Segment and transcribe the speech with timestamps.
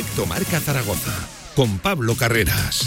[0.00, 1.12] Directo Marca Zaragoza
[1.54, 2.86] con Pablo Carreras.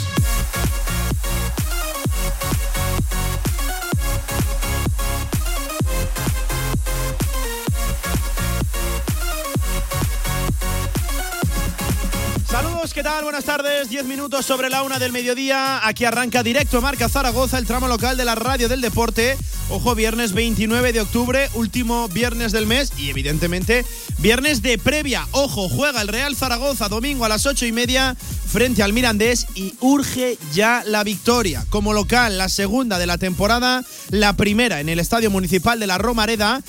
[12.49, 13.23] Saludos, ¿qué tal?
[13.25, 13.89] Buenas tardes.
[13.89, 15.87] Diez minutos sobre la una del mediodía.
[15.87, 19.37] Aquí arranca directo Marca Zaragoza, el tramo local de la radio del deporte.
[19.75, 23.83] Ojo, viernes 29 de octubre, último viernes del mes y evidentemente
[24.19, 25.27] viernes de previa.
[25.31, 29.73] Ojo, juega el Real Zaragoza domingo a las ocho y media frente al Mirandés y
[29.79, 31.65] urge ya la victoria.
[31.71, 35.97] Como local, la segunda de la temporada, la primera en el Estadio Municipal de la
[35.97, 36.61] Romareda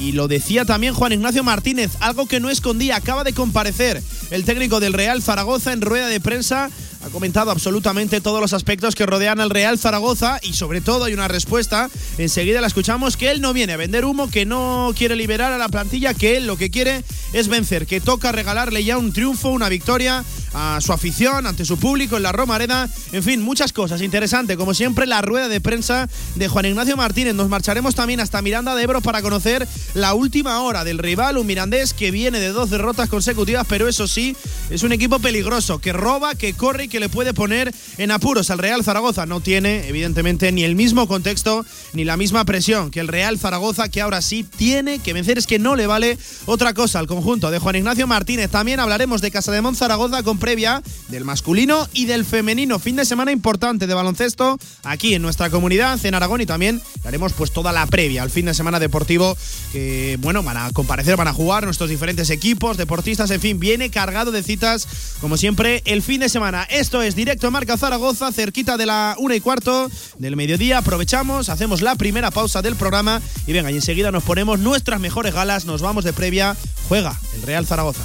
[0.00, 4.44] y lo decía también Juan Ignacio Martínez, algo que no escondía, acaba de comparecer el
[4.44, 6.70] técnico del Real Zaragoza en rueda de prensa.
[7.04, 11.14] Ha comentado absolutamente todos los aspectos que rodean al Real Zaragoza y sobre todo hay
[11.14, 15.14] una respuesta, enseguida la escuchamos, que él no viene a vender humo, que no quiere
[15.14, 18.98] liberar a la plantilla, que él lo que quiere es vencer, que toca regalarle ya
[18.98, 23.42] un triunfo, una victoria a su afición, ante su público en la Romareda, en fin,
[23.42, 24.02] muchas cosas.
[24.02, 27.34] Interesante, como siempre, la rueda de prensa de Juan Ignacio Martínez.
[27.34, 31.46] Nos marcharemos también hasta Miranda de Ebro para conocer la última hora del rival, un
[31.46, 34.36] mirandés que viene de dos derrotas consecutivas, pero eso sí,
[34.70, 38.50] es un equipo peligroso, que roba, que corre y que le puede poner en apuros
[38.50, 39.26] al Real Zaragoza.
[39.26, 43.88] No tiene, evidentemente, ni el mismo contexto ni la misma presión que el Real Zaragoza,
[43.88, 45.38] que ahora sí tiene que vencer.
[45.38, 48.50] Es que no le vale otra cosa al conjunto de Juan Ignacio Martínez.
[48.50, 52.78] También hablaremos de Casa de Zaragoza previa del masculino y del femenino.
[52.78, 57.32] Fin de semana importante de baloncesto aquí en nuestra comunidad, en Aragón, y también haremos
[57.32, 59.36] pues toda la previa al fin de semana deportivo
[59.72, 63.90] que, bueno, van a comparecer, van a jugar nuestros diferentes equipos, deportistas, en fin, viene
[63.90, 64.86] cargado de citas,
[65.20, 66.64] como siempre, el fin de semana.
[66.64, 70.78] Esto es Directo Marca Zaragoza, cerquita de la una y cuarto del mediodía.
[70.78, 75.34] Aprovechamos, hacemos la primera pausa del programa y venga, y enseguida nos ponemos nuestras mejores
[75.34, 76.56] galas, nos vamos de previa.
[76.88, 78.02] Juega el Real Zaragoza.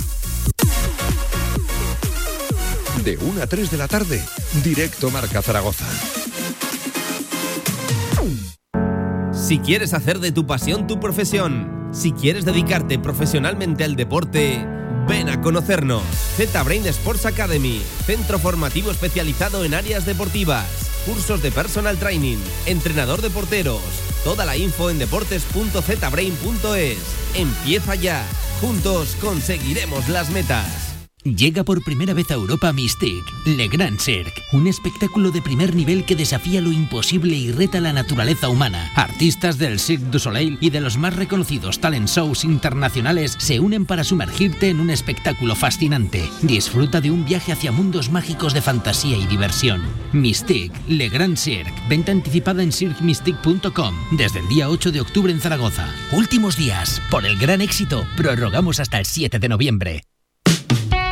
[3.02, 4.24] De 1 a 3 de la tarde,
[4.64, 5.86] Directo Marca Zaragoza.
[9.34, 14.66] Si quieres hacer de tu pasión tu profesión, si quieres dedicarte profesionalmente al deporte,
[15.08, 16.04] ven a conocernos.
[16.38, 20.66] Z-Brain Sports Academy, centro formativo especializado en áreas deportivas,
[21.06, 22.38] cursos de personal training,
[22.68, 23.82] entrenador de porteros.
[24.24, 26.98] Toda la info en deportes.zbrain.es.
[27.34, 28.26] Empieza ya.
[28.62, 30.93] Juntos conseguiremos las metas.
[31.24, 36.04] Llega por primera vez a Europa Mystique, Le Grand Cirque, un espectáculo de primer nivel
[36.04, 38.92] que desafía lo imposible y reta la naturaleza humana.
[38.96, 43.86] Artistas del Cirque du Soleil y de los más reconocidos talent shows internacionales se unen
[43.86, 46.30] para sumergirte en un espectáculo fascinante.
[46.42, 49.82] Disfruta de un viaje hacia mundos mágicos de fantasía y diversión.
[50.12, 55.40] Mystique, Le Grand Cirque, venta anticipada en cirquemystique.com desde el día 8 de octubre en
[55.40, 55.88] Zaragoza.
[56.12, 60.04] Últimos días, por el gran éxito, prorrogamos hasta el 7 de noviembre.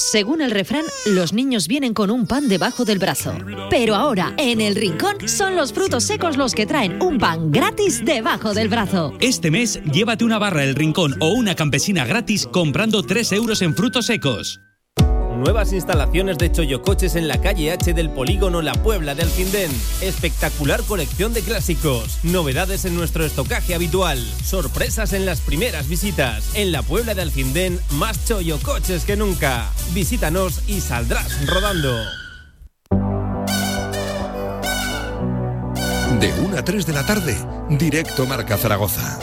[0.00, 3.34] Según el refrán, los niños vienen con un pan debajo del brazo.
[3.68, 8.02] Pero ahora, en el rincón, son los frutos secos los que traen un pan gratis
[8.02, 9.12] debajo del brazo.
[9.20, 13.76] Este mes, llévate una barra El Rincón o una campesina gratis comprando 3 euros en
[13.76, 14.60] frutos secos.
[15.40, 19.70] Nuevas instalaciones de Choyocoches en la calle H del Polígono La Puebla de Alcindén.
[20.02, 22.18] Espectacular colección de clásicos.
[22.22, 24.22] Novedades en nuestro estocaje habitual.
[24.44, 26.54] Sorpresas en las primeras visitas.
[26.54, 29.70] En la Puebla de Alcindén, más Choyocoches que nunca.
[29.94, 31.96] Visítanos y saldrás rodando.
[36.20, 37.34] De 1 a 3 de la tarde,
[37.70, 39.18] Directo Marca Zaragoza.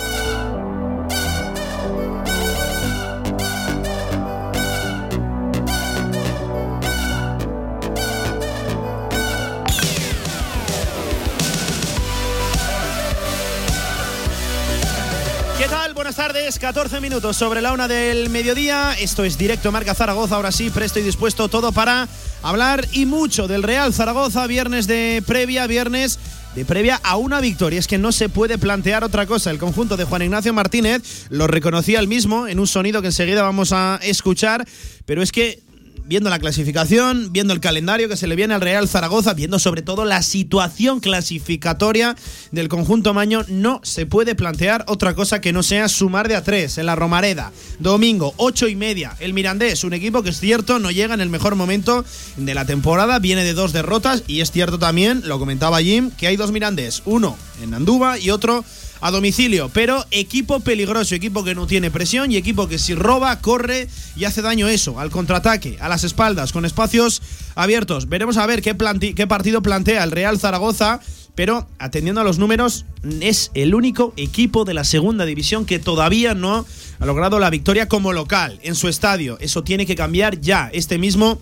[16.18, 18.96] Tardes, 14 minutos sobre la una del mediodía.
[19.00, 20.36] Esto es directo Marca Zaragoza.
[20.36, 22.08] Ahora sí, presto y dispuesto todo para
[22.42, 24.48] hablar y mucho del Real Zaragoza.
[24.48, 26.18] Viernes de previa, viernes
[26.56, 27.78] de previa a una victoria.
[27.78, 29.52] Es que no se puede plantear otra cosa.
[29.52, 33.44] El conjunto de Juan Ignacio Martínez lo reconocía él mismo en un sonido que enseguida
[33.44, 34.68] vamos a escuchar.
[35.06, 35.62] Pero es que
[36.08, 39.82] viendo la clasificación, viendo el calendario que se le viene al Real Zaragoza, viendo sobre
[39.82, 42.16] todo la situación clasificatoria
[42.52, 46.44] del conjunto Maño, no se puede plantear otra cosa que no sea sumar de a
[46.44, 47.52] tres en la Romareda.
[47.80, 49.16] Domingo, ocho y media.
[49.20, 52.06] El Mirandés, un equipo que es cierto, no llega en el mejor momento
[52.38, 56.28] de la temporada, viene de dos derrotas y es cierto también, lo comentaba Jim, que
[56.28, 58.64] hay dos Mirandés, uno en Andúba y otro
[59.02, 63.40] a domicilio, pero equipo peligroso, equipo que no tiene presión y equipo que si roba,
[63.42, 67.22] corre y hace daño eso, al contraataque, a las espaldas, con espacios
[67.56, 68.10] abiertos.
[68.10, 71.00] Veremos a ver qué, partido plantea el Real Zaragoza
[71.36, 72.86] pero atendiendo a los números,
[73.22, 76.66] es el único equipo de la segunda división que todavía no
[77.00, 79.38] ha logrado la victoria como local en su estadio.
[79.40, 81.40] Eso tiene que cambiar ya este mismo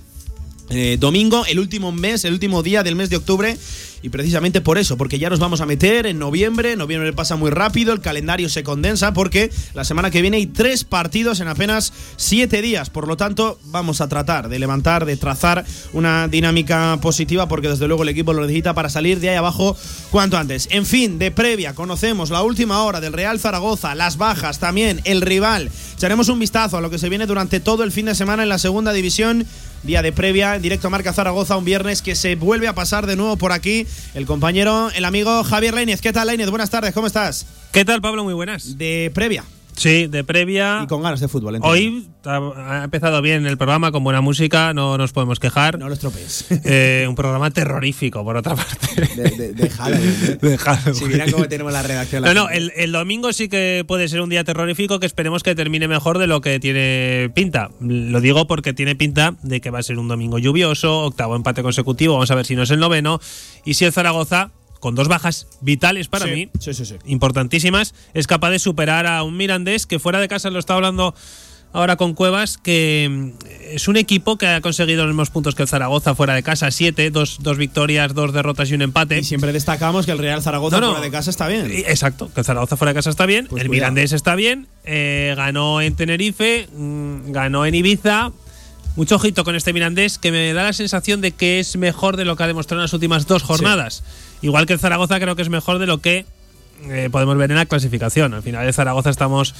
[0.70, 3.58] eh, domingo, el último mes, el último día del mes de octubre.
[4.06, 6.76] Y precisamente por eso, porque ya nos vamos a meter en noviembre.
[6.76, 10.84] Noviembre pasa muy rápido, el calendario se condensa porque la semana que viene hay tres
[10.84, 12.92] partidos en apenas siete días.
[12.92, 17.88] Por lo tanto, vamos a tratar de levantar, de trazar una dinámica positiva porque desde
[17.88, 19.76] luego el equipo lo necesita para salir de ahí abajo
[20.12, 20.68] cuanto antes.
[20.70, 25.22] En fin, de previa, conocemos la última hora del Real Zaragoza, las bajas también, el
[25.22, 25.72] rival.
[25.96, 28.50] Echaremos un vistazo a lo que se viene durante todo el fin de semana en
[28.50, 29.48] la segunda división
[29.86, 33.06] día de previa en directo a Marca Zaragoza, un viernes que se vuelve a pasar
[33.06, 36.02] de nuevo por aquí el compañero, el amigo Javier Lainez.
[36.02, 36.50] ¿Qué tal, Lainez?
[36.50, 37.46] Buenas tardes, ¿cómo estás?
[37.72, 38.24] ¿Qué tal, Pablo?
[38.24, 38.78] Muy buenas.
[38.78, 39.44] De previa.
[39.76, 40.82] Sí, de previa.
[40.84, 41.60] Y con ganas de fútbol.
[41.62, 45.78] Hoy ha empezado bien el programa, con buena música, no nos podemos quejar.
[45.78, 46.46] No lo estropees.
[46.68, 48.88] Eh, un programa terrorífico, por otra parte.
[49.16, 52.24] De, de, Si miran cómo tenemos la redacción.
[52.24, 55.54] no, no, el, el, domingo sí que puede ser un día terrorífico que esperemos que
[55.54, 57.70] termine mejor de lo que tiene pinta.
[57.80, 61.62] Lo digo porque tiene pinta de que va a ser un domingo lluvioso, octavo empate
[61.62, 63.20] consecutivo, vamos a ver si no es el noveno.
[63.64, 64.52] Y si el Zaragoza
[64.86, 66.48] con dos bajas vitales para mí,
[67.06, 71.16] importantísimas, es capaz de superar a un Mirandés que fuera de casa lo está hablando
[71.74, 73.30] ahora con Cuevas, que mm,
[73.72, 76.70] es un equipo que ha conseguido los mismos puntos que el Zaragoza fuera de casa,
[76.70, 79.18] siete, dos, dos victorias, dos derrotas y un empate.
[79.18, 81.66] Y siempre destacamos que el Real Zaragoza fuera de casa está bien.
[81.88, 85.34] Exacto, que el Zaragoza fuera de casa está bien, pues el Mirandés está bien, eh,
[85.36, 88.34] ganó en Tenerife, mm, ganó en Ibiza,
[88.96, 92.26] mucho ojito con este Mirandés que me da la sensación de que es mejor de
[92.26, 94.04] lo que ha demostrado en las últimas dos jornadas.
[94.46, 96.24] Igual que el Zaragoza creo que es mejor de lo que
[96.84, 98.36] eh, podemos ver en la clasificación.
[98.36, 99.56] Al final de Zaragoza estamos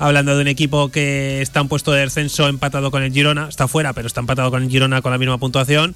[0.00, 3.68] hablando de un equipo que está en puesto de descenso empatado con el Girona, está
[3.68, 5.94] fuera, pero está empatado con el Girona con la misma puntuación.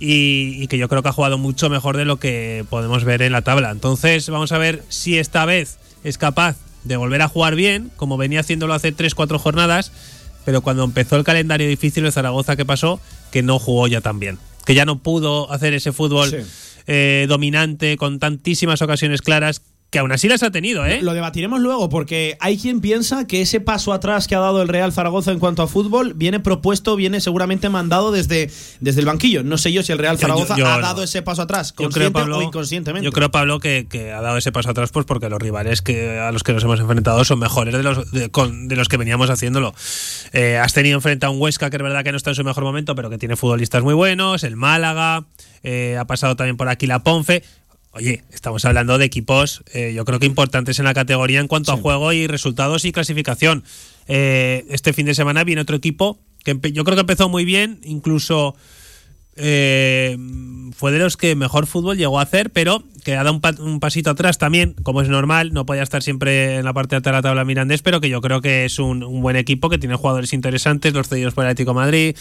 [0.00, 3.22] Y, y, que yo creo que ha jugado mucho mejor de lo que podemos ver
[3.22, 3.70] en la tabla.
[3.70, 8.16] Entonces, vamos a ver si esta vez es capaz de volver a jugar bien, como
[8.16, 9.92] venía haciéndolo hace 3-4 jornadas,
[10.44, 13.00] pero cuando empezó el calendario difícil de Zaragoza, ¿qué pasó?
[13.30, 14.40] Que no jugó ya tan bien.
[14.64, 16.44] Que ya no pudo hacer ese fútbol
[16.86, 19.62] eh, dominante, con tantísimas ocasiones claras
[19.96, 21.00] que aún así las ha tenido, ¿eh?
[21.00, 24.68] Lo debatiremos luego, porque hay quien piensa que ese paso atrás que ha dado el
[24.68, 28.50] Real Zaragoza en cuanto a fútbol viene propuesto, viene seguramente mandado desde,
[28.80, 29.42] desde el banquillo.
[29.42, 33.06] No sé yo si el Real Zaragoza ha dado ese paso atrás, consciente o inconscientemente.
[33.06, 36.30] Yo creo, Pablo, que, ha dado ese paso atrás pues porque los rivales que a
[36.30, 39.72] los que nos hemos enfrentado son mejores de los, de, los que veníamos haciéndolo.
[40.34, 42.44] Eh, has tenido enfrente a un Huesca que es verdad que no está en su
[42.44, 45.24] mejor momento, pero que tiene futbolistas muy buenos, el Málaga,
[45.62, 47.42] eh, ha pasado también por aquí la Ponfe.
[47.96, 51.72] Oye, estamos hablando de equipos, eh, yo creo que importantes en la categoría en cuanto
[51.72, 53.64] a juego y resultados y clasificación.
[54.06, 57.80] Eh, este fin de semana viene otro equipo que yo creo que empezó muy bien,
[57.84, 58.54] incluso
[59.36, 60.18] eh,
[60.76, 64.10] fue de los que mejor fútbol llegó a hacer, pero que ha dado un, pasito
[64.10, 67.22] atrás también, como es normal, no podía estar siempre en la parte alta de la
[67.22, 70.92] tabla Mirandés, pero que yo creo que es un, buen equipo, que tiene jugadores interesantes,
[70.92, 72.14] los cedidos por el Atlético Madrid.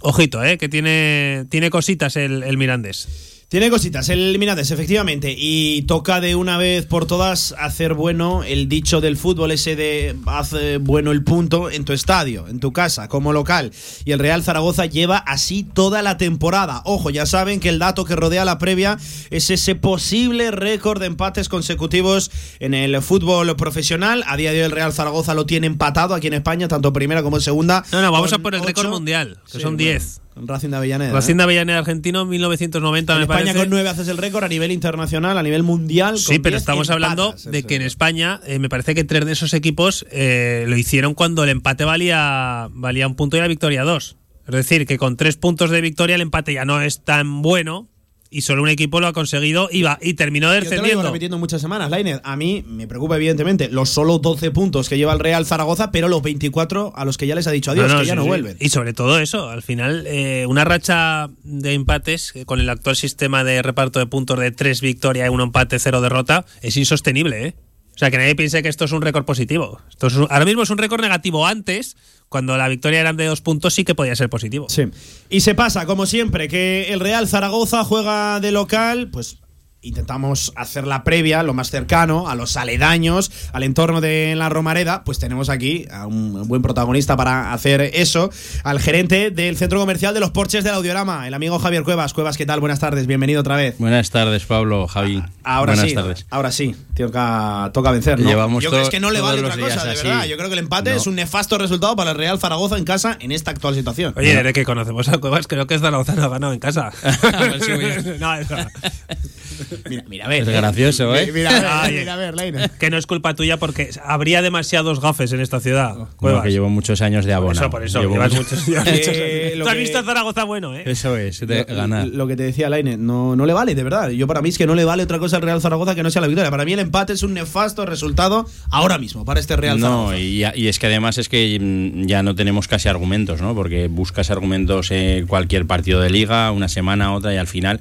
[0.00, 3.33] Ojito, eh, que tiene, tiene cositas el, el Mirandés.
[3.54, 9.00] Tiene cositas, el efectivamente, y toca de una vez por todas hacer bueno el dicho
[9.00, 13.32] del fútbol ese de hace bueno el punto en tu estadio, en tu casa, como
[13.32, 13.70] local.
[14.04, 16.82] Y el Real Zaragoza lleva así toda la temporada.
[16.84, 18.98] Ojo, ya saben que el dato que rodea la previa
[19.30, 24.24] es ese posible récord de empates consecutivos en el fútbol profesional.
[24.26, 27.22] A día de hoy el Real Zaragoza lo tiene empatado aquí en España, tanto primera
[27.22, 27.84] como segunda.
[27.92, 30.23] No, no, vamos a por el récord mundial, que son 10.
[30.36, 31.12] Racing de Avellaneda.
[31.12, 31.44] Racing de ¿eh?
[31.44, 35.42] Avellaneda argentino, 1990 en me España con 9 haces el récord a nivel internacional, a
[35.42, 36.18] nivel mundial.
[36.18, 39.54] Sí, pero estamos hablando de que en España eh, me parece que tres de esos
[39.54, 44.16] equipos eh, lo hicieron cuando el empate valía, valía un punto y la victoria dos.
[44.46, 47.88] Es decir, que con tres puntos de victoria el empate ya no es tan bueno,
[48.34, 50.88] y solo un equipo lo ha conseguido y, va, y terminó descendiendo.
[50.88, 52.20] Yo te lo repitiendo muchas semanas, Lainez.
[52.24, 56.08] A mí me preocupa, evidentemente, los solo 12 puntos que lleva el Real Zaragoza, pero
[56.08, 58.56] los 24 a los que ya les ha dicho adiós, que ya no vuelven.
[58.58, 62.96] Y sobre todo eso, al final, eh, una racha de empates eh, con el actual
[62.96, 67.46] sistema de reparto de puntos de 3 victorias y 1 empate, 0 derrota, es insostenible,
[67.46, 67.54] ¿eh?
[67.94, 69.80] O sea, que nadie piense que esto es un récord positivo.
[69.88, 71.96] Esto ahora mismo es un récord negativo antes,
[72.34, 74.66] cuando la victoria era de dos puntos sí que podía ser positivo.
[74.68, 74.86] Sí.
[75.30, 79.38] Y se pasa, como siempre, que el Real Zaragoza juega de local, pues
[79.84, 85.04] intentamos hacer la previa lo más cercano a los aledaños, al entorno de la Romareda,
[85.04, 88.30] pues tenemos aquí a un buen protagonista para hacer eso,
[88.64, 92.14] al gerente del centro comercial de los Porches del Audiorama, el amigo Javier Cuevas.
[92.14, 92.60] Cuevas, ¿qué tal?
[92.60, 93.76] Buenas tardes, bienvenido otra vez.
[93.78, 95.22] Buenas tardes, Pablo, Javi.
[95.44, 96.26] Ahora Buenas sí, tardes.
[96.30, 98.26] ahora sí, toca, toca vencer, ¿no?
[98.28, 100.06] Llevamos Yo creo es que no le vale otra cosa, de así.
[100.06, 100.24] verdad.
[100.24, 100.96] Yo creo que el empate No.
[100.96, 104.14] es un nefasto resultado para el Real Zaragoza en casa en esta actual situación.
[104.16, 106.90] Oye, desde que conocemos a Cuevas, creo que Zaragoza no ha ganado en casa.
[108.18, 108.56] No, eso.
[109.88, 110.42] Mira, mira, a ver.
[110.42, 111.30] Es gracioso, ¿eh?
[111.32, 111.98] Mira, mira, Oye.
[112.00, 112.70] mira, a ver, Laine.
[112.78, 115.94] Que no es culpa tuya porque habría demasiados gafes en esta ciudad.
[116.20, 117.60] Bueno, que llevo muchos años de por abona.
[117.60, 118.00] eso, por eso.
[118.00, 118.76] Llevo llevas muchos- Eh,
[119.54, 119.64] años.
[119.64, 120.82] Tú has visto a Zaragoza bueno, ¿eh?
[120.86, 122.06] Eso es, de Lo- ganar.
[122.08, 124.10] Lo que te decía Laine, no, no le vale, de verdad.
[124.10, 126.10] Yo para mí es que no le vale otra cosa al Real Zaragoza que no
[126.10, 126.50] sea la victoria.
[126.50, 130.18] Para mí el empate es un nefasto resultado ahora mismo para este Real No, Zaragoza.
[130.18, 133.54] y, y es que además es que mm, ya no tenemos casi argumentos, ¿no?
[133.54, 137.80] Porque buscas argumentos en cualquier partido de liga, una semana, otra, y al final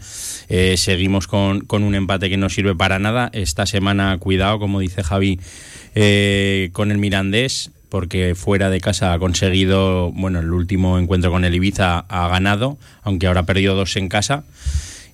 [0.50, 3.30] eh, seguimos con, con un empate que no sirve para nada.
[3.34, 5.40] Esta semana, cuidado, como dice Javi,
[5.96, 11.46] eh, con el Mirandés, porque fuera de casa ha conseguido, bueno, el último encuentro con
[11.46, 14.44] el Ibiza ha ganado, aunque ahora ha perdido dos en casa.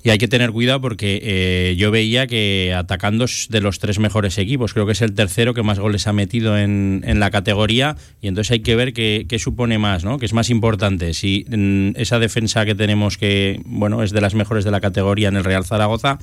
[0.02, 4.38] Y hay que tener cuidado porque eh, yo veía que atacando de los tres mejores
[4.38, 7.98] equipos, creo que es el tercero que más goles ha metido en, en la categoría
[8.22, 10.18] y entonces hay que ver qué, qué supone más, ¿no?
[10.18, 14.36] que es más importante, si mm, esa defensa que tenemos que bueno es de las
[14.36, 16.18] mejores de la categoría en el Real Zaragoza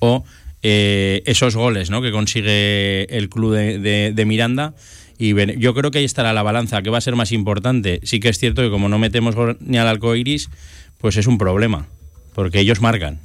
[0.00, 0.24] o
[0.62, 2.02] eh, esos goles ¿no?
[2.02, 4.74] que consigue el club de, Miranda.
[5.18, 8.00] Y yo creo que ahí estará la balanza, que va a ser más importante.
[8.02, 10.50] Sí que es cierto que como no metemos ni al arco iris,
[10.98, 11.86] pues es un problema,
[12.34, 13.20] porque ellos marcan.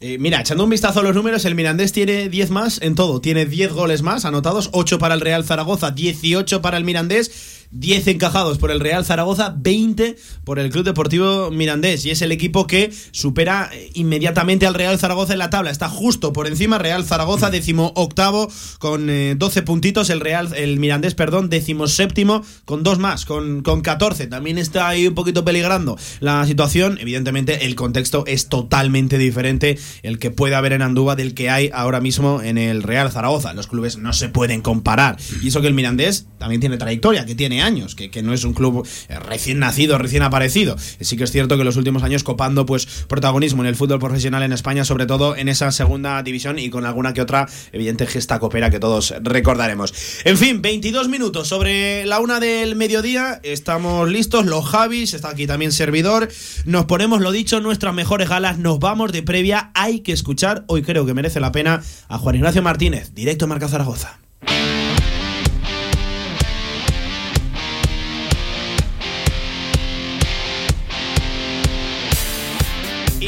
[0.00, 3.20] Eh, mira, echando un vistazo a los números, el Mirandés tiene 10 más en todo.
[3.20, 7.61] Tiene 10 goles más anotados, 8 para el Real Zaragoza, 18 para el Mirandés.
[7.72, 12.04] 10 encajados por el Real Zaragoza, 20 por el Club Deportivo Mirandés.
[12.04, 15.70] Y es el equipo que supera eh, inmediatamente al Real Zaragoza en la tabla.
[15.70, 16.78] Está justo por encima.
[16.78, 20.10] Real Zaragoza, décimo octavo, con eh, 12 puntitos.
[20.10, 24.26] El Real, el Mirandés, perdón, décimo séptimo, con dos más, con, con 14.
[24.26, 26.98] También está ahí un poquito peligrando la situación.
[27.00, 31.70] Evidentemente, el contexto es totalmente diferente el que puede haber en Andúba del que hay
[31.72, 33.54] ahora mismo en el Real Zaragoza.
[33.54, 35.16] Los clubes no se pueden comparar.
[35.42, 38.44] Y eso que el Mirandés también tiene trayectoria, que tiene años, que, que no es
[38.44, 40.76] un club eh, recién nacido, recién aparecido.
[41.00, 43.98] Sí que es cierto que en los últimos años copando pues protagonismo en el fútbol
[43.98, 48.06] profesional en España, sobre todo en esa segunda división y con alguna que otra evidente
[48.06, 49.94] gesta copera que todos recordaremos.
[50.24, 55.46] En fin, 22 minutos sobre la una del mediodía, estamos listos, los Javis, está aquí
[55.46, 56.28] también servidor,
[56.64, 60.82] nos ponemos lo dicho, nuestras mejores galas, nos vamos de previa, hay que escuchar, hoy
[60.82, 64.18] creo que merece la pena, a Juan Ignacio Martínez, directo Marca Zaragoza.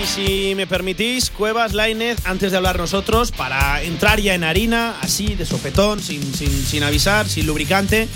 [0.07, 5.35] Si me permitís, Cuevas, Lainez, antes de hablar nosotros, para entrar ya en harina, así,
[5.35, 8.07] de sopetón, sin, sin, sin avisar, sin lubricante,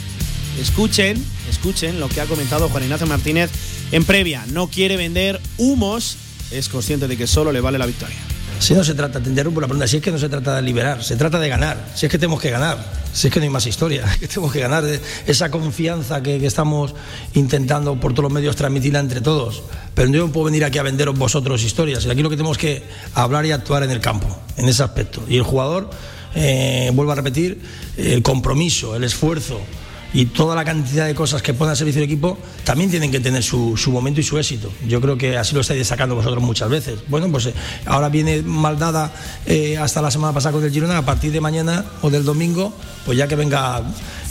[0.60, 3.50] escuchen, escuchen lo que ha comentado Juan Ignacio Martínez
[3.90, 4.44] en previa.
[4.52, 6.16] No quiere vender humos,
[6.52, 8.18] es consciente de que solo le vale la victoria.
[8.58, 10.62] Si no se trata, te interrumpo la pregunta, si es que no se trata de
[10.62, 12.76] liberar, se trata de ganar, si es que tenemos que ganar,
[13.12, 16.38] si es que no hay más historia, que tenemos que ganar, de- esa confianza que,
[16.40, 16.94] que estamos
[17.34, 19.62] intentando por todos los medios transmitirla entre todos.
[19.94, 22.58] Pero yo no puedo venir aquí a venderos vosotros historias, y aquí lo que tenemos
[22.58, 22.82] que
[23.14, 25.22] hablar y actuar en el campo, en ese aspecto.
[25.28, 25.88] Y el jugador,
[26.34, 27.60] eh, vuelvo a repetir,
[27.96, 29.60] el compromiso, el esfuerzo
[30.12, 33.42] y toda la cantidad de cosas que puedan servicio del equipo también tienen que tener
[33.42, 34.72] su, su momento y su éxito.
[34.86, 37.00] Yo creo que así lo estáis destacando vosotros muchas veces.
[37.08, 37.54] Bueno, pues eh,
[37.86, 39.12] ahora viene mal dada
[39.46, 42.72] eh, hasta la semana pasada con el Girona, a partir de mañana o del domingo,
[43.04, 43.82] pues ya que venga,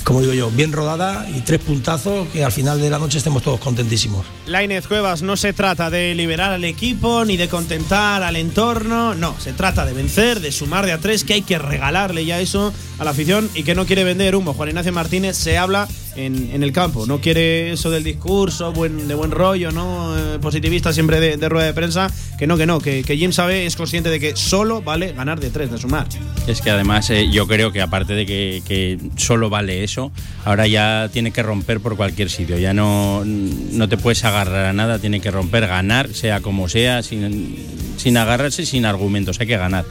[0.07, 3.43] como digo yo, bien rodada y tres puntazos, que al final de la noche estemos
[3.43, 4.25] todos contentísimos.
[4.45, 9.37] Lainez Cuevas, no se trata de liberar al equipo ni de contentar al entorno, no,
[9.37, 12.73] se trata de vencer, de sumar de a tres, que hay que regalarle ya eso
[12.99, 14.53] a la afición y que no quiere vender humo.
[14.53, 19.07] Juan Ignacio Martínez se habla en, en el campo, no quiere eso del discurso buen,
[19.07, 20.17] de buen rollo, ¿no?
[20.17, 23.65] Eh, positivista siempre de, rueda de prensa, que no, que no, que, que Jim sabe,
[23.65, 26.07] es consciente de que solo vale ganar de tres, de sumar.
[26.47, 30.12] Es que además eh, yo creo que aparte de que, que solo vale eso,
[30.45, 32.57] ahora ya tiene que romper por cualquier sitio.
[32.57, 37.03] Ya no, no te puedes agarrar a nada, tiene que romper, ganar, sea como sea,
[37.03, 37.57] sin,
[37.97, 39.39] sin agarrarse, sin argumentos.
[39.39, 39.86] Hay que ganar.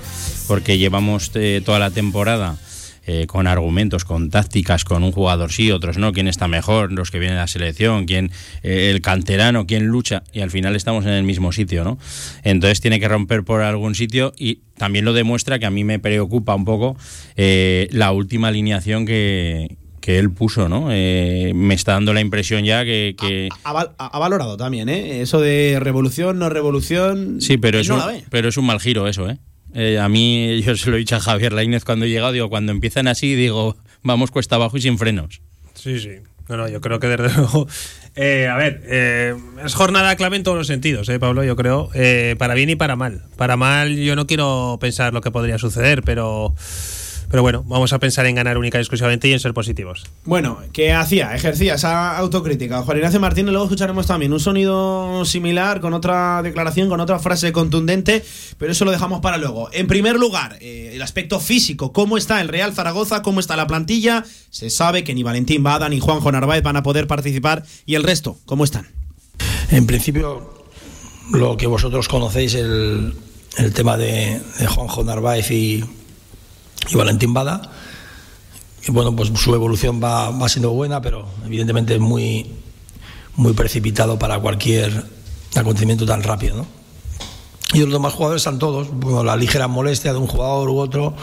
[0.49, 2.57] Porque llevamos eh, toda la temporada
[3.07, 7.11] eh, con argumentos, con tácticas, con un jugador sí, otros no, quién está mejor, los
[7.11, 8.31] que vienen a la selección, quién
[8.63, 11.99] eh, el canterano, quién lucha, y al final estamos en el mismo sitio, ¿no?
[12.43, 15.99] Entonces tiene que romper por algún sitio y también lo demuestra que a mí me
[15.99, 16.97] preocupa un poco
[17.37, 20.89] eh, la última alineación que, que él puso, ¿no?
[20.91, 23.15] Eh, me está dando la impresión ya que...
[23.19, 25.21] que Ha, val- ha valorado también, ¿eh?
[25.23, 27.41] Eso de revolución, no revolución.
[27.41, 28.25] sí, pero es, no un, la ve.
[28.31, 29.39] pero es un mal giro eso, ¿eh?
[29.79, 32.49] Eh, a mí, yo se lo he dicho a Javier Lainez cuando he llegado, digo,
[32.49, 35.43] cuando empiezan así, digo, vamos cuesta abajo y sin frenos.
[35.75, 36.13] Sí, sí.
[36.49, 37.69] No, no, yo creo que desde luego.
[38.15, 41.45] Eh, a ver, eh, es jornada clave en todos los sentidos, ¿eh, Pablo?
[41.45, 41.91] Yo creo.
[42.39, 43.25] Para bien y para mal.
[43.37, 46.55] Para mal, yo no quiero pensar lo que podría suceder, pero.
[47.29, 50.05] Pero bueno, vamos a pensar en ganar única y exclusivamente y en ser positivos.
[50.25, 52.83] Bueno, que hacía, ejercía esa autocrítica.
[52.83, 57.53] Juan Ignacio Martínez, luego escucharemos también un sonido similar, con otra declaración, con otra frase
[57.53, 58.25] contundente,
[58.59, 59.69] pero eso lo dejamos para luego.
[59.73, 63.67] En primer lugar, eh, el aspecto físico, cómo está el Real Zaragoza, cómo está la
[63.67, 64.25] plantilla.
[64.51, 67.65] Se sabe que ni Valentín Bada ni Juanjo Narváez van a poder participar.
[67.87, 68.87] ¿Y el resto, cómo están?
[69.71, 70.65] En principio,
[71.33, 73.15] lo que vosotros conocéis, el,
[73.59, 75.85] el tema de, de Juanjo Narváez y
[76.89, 77.63] y Valentín Bada.
[78.89, 82.47] Bueno, pues su evolución va, va siendo buena, pero evidentemente muy,
[83.35, 85.05] muy precipitado para cualquier
[85.55, 86.57] acontecimiento tan rápido.
[86.57, 86.67] ¿no?
[87.75, 91.15] Y los demás jugadores están todos, bueno, la ligera molestia de un jugador u otro,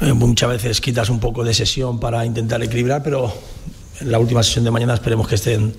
[0.00, 3.32] eh, muchas veces quitas un poco de sesión para intentar equilibrar, pero
[4.00, 5.76] en la última sesión de mañana esperemos que estén,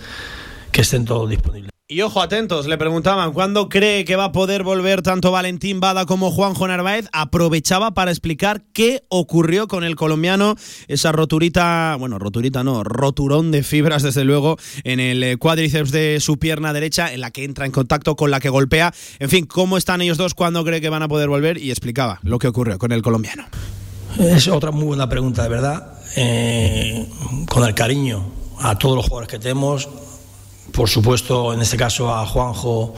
[0.71, 1.78] que estén todos disponibles.
[1.91, 6.05] Y ojo, atentos, le preguntaban cuándo cree que va a poder volver tanto Valentín Bada
[6.05, 7.07] como Juanjo Narváez.
[7.13, 10.55] Aprovechaba para explicar qué ocurrió con el colombiano,
[10.87, 16.37] esa roturita, bueno, roturita no, roturón de fibras, desde luego, en el cuádriceps de su
[16.37, 18.93] pierna derecha, en la que entra en contacto con la que golpea.
[19.17, 20.35] En fin, ¿cómo están ellos dos?
[20.35, 21.57] ¿Cuándo cree que van a poder volver?
[21.57, 23.45] Y explicaba lo que ocurrió con el colombiano.
[24.19, 25.99] Es otra muy buena pregunta, de verdad.
[26.15, 27.07] Eh,
[27.49, 29.89] con el cariño a todos los jugadores que tenemos,
[30.71, 32.93] por supuesto, en este caso a Juanjo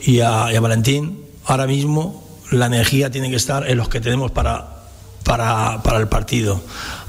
[0.00, 4.84] y a, Valentín, ahora mismo la energía tiene que estar en los que tenemos para,
[5.24, 6.60] para, para el partido.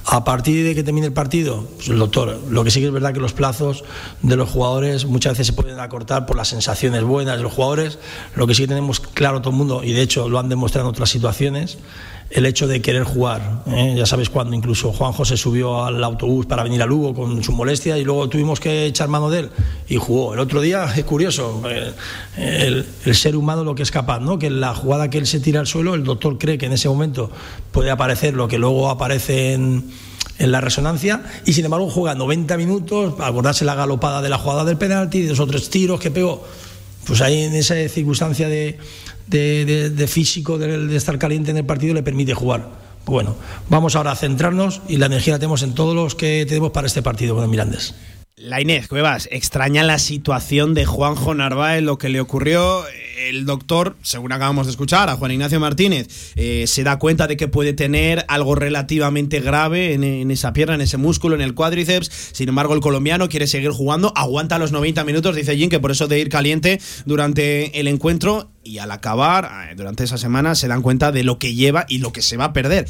[0.08, 2.92] A partir de que termine el partido, pues el doctor, lo que sí que es
[2.92, 3.84] verdad que los plazos
[4.22, 7.98] de los jugadores muchas veces se pueden acortar por las sensaciones buenas de los jugadores,
[8.36, 10.88] lo que sí que tenemos claro todo el mundo, y de hecho lo han demostrado
[10.88, 11.80] en otras situaciones,
[12.29, 13.63] el hecho de querer jugar.
[13.67, 13.94] ¿eh?
[13.98, 17.51] Ya sabes cuando incluso Juanjo se subió al autobús para venir a Lugo con su
[17.51, 19.50] molestia y luego tuvimos que echar mano de él
[19.88, 20.34] y jugó.
[20.34, 21.94] El otro día es curioso, eh,
[23.05, 24.39] el, ser humano lo que es capaz, ¿no?
[24.39, 26.90] que la jugada que él se tira al suelo, el doctor cree que en ese
[26.90, 27.29] momento
[27.72, 29.85] puede aparecer lo que luego aparece en,
[30.40, 34.66] en la resonancia y sin embargo juega 90 minutos, acordarse la galopada de la jugada
[34.66, 36.44] del penalti, dos o tres tiros que pegó.
[37.05, 38.77] Pues ahí en esa circunstancia de,
[39.27, 42.70] de, de, de físico, de, estar caliente en el partido, le permite jugar.
[43.05, 43.35] Bueno,
[43.70, 46.87] vamos ahora a centrarnos y la energía la tenemos en todos los que tenemos para
[46.87, 47.94] este partido el Mirandés.
[48.38, 52.84] La Inés Cuevas extraña la situación de Juanjo Narváez, lo que le ocurrió.
[53.18, 57.38] El doctor, según acabamos de escuchar, a Juan Ignacio Martínez, eh, se da cuenta de
[57.38, 62.12] que puede tener algo relativamente grave en, esa pierna, en ese músculo, en el cuádriceps.
[62.34, 65.92] Sin embargo, el colombiano quiere seguir jugando, aguanta los 90 minutos, dice Jim, que por
[65.92, 70.68] eso de ir caliente durante el encuentro y al acabar, eh, durante esa semana, se
[70.68, 72.86] dan cuenta de lo que lleva y lo que se va a perder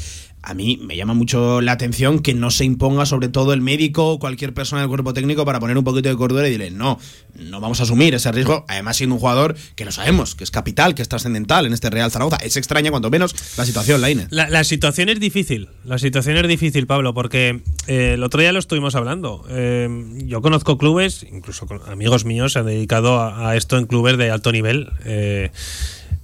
[0.46, 4.12] a mí me llama mucho la atención que no se imponga sobre todo el médico
[4.12, 7.00] o cualquier persona del cuerpo técnico para poner un poquito de cordura y decirle, no,
[7.34, 10.52] no vamos a asumir ese riesgo, además siendo un jugador que lo sabemos, que es
[10.52, 12.36] capital, que es trascendental en este Real Zaragoza.
[12.36, 14.28] Es extraña cuanto menos la situación, Laine.
[14.30, 18.60] La, situación es difícil, la situación es difícil, Pablo, porque eh, el otro día lo
[18.60, 19.44] estuvimos hablando.
[19.50, 19.88] Eh,
[20.26, 24.30] yo conozco clubes, incluso amigos míos se han dedicado a, a, esto en clubes de
[24.30, 24.90] alto nivel.
[25.04, 25.50] Eh,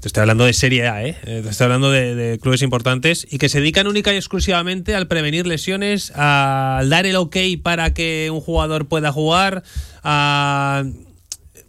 [0.03, 1.17] te estoy hablando de Serie A, ¿eh?
[1.23, 5.07] te estoy hablando de, de, clubes importantes y que se dedican única y exclusivamente al
[5.07, 9.63] prevenir lesiones, al dar el ok para que un jugador pueda jugar,
[10.03, 10.83] a.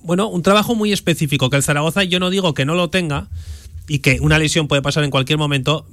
[0.02, 3.28] Bueno, un trabajo muy específico que el Zaragoza yo no digo que no lo tenga
[3.88, 5.86] y que una lesión puede pasar en cualquier momento,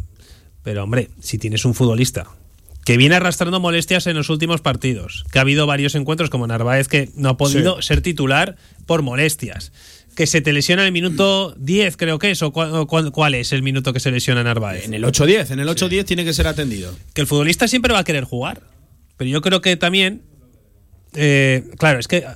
[0.62, 2.26] pero hombre, si tienes un futbolista
[2.86, 6.88] que viene arrastrando molestias en los últimos partidos, que ha habido varios encuentros como Narváez
[6.88, 7.88] que no ha podido sí.
[7.88, 9.72] ser titular por molestias
[10.20, 13.52] que se te lesiona en el minuto 10, creo que es, o cuál, cuál es
[13.52, 14.84] el minuto que se lesiona Narváez.
[14.84, 16.04] En el 8-10, en el 8-10 sí.
[16.04, 16.94] tiene que ser atendido.
[17.14, 18.60] Que el futbolista siempre va a querer jugar,
[19.16, 20.20] pero yo creo que también,
[21.14, 22.26] eh, claro, es que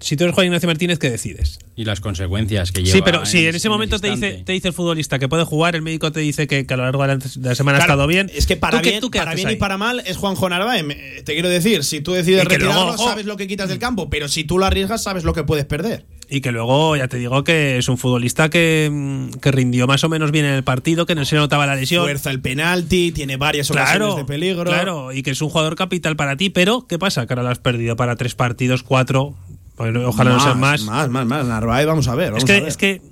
[0.00, 1.58] si tú eres Juan Ignacio Martínez, ¿qué decides?
[1.76, 2.96] Y las consecuencias que lleva.
[2.96, 5.44] Sí, pero si sí, en ese momento te dice, te dice el futbolista que puede
[5.44, 7.94] jugar, el médico te dice que, que a lo largo de la, semana claro, ha
[7.94, 8.30] estado bien.
[8.34, 10.86] Es que para ¿Tú bien, qué, tú para bien y para mal es Juanjo Narváez.
[11.24, 14.28] Te quiero decir, si tú decides retirarlo, luego, sabes lo que quitas del campo, pero
[14.28, 16.04] si tú lo arriesgas, sabes lo que puedes perder.
[16.32, 20.08] Y que luego, ya te digo, que es un futbolista que, que rindió más o
[20.08, 22.04] menos bien en el partido, que no se notaba la lesión.
[22.04, 24.64] Fuerza el penalti, tiene varias ocasiones claro, de peligro.
[24.64, 27.26] Claro, y que es un jugador capital para ti, pero ¿qué pasa?
[27.26, 29.34] Que ahora lo has perdido para tres partidos, cuatro.
[29.80, 30.82] Ojalá más, no sean más.
[30.82, 31.46] Más, más, más.
[31.46, 32.32] Narváez, vamos a ver.
[32.32, 32.68] Vamos es, que, a ver.
[32.68, 33.02] es que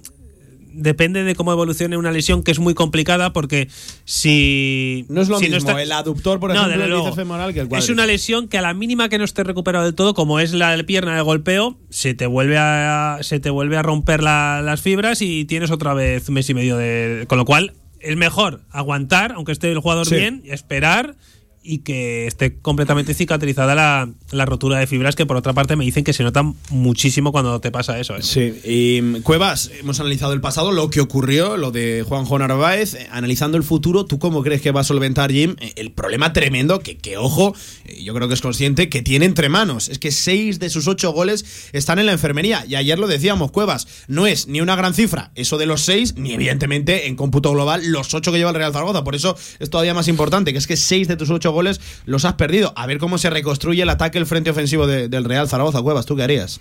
[0.72, 3.68] depende de cómo evolucione una lesión que es muy complicada porque
[4.04, 7.12] si no es lo si mismo no está, el aductor por no, ejemplo el luego,
[7.14, 9.94] femoral que el es una lesión que a la mínima que no esté recuperado del
[9.94, 13.82] todo como es la pierna de golpeo se te vuelve a se te vuelve a
[13.82, 17.44] romper la, las fibras y tienes otra vez un mes y medio de con lo
[17.44, 20.14] cual es mejor aguantar, aunque esté el jugador Sí.
[20.14, 21.16] bien, y esperar
[21.62, 25.84] y que esté completamente cicatrizada la, la rotura de fibras, que por otra parte me
[25.84, 28.16] dicen que se nota muchísimo cuando te pasa eso.
[28.16, 28.22] ¿eh?
[28.22, 32.94] Sí, y mm, Cuevas, hemos analizado el pasado, lo que ocurrió, lo de Juanjo Narváez,
[32.94, 36.32] eh, analizando el futuro, ¿tú cómo crees que va a solventar Jim eh, el problema
[36.32, 37.54] tremendo que, que, ojo,
[38.00, 39.88] yo creo que es consciente que tiene entre manos?
[39.88, 43.50] Es que seis de sus ocho goles están en la enfermería, y ayer lo decíamos,
[43.50, 47.52] Cuevas, no es ni una gran cifra eso de los seis, ni evidentemente en cómputo
[47.52, 50.58] global los ocho que lleva el Real Zaragoza, por eso es todavía más importante, que
[50.58, 52.72] es que seis de tus ocho goles los has perdido.
[52.76, 56.06] A ver cómo se reconstruye el ataque, el frente ofensivo de- del Real Zaragoza, Cuevas,
[56.06, 56.60] ¿tú qué harías?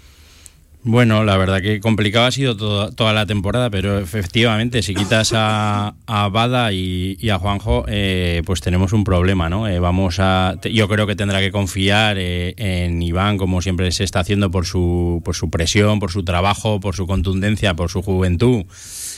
[0.83, 5.33] Bueno, la verdad que complicado ha sido todo- toda la temporada, pero efectivamente, si quitas
[5.35, 9.67] a, a Bada y, y a Juanjo, eh, pues tenemos un problema, ¿no?
[9.67, 14.05] Eh, vamos a, yo creo que tendrá que confiar eh, en Iván, como siempre se
[14.05, 18.01] está haciendo por su, por su presión, por su trabajo, por su contundencia, por su
[18.01, 18.63] juventud,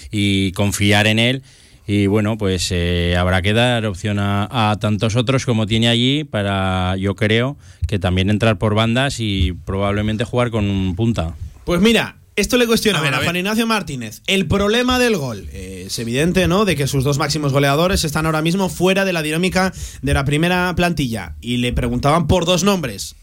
[0.10, 1.44] y confiar en él.
[1.92, 6.24] Y bueno, pues eh, habrá que dar opción a, a tantos otros como tiene allí
[6.24, 11.36] para, yo creo, que también entrar por bandas y probablemente jugar con un punta.
[11.66, 13.24] Pues mira, esto le cuestiona A ver, a.
[13.24, 14.22] Juan Ignacio Martínez.
[14.28, 15.50] El problema del gol.
[15.52, 16.64] eh, es evidente, ¿no?
[16.64, 19.74] De que sus dos máximos goleadores están ahora mismo fuera de la dinámica
[20.04, 21.38] de la primera plantilla.
[21.42, 23.16] Y le preguntaban por dos nombres: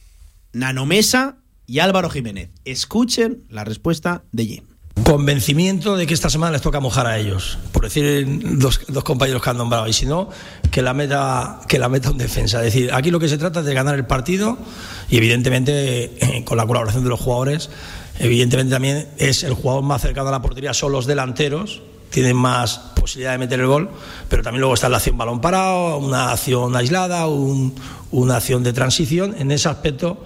[0.53, 1.37] Nanomesa
[1.69, 2.51] y Álvaro Jiménez.
[2.65, 4.65] Escuchen la respuesta de Jim.
[5.05, 8.27] Convencimiento de que esta semana les toca mojar a ellos, por decir
[8.59, 10.31] dos, dos compañeros que han nombrado, y si no,
[10.71, 12.59] que la meta que la meta un defensa.
[12.59, 14.59] Es decir, aquí lo que se trata es de ganar el partido
[15.09, 16.05] y evidentemente
[16.39, 17.71] eh, con la colaboración de los jugadores,
[18.19, 22.79] evidentemente también es el jugador más cercano a la portería, son los delanteros, tienen más
[22.97, 23.91] posibilidad de meter el gol,
[24.29, 27.75] pero también luego está la acción balón parado, una acción aislada, un-
[28.11, 29.37] una acción de transición.
[29.39, 30.25] En ese aspecto,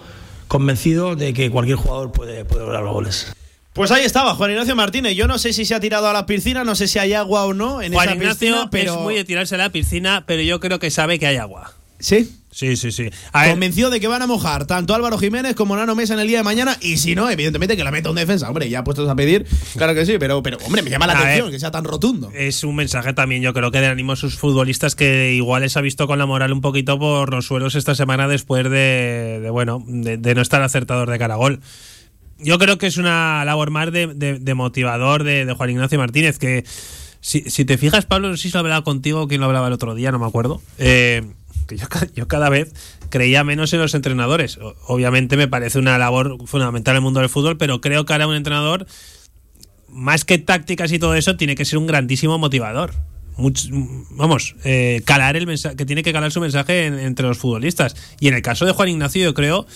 [0.48, 3.32] convencido de que cualquier jugador puede, puede lograr los goles.
[3.72, 5.14] Pues ahí estaba, Juan Ignacio Martínez.
[5.14, 7.44] Yo no sé si se ha tirado a la piscina, no sé si hay agua
[7.44, 8.94] o no en Juan esa Ignacio piscina, pero.
[8.94, 11.72] es muy de tirarse a la piscina, pero yo creo que sabe que hay agua.
[12.00, 12.32] ¿Sí?
[12.50, 13.08] Sí, sí, sí.
[13.32, 16.20] A ver, Convencido de que van a mojar tanto Álvaro Jiménez como Nano Mesa en
[16.20, 16.76] el día de mañana.
[16.80, 18.48] Y si no, evidentemente que la meta un defensa.
[18.48, 21.18] Hombre, ya puestos a pedir, claro que sí, pero, pero hombre, me llama la A
[21.20, 21.52] atención ver.
[21.52, 22.32] que sea tan rotundo.
[22.34, 25.76] es un mensaje también, yo creo que de ánimo a sus futbolistas que igual les
[25.76, 29.50] ha visto con la moral un poquito por los suelos esta semana después de, de,
[29.50, 31.60] bueno, de, de no estar acertador de cara a gol.
[32.42, 34.06] Yo creo que es una labor más de,
[34.54, 36.64] motivador de, Juan Ignacio Martínez, que
[37.20, 39.94] si, te fijas, Pablo, no sé si lo hablaba contigo o lo hablaba el otro
[39.94, 40.62] día, no me acuerdo.
[40.78, 41.22] eh,
[41.66, 42.72] que yo, ca- yo cada vez
[43.10, 44.58] creía menos en los entrenadores.
[44.86, 48.26] Obviamente me parece una labor fundamental en el mundo del fútbol, pero creo que ahora
[48.26, 48.86] un entrenador
[49.88, 52.92] más que tácticas y todo eso, tiene que ser un grandísimo motivador.
[54.10, 57.94] Vamos, eh, calar el mensaje, que tiene que calar su mensaje en- entre los futbolistas.
[58.20, 59.66] Y en el caso de Juan Ignacio, yo creo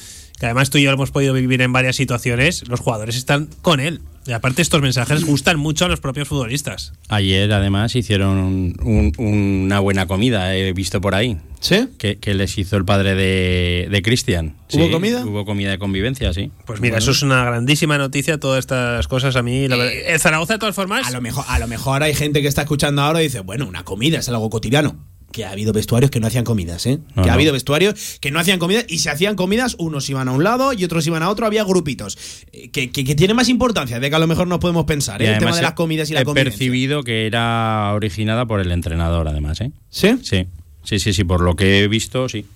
[0.44, 3.48] que además tú y yo lo hemos podido vivir en varias situaciones, los jugadores están
[3.62, 4.02] con él.
[4.26, 6.92] Y aparte estos mensajes gustan mucho a los propios futbolistas.
[7.08, 11.38] Ayer, además, hicieron un- un- una buena comida, he visto por ahí.
[11.60, 11.88] ¿Sí?
[11.98, 14.54] Que, que les hizo el padre de, de Cristian.
[14.72, 15.24] ¿Hubo Sí, comida?
[15.24, 16.50] Hubo comida de convivencia, sí.
[16.66, 19.66] Pues mira, eso es una grandísima noticia, todas estas cosas a mí.
[19.68, 22.42] La Eh, el Zaragoza, de todas formas, A lo mejor, a lo mejor hay gente
[22.42, 24.96] que está escuchando ahora y dice, bueno, una comida es algo cotidiano.
[25.34, 27.00] Que ha habido vestuarios que no hacían comidas, ¿eh?
[27.16, 27.32] No, que ha no.
[27.32, 30.72] habido vestuarios que no hacían comidas y se hacían comidas, unos iban a un lado
[30.72, 32.16] y otros iban a otro, había grupitos.
[32.52, 35.20] Eh, Que, que- que tiene más importancia de que a lo mejor no podemos pensar,
[35.22, 35.32] ¿eh?
[35.32, 36.56] El tema de las comidas y la he convivencia.
[36.56, 39.72] percibido que era originada por el entrenador, además, ¿eh?
[39.90, 40.16] ¿Sí?
[40.22, 40.46] Sí,
[40.84, 42.46] sí, sí, sí, por lo que he visto, sí.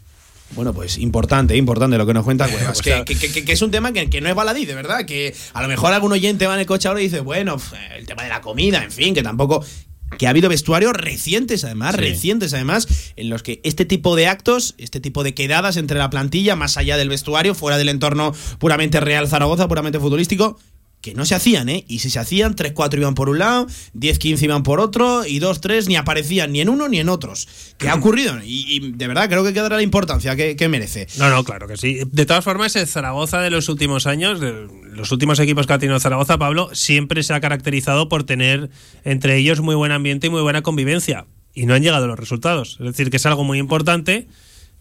[0.52, 2.80] Bueno, pues importante, importante lo que nos cuenta Cuevas.
[2.80, 5.04] Que, que- que- que es un tema que, que no es baladí, de verdad.
[5.04, 7.56] Que a lo mejor algún oyente va en el coche ahora y dice, bueno,
[7.98, 9.64] el tema de la comida, en fin, que tampoco.
[10.16, 12.00] Que ha habido vestuarios recientes, además, Sí.
[12.00, 16.08] recientes, además, en los que este tipo de actos, este tipo de quedadas entre la
[16.10, 20.58] plantilla, más allá del vestuario, fuera del entorno puramente Real Zaragoza, puramente futbolístico,
[21.00, 21.84] que no se hacían, ¿eh?
[21.88, 25.86] Y si se hacían, 3-4 iban por un lado, 10-15 iban por otro, y 2-3
[25.86, 27.48] ni aparecían ni en uno ni en otros.
[27.78, 28.36] ¿Qué ha ocurrido?
[28.44, 31.06] Y, y de verdad creo que quedará la importancia que, que merece.
[31.18, 32.00] No, no, claro que sí.
[32.10, 36.00] De todas formas, el Zaragoza de los últimos años, los últimos equipos que ha tenido
[36.00, 38.70] Zaragoza, Pablo, siempre se ha caracterizado por tener
[39.04, 41.26] entre ellos muy buen ambiente y muy buena convivencia.
[41.54, 42.76] Y no han llegado los resultados.
[42.80, 44.28] Es decir, que es algo muy importante,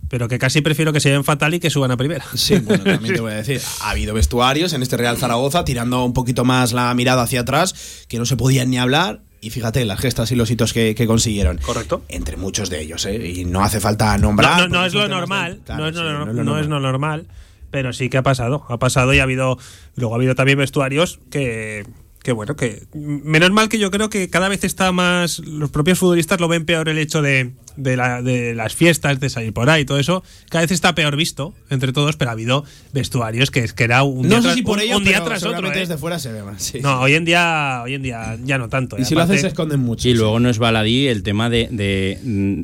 [0.10, 2.24] pero que casi prefiero que se lleven fatal y que suban a primera.
[2.34, 6.04] Sí, bueno, también te voy a decir, ha habido vestuarios en este Real Zaragoza tirando
[6.06, 9.22] un poquito más la mirada hacia atrás, que no se podían ni hablar.
[9.40, 11.60] Y fíjate las gestas y los hitos que, que consiguieron.
[11.60, 12.02] Correcto.
[12.10, 13.28] Entre muchos de ellos, ¿eh?
[13.36, 14.62] Y no hace falta nombrar.
[14.62, 16.28] No, no, no porque es lo de- normal, Claro, no, es sí, lo, no es
[16.28, 16.62] lo no normal.
[16.64, 17.28] es lo normal,
[17.70, 18.66] pero sí que ha pasado.
[18.70, 19.60] Ha pasado y ha habido.
[19.96, 21.86] Luego ha habido también vestuarios que,
[22.28, 25.98] que bueno, que menos mal que yo creo que cada vez está más, los propios
[25.98, 29.70] futbolistas lo ven peor el hecho de, de, la- de las fiestas, de salir por
[29.70, 33.62] ahí, todo eso, cada vez está peor visto entre todos, pero ha habido vestuarios que,
[33.62, 35.42] es que era un día, No sé tras, si por un- ello, un día tras
[35.46, 35.72] otro.
[35.72, 35.80] ¿eh?
[35.80, 36.62] desde fuera se ve más.
[36.62, 36.82] sí.
[36.82, 38.98] No, hoy en día, hoy en día ya no tanto.
[39.00, 40.10] y si lo aparte- haces se esconden mucho.
[40.10, 42.62] Y luego no es baladí el tema de, de, mm,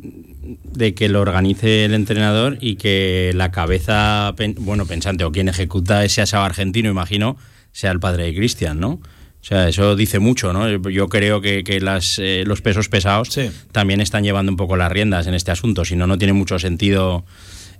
[0.78, 5.47] de que lo organice el entrenador y que la cabeza, pen- bueno, pensante o quien
[5.47, 7.38] ejecuta ese asado argentino, imagino,
[7.71, 8.99] sea el padre de Cristian, ¿no?
[9.43, 10.69] O sea, eso dice mucho, ¿no?
[10.89, 13.51] Yo creo que, que las, eh, los pesos pesados Sí.
[13.73, 16.58] también están llevando un poco las riendas en este asunto, si no, no tiene mucho
[16.60, 17.25] sentido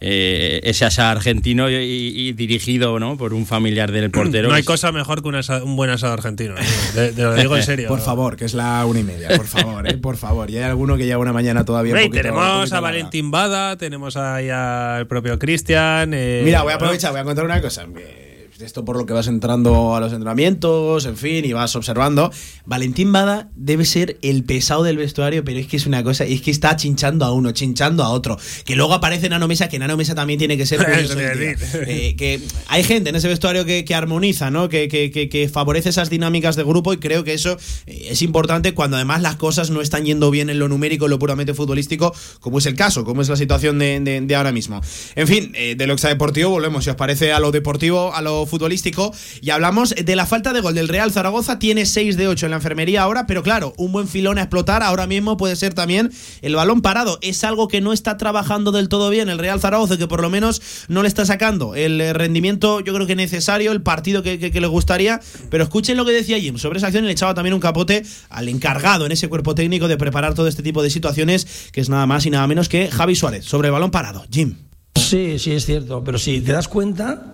[0.02, 3.16] eh, ese asado argentino y, y dirigido ¿no?
[3.16, 4.50] por un familiar del portero.
[4.50, 6.56] No hay cosa mejor que un, asa- un buen asado argentino.
[6.58, 7.14] ¿eh?
[7.16, 7.88] Te, lo digo en serio.
[7.88, 9.94] Por favor, que es la una y media, por favor, ¿eh?
[9.98, 10.50] por favor.
[10.50, 11.94] Y hay alguno que lleva una mañana todavía.
[11.94, 12.80] un Hombre, y poquito- un tenemos poquito a.
[12.82, 16.12] Valentín Bada, tenemos ahí al propio Cristian.
[16.14, 17.86] eh, Mira, voy a aprovechar, voy a contar una cosa.
[17.86, 18.23] que
[18.64, 22.32] Esto por lo que vas entrando a los entrenamientos, en fin, y vas observando.
[22.66, 26.42] Valentín Bada debe ser el pesado del vestuario, pero es que es una cosa, es
[26.42, 28.38] que está chinchando a uno, chinchando a otro.
[28.66, 30.80] Que luego aparece Nano Mesa, que Nano Mesa también tiene que ser.
[31.88, 34.70] Eh, que hay gente en ese vestuario que, que armoniza, ¿no?
[34.70, 38.22] Que, que- que- que favorece esas dinámicas de grupo y creo que eso eh, es
[38.22, 41.54] importante cuando además las cosas no están yendo bien en lo numérico, en lo puramente
[41.54, 44.82] futbolístico, como es el caso, como es la situación de, de- de ahora mismo.
[45.16, 48.46] En fin, eh, de lo extradeportivo volvemos, si os parece, a lo deportivo, a lo
[48.54, 49.12] futbolístico
[49.42, 51.58] y hablamos de la falta de gol del Real Zaragoza.
[51.58, 54.84] Tiene 6 de 8 en la enfermería ahora, pero claro, un buen filón a explotar
[54.84, 56.12] ahora mismo puede ser también
[56.44, 57.18] el balón parado.
[57.24, 60.30] Es algo que no está trabajando del todo bien el Real Zaragoza, que por lo
[60.30, 64.38] menos no le está sacando el eh, rendimiento, yo creo que necesario, el partido que,
[64.38, 65.20] le gustaría.
[65.50, 68.04] Pero escuchen lo que decía Jim sobre esa acción y le echaba también un capote
[68.30, 71.90] al encargado en ese cuerpo técnico de preparar todo este tipo de situaciones, que es
[71.90, 74.24] nada más y nada menos que Javi Suárez, sobre el balón parado.
[74.32, 74.58] Jim.
[74.96, 76.04] Sí, sí, es cierto.
[76.04, 77.33] Pero si te das cuenta,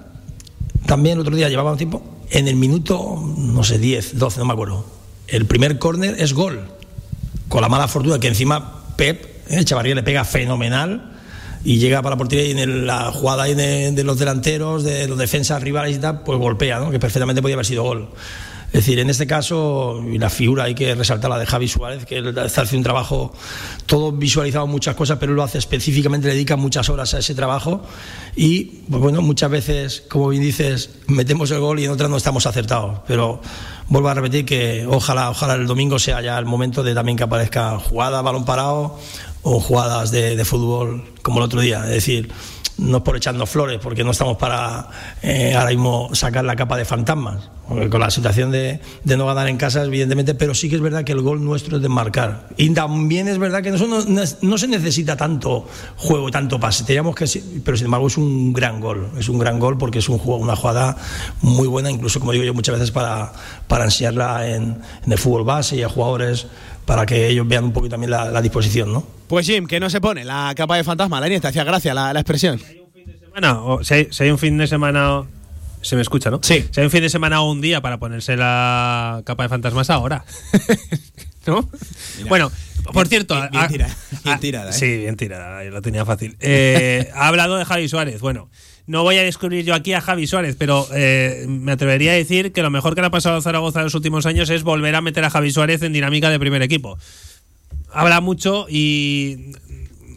[0.86, 4.46] también el otro día llevaba un tiempo, en el minuto, no sé, 10, 12, no
[4.46, 4.86] me acuerdo.
[5.28, 6.62] El primer córner es gol.
[7.48, 11.13] Con la mala fortuna que encima Pep, eh, Chavarría le pega fenomenal
[11.63, 15.08] y llega para la portería y en el- la jugada de, de los delanteros, de
[15.08, 16.92] los defensas rivales y tal, pues golpea, ¿no?
[16.92, 18.10] que perfectamente podía haber sido gol.
[18.71, 22.05] Es decir, en este caso, y la figura hay que resaltar la de Javi Suárez,
[22.05, 23.34] que él está haciendo un trabajo,
[23.88, 27.34] todo visualizado muchas cosas, pero él lo hace específicamente, le dedica muchas horas a ese
[27.34, 27.82] trabajo.
[28.36, 32.17] Y, pues bueno, muchas veces, como bien dices, metemos el gol y en otras no
[32.17, 32.99] estamos acertados.
[33.08, 33.41] Pero
[33.88, 37.23] vuelvo a repetir que ojalá, ojalá el domingo sea ya el momento de también que
[37.23, 38.99] aparezca jugada, balón parado
[39.41, 41.86] o jugadas de, de fútbol como el otro día.
[41.86, 42.29] Es decir,
[42.80, 44.88] no por echarnos flores, porque no estamos para
[45.22, 47.50] eh, ahora mismo sacar la capa de fantasmas.
[47.68, 51.04] Con la situación de, de no ganar en casa, evidentemente, pero sí que es verdad
[51.04, 52.48] que el gol nuestro es de marcar.
[52.58, 56.84] Y también es verdad que no, se necesita tanto juego, tanto pase.
[56.84, 57.00] Que,
[57.63, 59.12] pero sin embargo es un gran gol.
[59.20, 60.98] Es un gran gol porque es un juego, una jugada
[61.42, 63.34] muy buena, incluso como digo yo muchas veces para,
[63.68, 66.48] para enseñarla en, en el fútbol base y a jugadores
[66.89, 69.06] para que ellos vean un poquito también la, la disposición, ¿no?
[69.28, 72.13] Pues Jim, que no se pone la capa de fantasma, la te hacía gracia la,
[72.13, 72.60] la expresión.
[73.23, 75.21] semana, o si hay, si hay un fin de semana.
[75.84, 76.39] Se me escucha, ¿no?
[76.41, 76.65] Sí.
[76.71, 79.91] Si hay un fin de semana o un día para ponerse la capa de fantasmas
[79.91, 80.25] ahora.
[81.45, 81.69] ¿No?
[82.28, 82.52] bueno,
[82.91, 83.36] por cierto.
[83.36, 84.73] bien- bien ha- tira- bien ha- tirada, ¿eh?
[84.73, 86.38] Sí, bien tirada, lo tenía fácil.
[86.39, 88.19] Eh, ha hablado de Javi Suárez.
[88.19, 88.49] Bueno,
[88.89, 92.52] no voy a descubrir yo aquí a Javi Suárez, pero eh, me atrevería a decir
[92.52, 94.95] que lo mejor que le ha pasado a Zaragoza en los últimos años es volver
[94.95, 96.97] a meter a Javi Suárez en dinámica de primer equipo.
[97.93, 99.54] Habla mucho y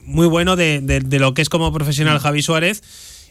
[0.06, 2.82] muy bueno de, de- de lo que es como profesional Javi Suárez.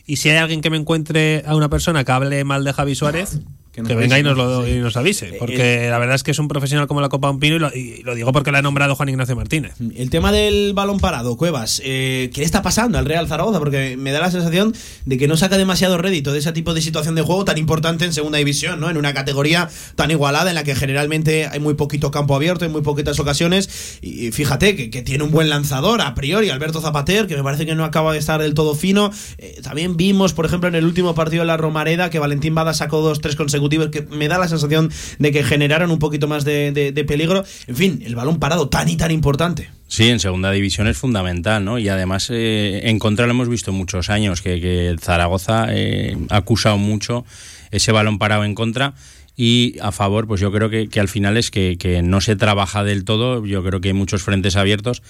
[0.05, 2.95] Y si hay alguien que me encuentre a una persona que hable mal de Javi
[2.95, 3.39] Suárez,
[3.71, 4.65] Que venga y nos, lo.
[4.65, 5.33] Eh, y nos avise.
[5.39, 7.73] Porque la verdad es que es un profesional como la Copa Un Pino y lo,
[7.73, 9.75] y lo digo porque lo ha nombrado Juan Ignacio Martínez.
[9.95, 13.59] El tema del balón parado, Cuevas, eh, ¿qué le está pasando al Real Zaragoza?
[13.59, 14.73] Porque me da la sensación
[15.05, 18.03] de que no saca demasiado rédito de ese tipo de situación de juego tan importante
[18.03, 18.89] en segunda división, ¿no?
[18.89, 22.73] En una categoría tan igualada en la que generalmente hay muy poquito campo abierto, en
[22.73, 23.99] muy poquitas ocasiones.
[24.01, 27.65] Y fíjate que, que tiene un buen lanzador a priori, Alberto Zapater, que me parece
[27.65, 29.11] que no acaba de estar del todo fino.
[29.37, 32.73] Eh, también vimos, por ejemplo, en el último partido de la Romareda, que Valentín Bada
[32.73, 36.43] sacó dos, tres consecutivos, que me da la sensación de que generaron un poquito más
[36.45, 37.43] de, de- peligro.
[37.67, 39.69] En fin, el balón parado tan y tan importante.
[39.87, 41.77] Sí, en segunda división es fundamental, ¿no?
[41.79, 46.77] Y además eh, en contra lo hemos visto muchos años, que, Zaragoza eh, ha acusado
[46.77, 47.25] mucho
[47.71, 48.93] ese balón parado en contra.
[49.35, 52.83] Y a favor, pues yo creo que, que al final es que no se trabaja
[52.83, 55.01] del todo, yo creo que hay muchos frentes abiertos.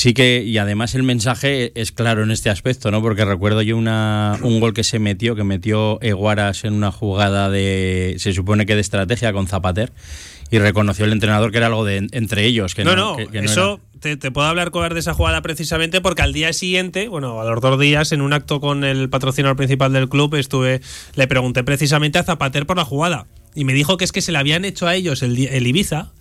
[0.00, 3.02] Sí que, y además el mensaje es claro en este aspecto, ¿no?
[3.02, 7.50] Porque recuerdo yo una, un gol que se metió, que metió Eguaras en una jugada
[7.50, 9.90] de, se supone que de estrategia con Zapater,
[10.52, 12.76] y reconoció el entrenador que era algo de entre ellos.
[12.76, 15.14] Que no, no, no, que- que no eso te, te puedo hablar cobar de esa
[15.14, 18.84] jugada precisamente porque al día siguiente, bueno, a los dos días, en un acto con
[18.84, 20.80] el patrocinador principal del club, estuve,
[21.16, 23.26] le pregunté precisamente a Zapater por la jugada.
[23.56, 26.12] y me dijo que es que se le habían hecho a ellos el, el Ibiza,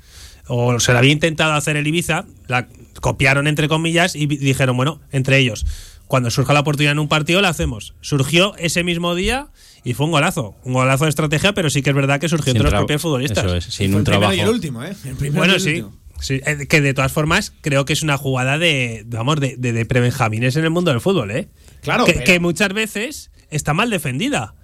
[0.48, 2.68] o se le había intentado hacer el Ibiza, la
[3.02, 5.66] copiaron entre comillas y dijeron, bueno, entre ellos,
[6.08, 7.94] cuando surja la oportunidad en un partido la hacemos.
[8.02, 9.48] Surgió ese mismo día
[9.84, 12.54] y fue un golazo, un golazo de estrategia, pero sí que es verdad que surgió
[12.54, 13.46] Sin entre los propios futbolistas.
[13.46, 14.34] eso es, sin Fue un el primero trabajo.
[14.34, 14.96] y el último, ¿eh?
[15.06, 15.70] El primero y Bueno, el sí.
[15.82, 15.98] último.
[16.20, 19.74] sí, eh, que de todas formas creo que es una jugada de, vamos, de, de,
[19.74, 21.50] de prebenjamines en el mundo del fútbol, ¿eh?
[21.82, 24.56] Claro, que, pero- que muchas veces está mal defendida.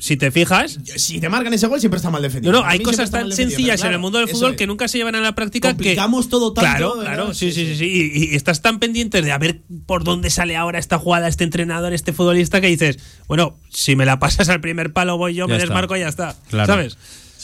[0.00, 2.52] Si te fijas, Si te marcan ese gol, siempre está mal defendido.
[2.52, 4.56] no, no, hay cosas tan sencillas en el mundo del fútbol es.
[4.56, 7.14] que nunca se llevan a la práctica Complicamos que todo tanto, Claro, ¿verdad?
[7.14, 7.78] claro, sí, Sí, sí, sí, sí.
[7.78, 8.10] sí.
[8.28, 11.42] Y, y estás tan pendiente de a ver por dónde sale ahora esta jugada, este
[11.44, 15.46] entrenador, este futbolista que dices, bueno, si me la pasas al primer palo voy yo,
[15.46, 15.66] Ya me está.
[15.66, 16.36] desmarco y ya está.
[16.48, 16.66] Claro.
[16.72, 16.96] ¿Sabes?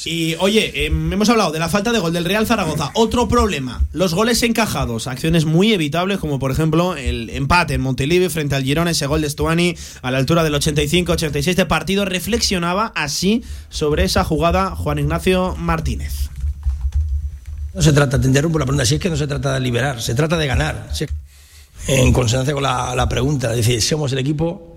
[0.05, 2.91] Y oye, eh, hemos hablado de la falta de gol del Real Zaragoza.
[2.95, 8.29] Otro problema, los goles encajados, acciones muy evitables, como por ejemplo el empate en Montelivi
[8.29, 12.05] frente al Girona, ese gol de Stuani a la altura del 85-86 de partido.
[12.05, 16.29] Reflexionaba así sobre esa jugada Juan Ignacio Martínez.
[17.73, 20.01] No se trata, te interrumpo la pregunta, si es que no se trata de liberar,
[20.03, 20.91] se trata de ganar.
[20.93, 21.07] Si-
[21.87, 24.74] En consonancia con la, la pregunta, es decir, somos el equipo,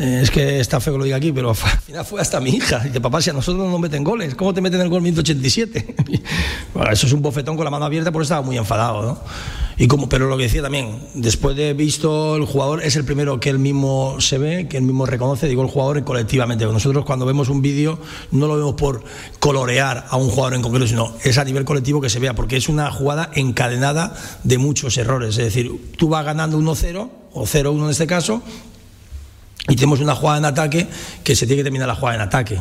[0.00, 2.78] es que está feo que lo diga aquí, pero al final fue hasta mi hija.
[2.80, 5.94] Dice, papá, si a nosotros no nos meten goles, ¿cómo te meten el gol 187?
[6.74, 9.20] bueno, eso es un bofetón con la mano abierta, porque estaba muy enfadado, ¿no?
[9.78, 13.40] Y como, pero lo que decía también, después de visto el jugador, es el primero
[13.40, 16.64] que él mismo se ve, que él mismo reconoce, digo el jugador colectivamente.
[16.66, 17.98] Nosotros cuando vemos un vídeo
[18.30, 19.02] no lo vemos por
[19.40, 22.56] colorear a un jugador en concreto, sino es a nivel colectivo que se vea, porque
[22.56, 24.14] es una jugada encadenada
[24.44, 25.30] de muchos errores.
[25.38, 28.42] Es decir, tú vas ganando 1-0 o 0-1 en este caso,
[29.68, 30.86] y tenemos una jugada en ataque
[31.22, 32.60] que se tiene que terminar la jugada en ataque.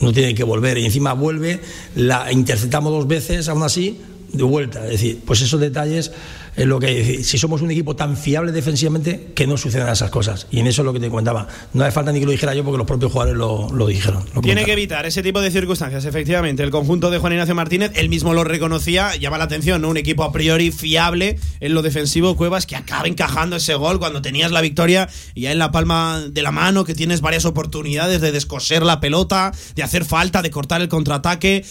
[0.00, 0.78] No tiene que volver.
[0.78, 1.60] Y encima vuelve,
[1.94, 4.00] la interceptamos dos veces, aún así,
[4.32, 4.84] de vuelta.
[4.84, 6.12] Es decir, pues esos detalles
[6.56, 6.96] es lo que hay.
[6.98, 10.46] Es decir, si somos un equipo tan fiable defensivamente, que no sucedan esas cosas.
[10.50, 11.46] Y en eso es lo que te comentaba.
[11.72, 14.24] No hace falta ni que lo dijera yo porque los propios jugadores lo, lo dijeron.
[14.34, 16.62] lo Tiene que evitar ese tipo de circunstancias, efectivamente.
[16.62, 19.88] El conjunto de Juan Ignacio Martínez, él mismo lo reconocía, llama la atención, ¿no?
[19.88, 24.20] Un equipo a priori fiable en lo defensivo, Cuevas, que acaba encajando ese gol cuando
[24.20, 28.20] tenías la victoria y ya en la palma de la mano, que tienes varias oportunidades
[28.20, 31.64] de descoser la pelota, de hacer falta, de cortar el contraataque.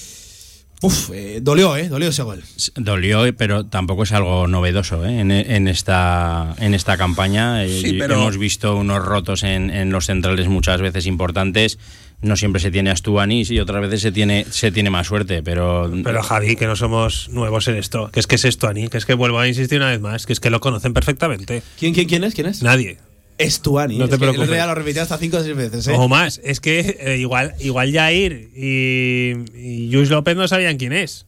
[0.82, 1.90] Uf, eh, dolió, ¿eh?
[1.90, 2.44] Dolió ese gol.
[2.76, 5.20] Dolió, pero tampoco es algo novedoso ¿eh?
[5.22, 7.64] en, en esta, en esta campaña.
[7.66, 11.80] Eh, Sí, pero- Hemos visto unos rotos en, en los centrales muchas veces importantes.
[12.22, 15.42] No siempre se tiene a Stuanis y otras veces se tiene, se tiene más suerte,
[15.44, 18.88] pero, Pero Javi, que no somos nuevos en esto, que es que es esto, Ani,
[18.88, 21.62] que es que vuelvo a insistir una vez más, que es que lo conocen perfectamente.
[21.80, 22.34] ¿Quién, quién, quién es?
[22.34, 22.64] ¿Quién es?
[22.64, 22.98] Nadie.
[23.38, 23.98] Estuani.
[23.98, 24.44] No Es te el preocupes.
[24.44, 25.94] otro día lo repetí hasta cinco o seis veces, ¿eh?
[25.96, 30.94] O más, es que eh, igual, igual Jair y, y Luis López no sabían quién
[30.94, 31.26] es.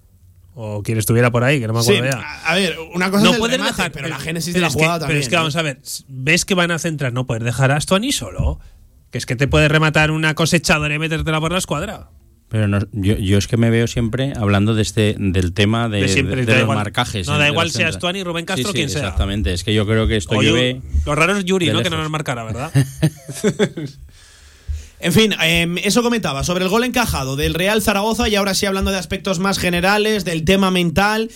[0.55, 2.23] O quien estuviera por ahí, que no me Sí, acuerdo ya.
[2.25, 4.65] a a ver, una cosa no es el puedes remate, dejar, pero la génesis pero
[4.65, 5.21] de la que- jugada Pero también.
[5.21, 5.37] es que ¿eh?
[5.37, 8.59] vamos a ver, ves que van a centrar, no puedes dejar a Stuani solo.
[9.11, 12.09] Que es que te puede rematar una cosechadora y metértela por la escuadra.
[12.49, 16.01] Pero no- yo, yo es que me veo siempre hablando de este del tema de,
[16.01, 16.77] De siempre, de- da de los igual.
[16.77, 17.27] marcajes.
[17.27, 19.01] No, da igual los sea centra- Stuani, Rubén Castro, Sí, sí, quien sea.
[19.03, 20.81] Exactamente, es que yo creo que esto O Yu- llueve.
[21.05, 21.81] lo raro es Yuri, ¿no?
[21.81, 22.71] Que no nos marcara, ¿verdad?
[25.01, 28.65] En fin, em, eso comentaba sobre el gol encajado del Real Zaragoza y ahora sí
[28.65, 31.31] hablando de aspectos más generales, del tema mental.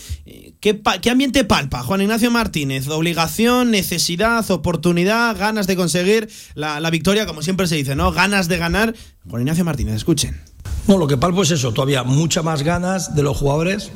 [0.59, 2.89] ¿Qué, ambiente palpa Juan Ignacio Martínez?
[2.89, 8.11] ¿Obligación, necesidad, oportunidad, ganas de conseguir la, la victoria, como siempre se dice, ¿no?
[8.11, 8.95] Ganas de ganar.
[9.29, 10.41] Juan Ignacio Martínez, escuchen.
[10.87, 13.91] No, lo que palpo es eso, todavía muchas más ganas de los jugadores,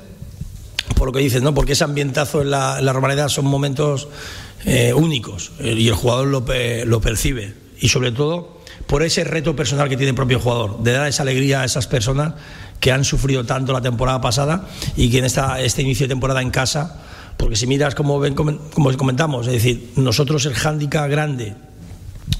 [0.96, 1.54] por lo que dices, ¿no?
[1.54, 4.08] Porque ese ambientazo en la, en son momentos
[4.66, 6.46] eh, únicos eh, y el jugador lo,
[6.86, 7.54] lo percibe.
[7.80, 11.24] Y sobre todo por ese reto personal que tiene el propio jugador, de dar esa
[11.24, 12.34] alegría a esas personas
[12.80, 16.52] que han sufrido tanto la temporada pasada y que en este inicio de temporada en
[16.52, 17.02] casa,
[17.36, 21.56] porque si miras como, ven, como comentamos, es decir, nosotros el hándicap grande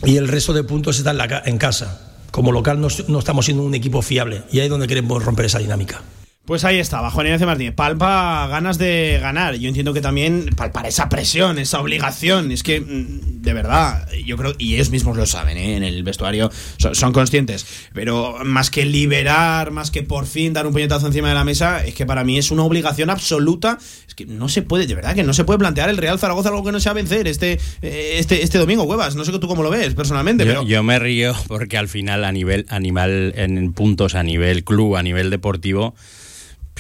[0.06, 2.17] y el resto de puntos está en, la en casa.
[2.32, 2.88] Como local no,
[3.20, 6.02] estamos siendo un equipo fiable y ahí es donde queremos romper esa dinámica.
[6.48, 7.76] Pues ahí estaba, Juan Ignacio Martínez.
[7.76, 9.56] Palpa ganas de ganar.
[9.56, 12.54] Yo entiendo que también palpar esa presión, esa obligación.
[12.54, 15.76] Es que, mm, de verdad, yo creo, y ellos mismos lo saben, ¿eh?
[15.76, 17.66] en el vestuario son, son conscientes.
[17.92, 21.84] Pero más que liberar, más que por fin dar un puñetazo encima de la mesa,
[21.86, 23.78] es que para mí es una obligación absoluta.
[24.08, 26.48] Es que no se puede, de verdad, que no se puede plantear el Real Zaragoza
[26.48, 29.18] algo que no sea vencer este, eh, este, este domingo, huevas.
[29.18, 30.64] No sé tú cómo lo ves personalmente, Yo, pero.
[30.64, 35.04] yo me río porque al final a nivel animal en puntos a nivel club a
[35.04, 35.94] nivel deportivo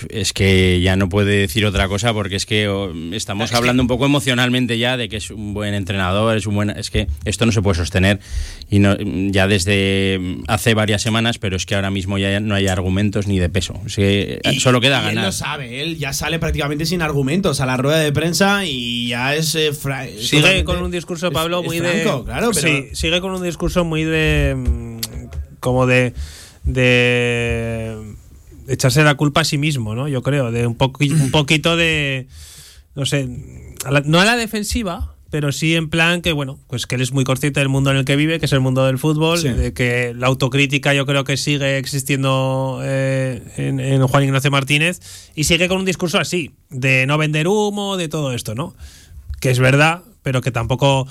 [0.09, 3.87] es que ya no puede decir otra cosa porque es que oh, estamos hablando un
[3.87, 7.45] poco emocionalmente ya de que es un buen entrenador, es un buen es que esto
[7.45, 8.19] no se puede sostener
[8.69, 8.95] y no,
[9.31, 13.39] ya desde hace varias semanas, pero es que ahora mismo ya no hay argumentos ni
[13.39, 13.79] de peso.
[13.85, 15.25] Es que Y- solo queda y Él ganar.
[15.25, 19.35] lo sabe, él ya sale prácticamente sin argumentos a la rueda de prensa y ya
[19.35, 19.55] es.
[19.55, 19.71] eh,
[20.19, 22.25] Sigue con un discurso, Pablo, es muy franco, de.
[22.25, 22.67] Claro, pero.
[22.67, 24.55] Sí, sigue con un discurso muy de.
[24.55, 24.97] mm,
[25.59, 26.13] como de.
[26.63, 27.95] de.
[28.67, 30.07] Echarse la culpa a sí mismo, ¿no?
[30.07, 32.27] Yo creo, de un, un poquito de,
[32.95, 33.27] no sé,
[34.05, 37.23] no a la defensiva, pero sí en plan que, bueno, pues que él es muy
[37.23, 40.13] consciente del mundo en el que vive, que es el mundo del fútbol, de que
[40.15, 44.99] la autocrítica yo creo que sigue existiendo eh, en, Juan Ignacio Martínez
[45.35, 48.75] y sigue con un discurso así, de no vender humo, de todo esto, ¿no?
[49.39, 51.07] Que es verdad, pero que tampoco,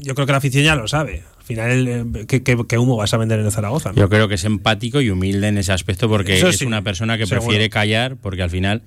[0.00, 1.24] yo creo que la afición ya lo sabe.
[1.60, 3.92] Al final, eh, ¿qué, humo vas a vender en Zaragoza?
[3.94, 7.26] Yo creo que es empático y humilde en ese aspecto porque es una persona que
[7.26, 8.82] prefiere callar porque al final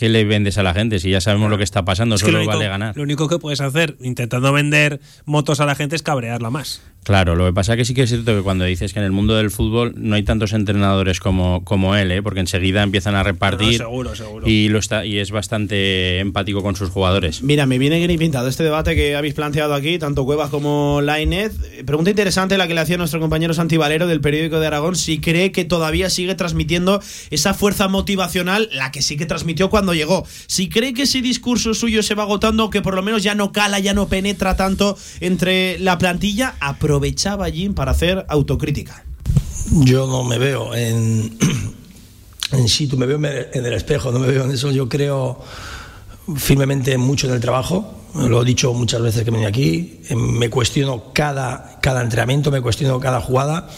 [0.00, 0.98] ¿qué le vendes a la gente?
[0.98, 2.96] Si ya sabemos lo que está pasando, solo vale ganar.
[2.96, 6.80] Lo único que puedes hacer intentando vender motos a la gente es cabrearla más.
[7.02, 9.06] Claro, lo que pasa es que sí que es cierto que cuando dices que en
[9.06, 12.22] el mundo del fútbol no hay tantos entrenadores como, como él, ¿eh?
[12.22, 14.46] porque enseguida empiezan a repartir seguro, seguro.
[14.46, 17.42] Y, lo está, y es bastante empático con sus jugadores.
[17.42, 21.54] Mira, me viene bien pintado este debate que habéis planteado aquí, tanto Cuevas como Lainez.
[21.86, 25.20] Pregunta interesante la que le hacía nuestro compañero Santi Valero del periódico de Aragón, si
[25.20, 30.26] cree que todavía sigue transmitiendo esa fuerza motivacional, la que sí que transmitió cuando llegó.
[30.46, 33.52] Si cree que ese discurso suyo se va agotando, que por lo menos ya no
[33.52, 36.56] cala, ya no penetra tanto entre la plantilla,
[36.90, 39.04] aprovechaba Jim para hacer autocrítica.
[39.70, 41.38] Yo no me veo en,
[42.52, 44.72] en tú me veo en el espejo, no me veo en eso.
[44.72, 45.40] Yo creo
[46.36, 47.94] firmemente mucho en el trabajo.
[48.16, 50.00] Lo he dicho muchas veces que venía aquí.
[50.16, 53.68] Me cuestiono cada, cada entrenamiento, me cuestiono cada jugada.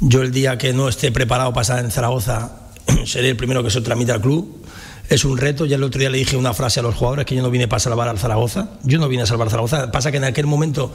[0.00, 2.50] Yo el día que no esté preparado para estar en Zaragoza,
[3.06, 4.60] seré el primero que se tramite al club.
[5.08, 5.66] Es un reto.
[5.66, 7.68] Ya el otro día le dije una frase a los jugadores que yo no vine
[7.68, 8.70] para salvar al Zaragoza.
[8.82, 9.92] Yo no vine a salvar al Zaragoza.
[9.92, 10.92] Pasa que en aquel momento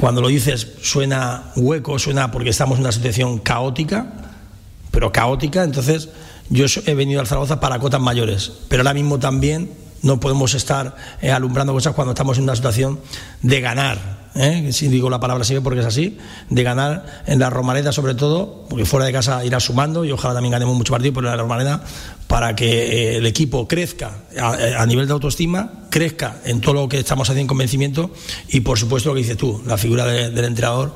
[0.00, 4.06] cuando lo dices suena hueco, suena porque estamos en una situación caótica,
[4.90, 6.08] pero caótica, entonces
[6.48, 9.70] yo he venido al Zaragoza para cotas mayores, pero ahora mismo también
[10.00, 12.98] no podemos estar eh, alumbrando cosas cuando estamos en una situación
[13.42, 14.19] de ganar.
[14.34, 14.72] ¿Eh?
[14.72, 16.18] si digo la palabra sigue porque es así,
[16.48, 20.34] de ganar en la Romareda sobre todo, porque fuera de casa irá sumando y ojalá
[20.34, 21.82] también ganemos mucho partido, en la Romareda
[22.26, 26.98] para que eh, el equipo crezca a, nivel de autoestima, crezca en todo lo que
[26.98, 28.10] estamos haciendo en convencimiento
[28.48, 30.94] y por supuesto lo que dices tú, la figura del entrenador,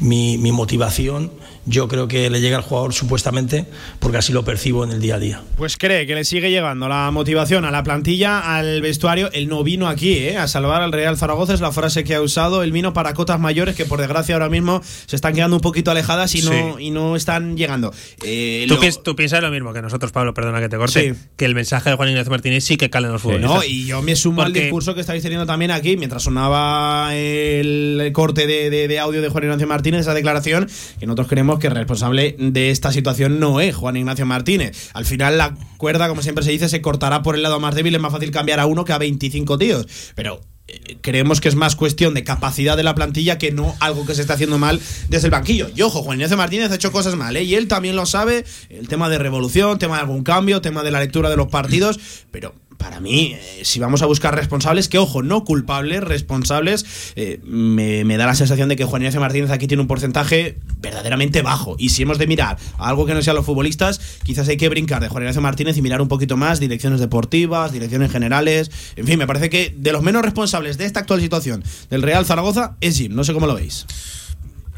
[0.00, 1.30] mi motivación
[1.64, 3.66] yo creo que le llega al jugador supuestamente
[4.00, 5.42] porque así lo percibo en el día a día.
[5.56, 9.30] Pues cree que le sigue llegando la motivación a la plantilla, al vestuario.
[9.32, 10.38] Él no vino aquí ¿eh?
[10.38, 12.62] a salvar al Real Zaragoza, es la frase que ha usado.
[12.62, 15.90] Él vino para cotas mayores que por desgracia ahora mismo se están quedando un poquito
[15.90, 17.92] alejadas y no, y no están llegando.
[18.24, 18.66] Eh,
[19.04, 21.96] ¿Tú, piensas lo mismo que nosotros, Pablo, perdona que te corte, que el mensaje de
[21.96, 23.54] Juan Ignacio Martínez sí que cala en los futbolistas.
[23.54, 28.10] No, y yo me sumo al discurso que estáis teniendo también aquí, mientras sonaba el
[28.12, 31.28] corte de, de audio de Juan Ignacio Martínez, esa declaración, que nosotros
[31.58, 34.90] que es responsable de esta situación no es Juan Ignacio Martínez.
[34.94, 37.94] Al final la cuerda, como siempre se dice, se cortará por el lado más débil.
[37.94, 39.86] Es más fácil cambiar a uno que a 25 tíos.
[40.14, 44.06] Pero eh, creemos que es más cuestión de capacidad de la plantilla que no algo
[44.06, 45.68] que se está haciendo mal desde el banquillo.
[45.74, 47.42] Y ojo, Juan Ignacio Martínez ha hecho cosas mal, ¿eh?
[47.42, 50.90] y él también lo sabe, el tema de revolución, tema de algún cambio, tema de
[50.90, 51.98] la lectura de los partidos,
[52.30, 57.38] pero para mí, eh, si vamos a buscar responsables, que ojo, no culpables, responsables, eh,
[57.44, 61.76] me, da la sensación de que Juan Ignacio Martínez aquí tiene un porcentaje verdaderamente bajo.
[61.78, 64.68] Y si hemos de mirar a algo que no sea los futbolistas, quizás hay que
[64.68, 68.72] brincar de Juan Ignacio Martínez y mirar un poquito más direcciones deportivas, direcciones generales.
[68.96, 72.26] En fin, me parece que de los menos responsables de esta actual situación del Real
[72.26, 73.14] Zaragoza es Jim.
[73.14, 73.86] No sé cómo lo veis.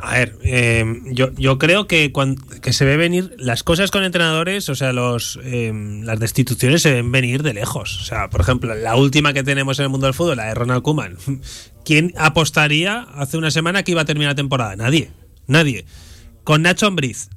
[0.01, 4.69] A ver, eh, yo, creo que, cuando, que se ve venir las cosas con entrenadores,
[4.69, 5.73] o sea, los, eh,
[6.03, 8.01] las destituciones se ven venir de lejos.
[8.01, 10.55] O sea, por ejemplo, la última que tenemos en el mundo del fútbol, la de
[10.55, 11.17] Ronald Koeman.
[11.85, 14.77] ¿Quién apostaría hace una semana que iba a terminar la temporada?
[14.77, 15.11] Nadie.
[15.47, 15.87] Nadie.
[16.43, 17.31] Con Nacho Ambriz.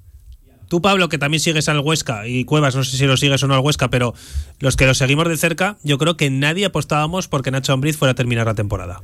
[0.68, 3.48] Tú, Pablo, que también sigues al Huesca, y Cuevas, no sé si lo sigues o
[3.48, 4.14] no al Huesca, pero
[4.60, 8.12] los que lo seguimos de cerca, yo creo que nadie apostábamos porque Nacho Ambriz fuera
[8.12, 9.02] a terminar la temporada.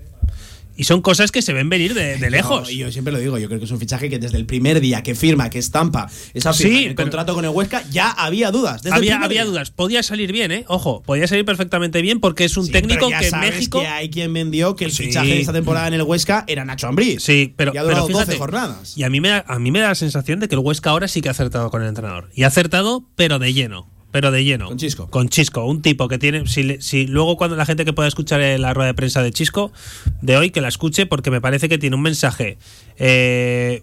[0.75, 2.71] Y son cosas que se ven venir de, lejos.
[2.71, 4.81] y yo siempre lo digo, yo creo que es un fichaje que desde el primer
[4.81, 8.85] día que firma, que estampa esa firma, el contrato con el Huesca, ya había dudas.
[8.91, 9.71] había, había dudas.
[9.71, 10.65] Podía salir bien, ¿eh?
[10.67, 13.81] Ojo, podía salir perfectamente bien porque es un técnico que en México.
[13.81, 16.87] Que hay quien vendió que el fichaje de esta temporada en el Huesca era Nacho
[16.87, 17.21] Ambriz.
[17.21, 18.97] Sí, pero, y ha pero 12 jornadas.
[18.97, 20.89] Y a mí, me da, a mí me da la sensación de que el Huesca
[20.89, 22.29] ahora sí que ha acertado con el entrenador.
[22.33, 24.67] Y ha acertado, pero de lleno pero de lleno.
[24.67, 25.09] Con Chisco.
[25.09, 26.45] Con Chisco, un tipo que tiene.
[26.45, 29.73] Si, si luego, cuando la gente que pueda escuchar la rueda de prensa de Chisco
[30.21, 32.59] de hoy, que la escuche, porque me parece que tiene un mensaje
[32.99, 33.81] eh,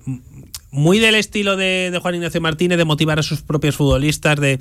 [0.70, 4.60] muy del estilo de, Juan Ignacio Martínez, de motivar a sus propios futbolistas, de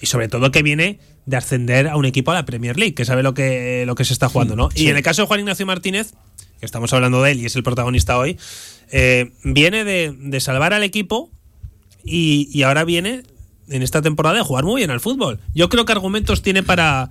[0.00, 3.04] y sobre todo que viene de ascender a un equipo a la Premier League, que
[3.04, 4.70] sabe lo que, lo que se está jugando, ¿no?
[4.74, 6.14] Y en el caso de Juan Ignacio Martínez,
[6.58, 8.38] que estamos hablando de él y es el protagonista hoy,
[8.90, 11.30] eh, viene de, de salvar al equipo
[12.02, 13.24] y, y, ahora viene
[13.72, 15.40] en esta temporada de jugar muy bien al fútbol.
[15.54, 17.10] Yo creo que argumentos tiene para,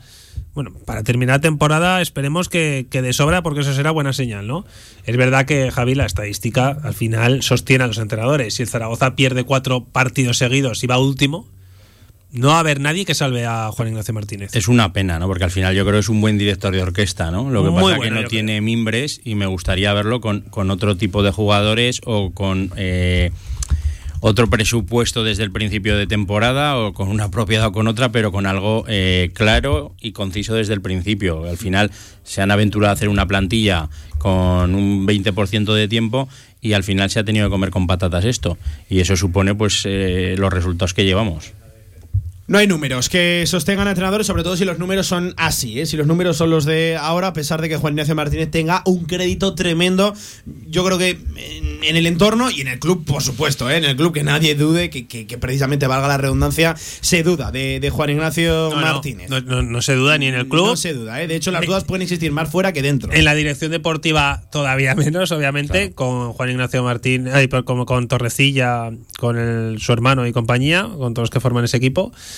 [0.53, 4.47] bueno, para terminar la temporada esperemos que, que, de sobra porque eso será buena señal,
[4.47, 4.66] ¿no?
[5.05, 8.55] Es verdad que Javi, la estadística al final sostiene a los entrenadores.
[8.55, 11.47] Si el Zaragoza pierde cuatro partidos seguidos y va último,
[12.32, 14.55] no va a haber nadie que salve a Juan Ignacio Martínez.
[14.55, 15.28] Es una pena, ¿no?
[15.28, 17.49] Porque al final yo creo que es un buen director de orquesta, ¿no?
[17.49, 20.72] Lo que Muy pasa es que no tiene mimbres y me gustaría verlo con, con
[20.72, 23.32] otro tipo de jugadores o con eh,
[24.22, 28.32] otro presupuesto desde el principio de temporada o con una propiedad o con otra, pero
[28.32, 31.44] con algo eh, claro y conciso desde el principio.
[31.44, 31.92] Al final
[32.24, 36.30] se han aventurado a hacer una plantilla con un 20% de tiempo
[36.62, 38.58] y al final se ha tenido que comer con patatas esto.
[38.90, 41.54] Y eso supone pues eh, los resultados que llevamos.
[42.52, 45.86] No hay números que sostengan a entrenadores, sobre todo si los números son así, ¿eh?
[45.86, 48.82] si los números son los de ahora, a pesar de que Juan Ignacio Martínez tenga
[48.86, 50.14] un crédito tremendo.
[50.68, 53.78] Yo creo que en, en el entorno y en el club, por supuesto, ¿eh?
[53.78, 57.52] en el club que nadie dude, que, que- que precisamente valga la redundancia, se duda
[57.52, 59.30] de, de Juan Ignacio No, Martínez.
[59.30, 60.66] No, no- no se duda ni en el club.
[60.66, 61.28] No se duda, ¿eh?
[61.28, 63.14] de hecho las dudas pueden existir más fuera que dentro.
[63.14, 68.10] En la dirección deportiva todavía menos, obviamente, con Juan Ignacio Martín, ay, por- como con
[68.10, 72.12] Torrecilla, con el- su hermano y compañía, con todos los que forman ese equipo.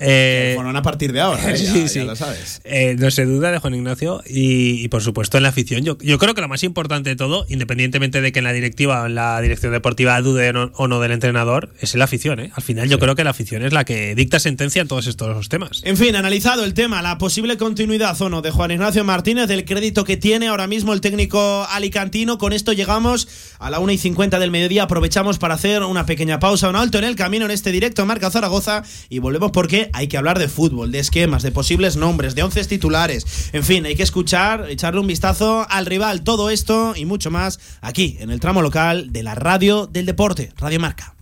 [0.00, 1.56] Eh, Bueno, a partir de ahora, ¿eh?
[1.56, 1.98] sí, ya, sí.
[2.00, 2.60] ya lo sabes.
[2.64, 5.84] Eh, no se duda de Juan Ignacio y, y, por supuesto en la afición.
[5.84, 9.02] Yo, yo creo que lo más importante de todo, independientemente de que en la directiva
[9.02, 12.40] o en la dirección deportiva dude o no, o no del entrenador, es la afición.
[12.40, 12.50] ¿eh?
[12.54, 15.48] Al final yo creo que la afición es la que dicta sentencia en todos estos
[15.48, 15.82] temas.
[15.84, 19.64] En fin, analizado el tema, la posible continuidad o no de Juan Ignacio Martínez, del
[19.64, 22.38] crédito que tiene ahora mismo el técnico alicantino.
[22.38, 23.28] Con esto llegamos
[23.58, 24.84] a la 1 y 50 del mediodía.
[24.84, 28.30] Aprovechamos para hacer una pequeña pausa, un alto en el camino en este directo Marca
[28.30, 32.42] Zaragoza y volvemos porque hay que hablar de fútbol, de esquemas, de posibles nombres, de
[32.42, 33.50] once titulares.
[33.52, 37.60] En fin, hay que escuchar, echarle un vistazo al rival, todo esto y mucho más
[37.80, 41.14] aquí en el tramo local de la radio del deporte, Radio Marca.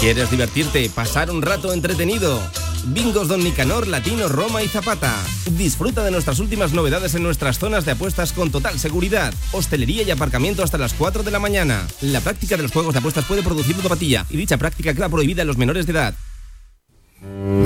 [0.00, 2.40] ¿Quieres divertirte, pasar un rato entretenido?
[2.88, 5.12] Bingos Don Nicanor, Latino, Roma y Zapata.
[5.52, 9.32] Disfruta de nuestras últimas novedades en nuestras zonas de apuestas con total seguridad.
[9.52, 11.86] Hostelería y aparcamiento hasta las 4 de la mañana.
[12.02, 15.42] La práctica de los juegos de apuestas puede producir ludopatía y dicha práctica queda prohibida
[15.42, 16.14] en los menores de edad.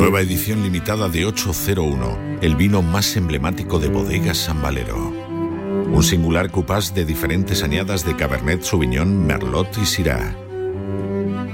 [0.01, 4.97] Nueva edición limitada de 801, el vino más emblemático de Bodegas San Valero.
[4.97, 10.35] Un singular cupás de diferentes añadas de Cabernet Sauvignon, Merlot y Syrah.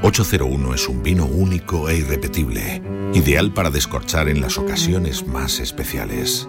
[0.00, 2.80] 801 es un vino único e irrepetible,
[3.14, 6.48] ideal para descorchar en las ocasiones más especiales.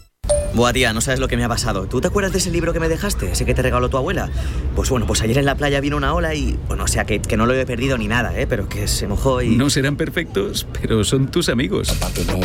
[0.53, 1.87] Buah, tía, no sabes lo que me ha pasado.
[1.87, 3.31] ¿Tú te acuerdas de ese libro que me dejaste?
[3.31, 4.29] Ese que te regaló tu abuela.
[4.75, 6.57] Pues bueno, pues ayer en la playa vino una ola y.
[6.67, 8.47] Bueno, o sea, que, que no lo he perdido ni nada, ¿eh?
[8.47, 9.55] Pero que se mojó y.
[9.55, 11.97] No serán perfectos, pero son tus amigos.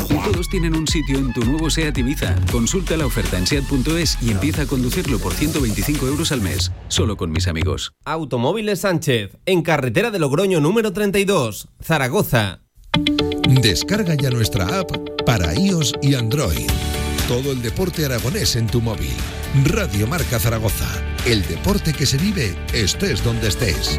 [0.08, 2.36] Todos tienen un sitio en tu nuevo SEAT Ibiza.
[2.52, 6.70] Consulta la oferta en SEAT.es y empieza a conducirlo por 125 euros al mes.
[6.88, 7.92] Solo con mis amigos.
[8.04, 12.60] Automóviles Sánchez, en carretera de Logroño número 32, Zaragoza.
[13.48, 14.90] Descarga ya nuestra app
[15.24, 16.66] para iOS y Android.
[17.28, 19.16] Todo el deporte aragonés en tu móvil.
[19.64, 20.86] Radio Marca Zaragoza.
[21.26, 23.98] El deporte que se vive estés donde estés.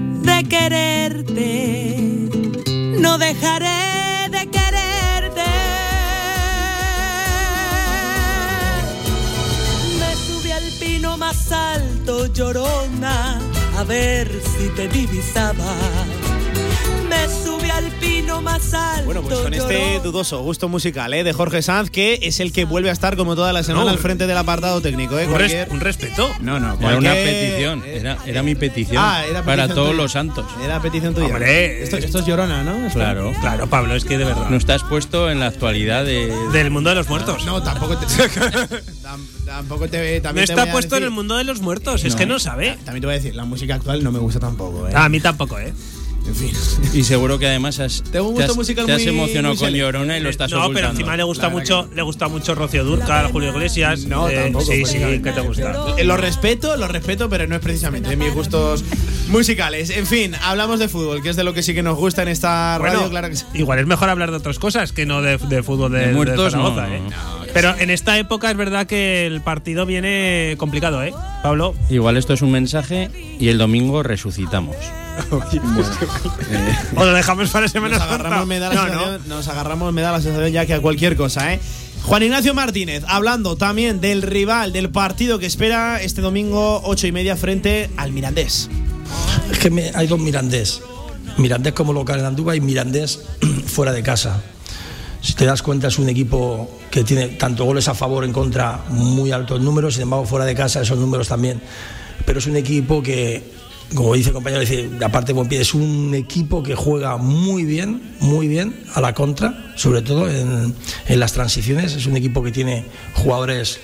[0.21, 2.07] de quererte,
[2.99, 5.49] no dejaré de quererte.
[9.99, 13.39] Me subí al pino más alto, llorona,
[13.77, 15.75] a ver si te divisaba.
[17.09, 17.89] Me subí al
[18.31, 19.05] pino más alto.
[19.05, 21.23] Bueno, pues con este dudoso gusto musical ¿eh?
[21.23, 23.91] de Jorge Sanz, que es el que vuelve a estar como toda la semana No,
[23.91, 25.17] al frente del apartado técnico.
[25.19, 25.27] ¿eh?
[25.27, 26.29] Un, res- Cualquier- un respeto.
[26.41, 27.83] No, no, era Cualquier- una petición.
[27.85, 28.97] Era, era mi petición.
[29.03, 30.45] Ah, era para todos los santos.
[30.63, 31.27] Era petición tuya.
[31.27, 32.85] Hombre, esto, esto es llorona, ¿no?
[32.87, 33.31] Esto- Claro.
[33.41, 34.49] Claro, Pablo, es que de verdad.
[34.49, 36.31] No estás puesto en la actualidad de.
[36.53, 37.45] Del mundo de los muertos.
[37.45, 38.05] No, tampoco te.
[39.03, 40.17] tam- tampoco te.
[40.17, 42.19] No También te está voy a puesto en el mundo de los muertos, es No.
[42.19, 42.77] que no sabe.
[42.85, 44.87] También te voy a decir, la música actual no me gusta tampoco.
[44.87, 44.91] ¿eh?
[44.95, 45.73] A mí tampoco, ¿eh?
[46.27, 46.51] En fin.
[46.93, 49.53] Y seguro que además has, Tengo un te gusto has- musical te has muy- emocionado
[49.53, 49.85] muy con selecto.
[49.91, 53.31] Llorona y lo estás No, pero encima le gusta mucho, le gusta mucho Rocío Durcal,
[53.31, 54.05] Julio Iglesias.
[54.05, 55.95] No, eh, tampoco, Sí, sí, que te gusta.
[55.97, 58.83] Eh, Lo respeto, lo respeto, pero no es precisamente de mis gustos
[59.29, 59.89] musicales.
[59.89, 62.27] En fin, hablamos de fútbol, que es de lo que sí que nos gusta en
[62.29, 63.45] esta radio, Bueno, claro que sí.
[63.55, 66.13] igual es mejor hablar de otras cosas que no de, de fútbol de, De de
[66.13, 67.01] muertos, Zaragoza, no, ¿eh?
[67.09, 67.40] no.
[67.53, 71.13] Pero en esta época es verdad que el partido viene complicado, ¿eh?
[71.43, 71.75] Pablo.
[71.89, 74.75] Igual esto es un mensaje y el domingo resucitamos.
[76.95, 78.15] O lo dejamos para Semana Nos Santa.
[78.15, 80.81] agarramos, me da la No, sensación, nos agarramos, me da la sensación ya que a
[80.81, 81.59] cualquier cosa, ¿eh?
[82.03, 87.11] Juan Ignacio Martínez, hablando también del rival, del partido que espera este domingo, ocho y
[87.11, 88.69] media, frente al Mirandés.
[89.51, 90.81] Es que me- hay dos Mirandés.
[91.37, 93.19] Mirandés como local en Andúba y Mirandés
[93.67, 94.41] fuera de casa.
[95.21, 98.83] Si te das cuenta es un equipo que tiene tanto goles a favor en contra
[98.89, 101.61] muy altos números, sin embargo fuera de casa esos números también.
[102.25, 103.43] Pero es un equipo que,
[103.93, 108.15] como dice el compañero, dice, aparte buen pie, es un equipo que juega muy bien,
[108.19, 110.73] muy bien a la contra, sobre todo en,
[111.07, 111.93] en las transiciones.
[111.93, 113.79] Es un equipo que tiene jugadores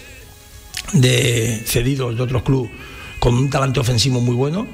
[0.93, 2.71] de cedidos de otros clubes
[3.19, 4.67] con un talante ofensivo muy bueno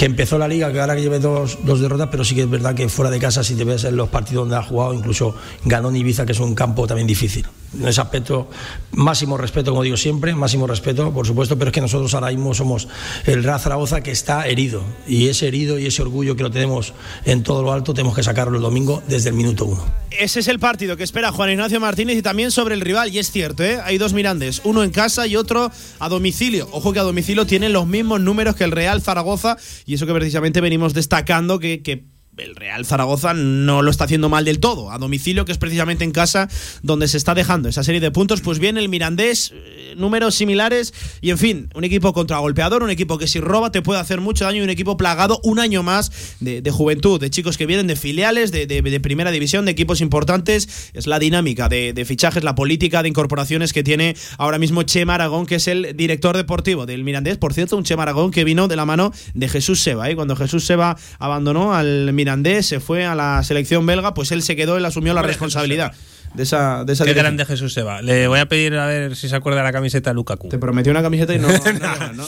[0.00, 2.48] que empezó la liga, que ahora que lleve dos, dos derrotas, pero sí que es
[2.48, 5.34] verdad que fuera de casa, si te ves en los partidos donde ha jugado, incluso
[5.66, 7.44] ganó en Ibiza, que es un campo también difícil.
[7.72, 8.50] En ese aspecto,
[8.92, 12.52] máximo respeto, como digo siempre, máximo respeto, por supuesto, pero es que nosotros ahora mismo
[12.52, 12.88] somos
[13.26, 14.82] el Real Zaragoza que está herido.
[15.06, 16.94] Y ese herido y ese orgullo que lo tenemos
[17.24, 19.84] en todo lo alto, tenemos que sacarlo el domingo desde el minuto uno.
[20.10, 23.14] Ese es el partido que espera Juan Ignacio Martínez y también sobre el rival.
[23.14, 23.78] Y es cierto, ¿eh?
[23.84, 26.68] hay dos Mirandes, uno en casa y otro a domicilio.
[26.72, 29.56] Ojo que a domicilio tienen los mismos números que el Real Zaragoza
[29.86, 32.04] y eso que precisamente venimos destacando que, que
[32.36, 34.90] el Real Zaragoza no lo está haciendo mal del todo.
[34.90, 36.48] A domicilio, que es precisamente en casa
[36.82, 40.94] donde se está dejando esa serie de puntos, pues bien el Mirandés, eh, números similares
[41.20, 44.44] y en fin, un equipo contragolpeador, un equipo que si roba te puede hacer mucho
[44.44, 47.96] daño y un equipo plagado un año más de, juventud, de chicos que vienen de
[47.96, 50.90] filiales, de, primera división, de equipos importantes.
[50.94, 55.14] Es la dinámica de, de fichajes, la política de incorporaciones que tiene ahora mismo Chema
[55.14, 57.38] Aragón, que es el director deportivo del Mirandés.
[57.38, 60.10] Por cierto, un Chema Aragón que vino de la mano de Jesús Seba.
[60.10, 60.16] ¿eh?
[60.16, 64.54] Cuando Jesús Seba abandonó al Mirandés, se fue a la selección belga, pues él se
[64.54, 65.94] quedó, él asumió la responsabilidad
[66.34, 67.36] de esa, de esa Qué dirección.
[67.36, 68.02] grande Jesús se va.
[68.02, 70.48] Le voy a pedir a ver si se acuerda de la camiseta de Lukaku.
[70.48, 71.48] Te prometió una camiseta y no.
[71.80, 72.26] no, no, ¿no?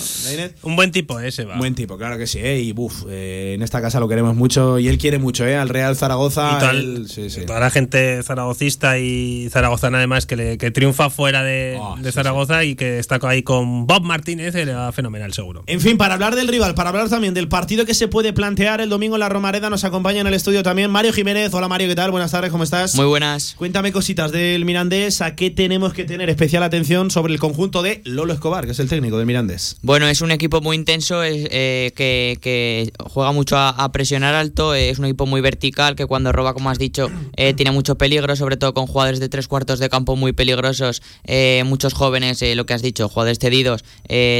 [0.62, 1.56] Un buen tipo ese va.
[1.56, 2.60] Buen tipo, claro que sí, ¿eh?
[2.60, 5.56] y buf, eh, en esta casa lo queremos mucho y él quiere mucho, ¿eh?
[5.56, 6.52] Al Real Zaragoza.
[6.56, 7.46] Y toda, él- sí, sí.
[7.46, 12.10] toda la gente zaragocista y zaragozana además que, le- que triunfa fuera de, Oh, de
[12.12, 15.62] Zaragoza y que está ahí con Bob Martínez y le va fenomenal seguro.
[15.66, 18.80] En fin, para hablar del rival, para hablar también del partido que se puede plantear
[18.80, 21.54] el domingo en la Romareda, nos acompaña en el estudio también Mario Jiménez.
[21.54, 22.10] Hola Mario, ¿qué tal?
[22.10, 22.94] Buenas tardes, ¿cómo estás?
[22.96, 23.54] Muy buenas.
[23.56, 28.00] Cuéntame cositas del Mirandés, a qué tenemos que tener especial atención sobre el conjunto de
[28.04, 29.76] Lolo Escobar, que es el técnico del Mirandés.
[29.82, 34.98] Bueno, es un equipo muy intenso, es, eh, que, juega mucho a, presionar alto, es
[34.98, 38.56] un equipo muy vertical que cuando roba, como has dicho, eh, tiene mucho peligro, sobre
[38.56, 42.74] todo con jugadores de tres cuartos de campo muy peligrosos, eh, muchos jóvenes, lo que
[42.74, 43.84] has dicho, jugadores cedidos,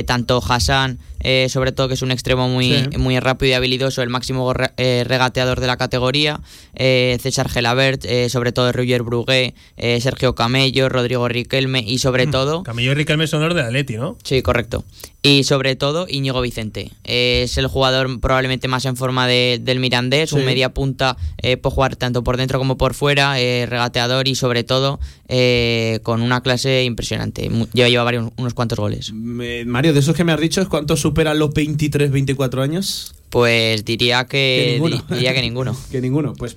[0.07, 2.99] tanto Hassan, eh, sobre todo que es un extremo muy, Sí.
[2.99, 6.41] muy rápido y habilidoso, el máximo re- eh, regateador de la categoría,
[6.75, 12.27] eh, César Gelabert, eh, sobre todo Roger Brugué, eh, Sergio Camello, Rodrigo Riquelme y sobre
[12.27, 12.63] todo...
[12.63, 14.17] Camello y Riquelme son los de Atleti, ¿no?
[14.25, 14.85] Sí, correcto.
[15.25, 16.91] Y sobre todo Íñigo Vicente.
[17.05, 20.37] Eh, es el jugador probablemente más en forma de- del Mirandés, Sí.
[20.37, 24.35] un media punta, eh, puede jugar tanto por dentro como por fuera, eh, regateador y
[24.35, 24.99] sobre todo
[25.29, 27.49] eh, con una clase impresionante.
[27.51, 29.13] Mu- Lleva, lleva varios, unos cuantos goles.
[29.15, 33.15] Mario, de esos que me has dicho, ¿cuántos superan los 23, 24 años?
[33.31, 34.97] Pues diría que, Que ninguno.
[35.09, 35.77] di- diría que ninguno.
[35.93, 36.57] que ninguno, pues.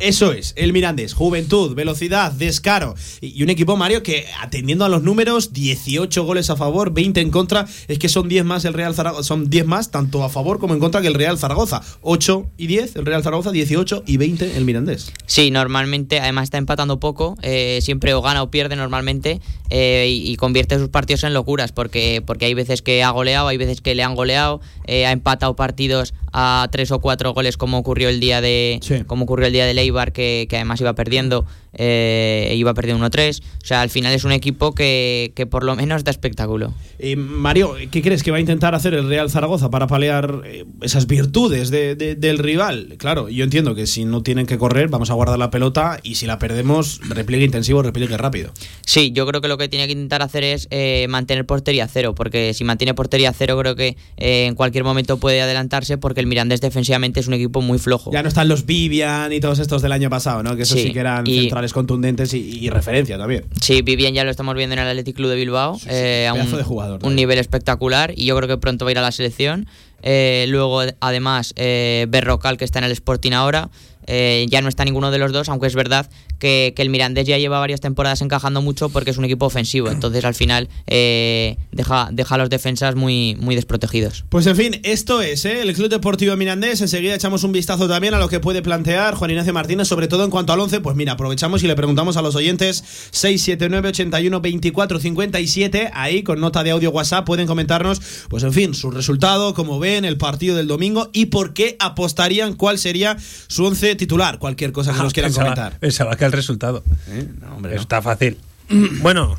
[0.00, 5.02] Eso es, el Mirandés, juventud, velocidad, descaro y un equipo Mario que atendiendo a los
[5.02, 8.94] números, 18 goles a favor, 20 en contra, es que son 10 más el Real
[8.94, 12.46] Zaragoza, son 10 más tanto a favor como en contra que el Real Zaragoza, 8
[12.56, 15.12] y 10 el Real Zaragoza, 18 y 20 el Mirandés.
[15.26, 20.30] Sí, normalmente, además está empatando poco, eh, siempre o gana o pierde normalmente eh, y,
[20.30, 23.80] y convierte sus partidos en locuras porque, porque hay veces que ha goleado, hay veces
[23.80, 28.08] que le han goleado, eh, ha empatado partidos a tres o cuatro goles como ocurrió
[28.08, 29.04] el día de Sí.
[29.06, 31.46] como ocurrió el día de Leibar que, que además iba perdiendo
[31.82, 35.76] eh, iba perdiendo 1-3 o sea al final es un equipo que, que por lo
[35.76, 39.70] menos da espectáculo Eh, Mario, ¿qué crees que va a intentar hacer el Real Zaragoza
[39.70, 42.96] para paliar eh, esas virtudes de- de- del rival?
[42.98, 46.16] Claro, yo entiendo que si no tienen que correr, vamos a guardar la pelota y
[46.16, 48.52] si la perdemos, repliegue intensivo, repliegue rápido.
[48.84, 52.14] Sí, yo creo que lo que tiene que intentar hacer es eh, mantener portería cero,
[52.14, 56.60] porque si mantiene portería cero creo que en cualquier momento puede adelantarse porque el Mirandés
[56.60, 58.10] defensivamente es un equipo muy flojo.
[58.12, 60.56] Ya no están los Vivian y todos estos del año pasado, ¿no?
[60.56, 63.44] Que esos sí, Sí, que eran y- centrales contundentes y, y referencia también.
[63.60, 66.50] Sí, Vivian ya lo estamos viendo en el Athletic Club de Bilbao, eh, a un,
[66.56, 67.16] de jugador un también.
[67.16, 69.66] nivel espectacular y yo creo que pronto va a ir a la selección.
[70.02, 73.68] Eh, luego, además, eh, Berrocal, que está en el Sporting ahora.
[74.08, 77.36] Eh, ya no está ninguno de los dos, aunque es verdad que, el Mirandés ya
[77.36, 79.90] lleva varias temporadas encajando mucho porque es un equipo ofensivo.
[79.90, 84.24] Entonces, al final, eh, deja, deja a los defensas muy, muy desprotegidos.
[84.28, 85.60] Pues en fin, esto es ¿eh?
[85.60, 86.80] el Club Deportivo Mirandés.
[86.80, 90.24] Enseguida echamos un vistazo también a lo que puede plantear Juan Ignacio Martínez, sobre todo
[90.24, 90.80] en cuanto al 11.
[90.80, 95.90] Pues mira, aprovechamos y le preguntamos a los oyentes 679 81 24 57.
[95.92, 98.00] Ahí con nota de audio WhatsApp pueden comentarnos,
[98.30, 102.54] pues en fin, su resultado, cómo ven el partido del domingo y por qué apostarían,
[102.54, 103.16] cuál sería
[103.48, 104.38] su 11 titular.
[104.38, 105.78] Cualquier cosa que Ah, nos quieran pensaba- comentar.
[105.78, 106.82] Pensaba que el resultado.
[107.08, 107.28] ¿Eh?
[107.42, 107.82] No, hombre, Eso no.
[107.82, 108.38] está fácil.
[109.02, 109.36] bueno,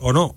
[0.00, 0.34] o no.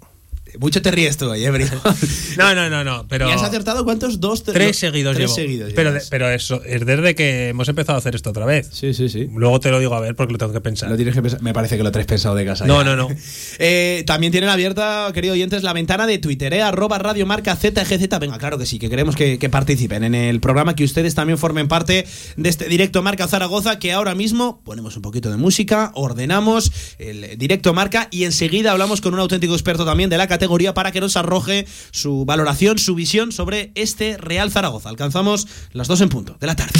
[0.60, 1.66] Mucho te ríes tú, Bri.
[2.38, 3.08] No, no, no, no.
[3.08, 4.20] Pero ¿Y has acertado cuántos?
[4.20, 5.36] Dos, tre- tres no, seguidos tres llevo.
[5.36, 8.70] seguidos pero, de- pero eso es desde que hemos empezado a hacer esto otra vez.
[8.72, 9.28] Sí, sí, sí.
[9.34, 10.90] Luego te lo digo a ver porque lo tengo que pensar.
[10.90, 12.66] Lo tienes que pensar- Me parece que lo traes pensado de casa.
[12.66, 12.96] No, ya.
[12.96, 13.10] no, no.
[13.60, 16.62] Eh, también tienen abierta, querido oyentes, la ventana de Twitter, ¿eh?
[16.62, 18.20] arroba Radio Marca ZGZ.
[18.20, 21.38] Venga, claro que sí, que queremos que, que participen en el programa, que ustedes también
[21.38, 25.92] formen parte de este directo Marca Zaragoza, que ahora mismo ponemos un poquito de música,
[25.96, 30.45] ordenamos el directo Marca y enseguida hablamos con un auténtico experto también de la categoría
[30.74, 34.90] para que nos arroje su valoración, su visión sobre este Real Zaragoza.
[34.90, 36.80] Alcanzamos las dos en punto de la tarde.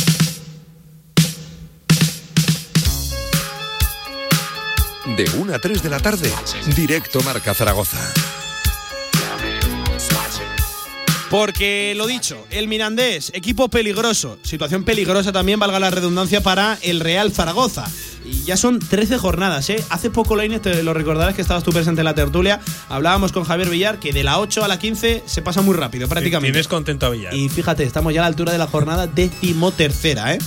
[5.18, 6.32] De 1 a 3 de la tarde,
[6.76, 8.45] directo Marca Zaragoza.
[11.30, 17.00] Porque lo dicho, el Mirandés, equipo peligroso, situación peligrosa también, valga la redundancia, para el
[17.00, 17.86] Real Zaragoza.
[18.24, 19.84] Y ya son 13 jornadas, ¿eh?
[19.90, 22.60] Hace poco, Lainez, te lo recordarás que estabas tú presente en la tertulia.
[22.90, 26.08] Hablábamos con Javier Villar que de la 8 a la 15 se pasa muy rápido,
[26.08, 26.52] prácticamente.
[26.52, 27.34] Tienes contento a Villar.
[27.34, 30.40] Y fíjate, estamos ya a la altura de la jornada decimotercera, ¿eh?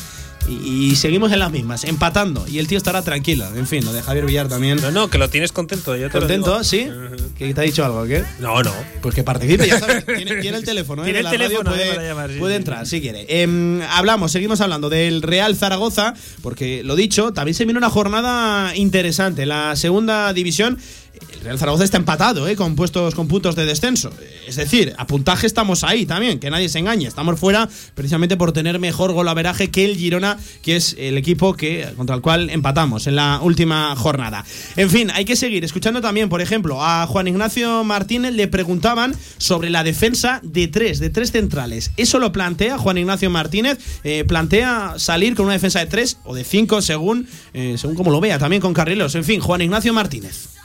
[0.48, 2.46] Y, y seguimos en las mismas, empatando.
[2.48, 3.46] Y el tío estará tranquilo.
[3.54, 4.80] En fin, lo de Javier Villar también.
[4.80, 5.96] No, no, que lo tienes contento.
[5.96, 6.52] Yo te lo ¿Contento?
[6.52, 6.64] digo.
[6.64, 6.88] ¿Sí?
[7.36, 8.04] ¿Que te ha dicho algo?
[8.06, 8.24] ¿Qué?
[8.40, 8.72] No, no.
[9.02, 10.04] Pues que participe, ya sabes.
[10.06, 11.04] Tiene, tiene el teléfono, ¿eh?
[11.04, 13.26] Tiene el la teléfono, puede, eh, para llamar, sí, puede sí, entrar si quiere.
[13.28, 18.74] Em, hablamos, seguimos hablando del Real Zaragoza, porque lo dicho, también se viene una jornada
[18.76, 19.46] interesante.
[19.46, 20.78] La segunda división.
[21.32, 22.56] El Real Zaragoza está empatado, ¿eh?
[22.56, 24.10] con con puntos de descenso.
[24.46, 27.06] Es decir, a puntaje estamos ahí también, que nadie se engañe.
[27.06, 31.88] Estamos fuera precisamente por tener mejor golaveraje que el Girona, que es el equipo que,
[31.96, 34.44] contra el cual empatamos en la última jornada.
[34.76, 39.14] En fin, hay que seguir escuchando también, por ejemplo, a Juan Ignacio Martínez le preguntaban
[39.38, 41.92] sobre la defensa de tres, de tres centrales.
[41.96, 43.78] ¿Eso lo plantea Juan Ignacio Martínez?
[44.04, 48.10] Eh, ¿Plantea salir con una defensa de tres o de cinco, según, eh, según como
[48.10, 49.14] lo vea, también con Carrilos?
[49.14, 50.57] En fin, Juan Ignacio Martínez.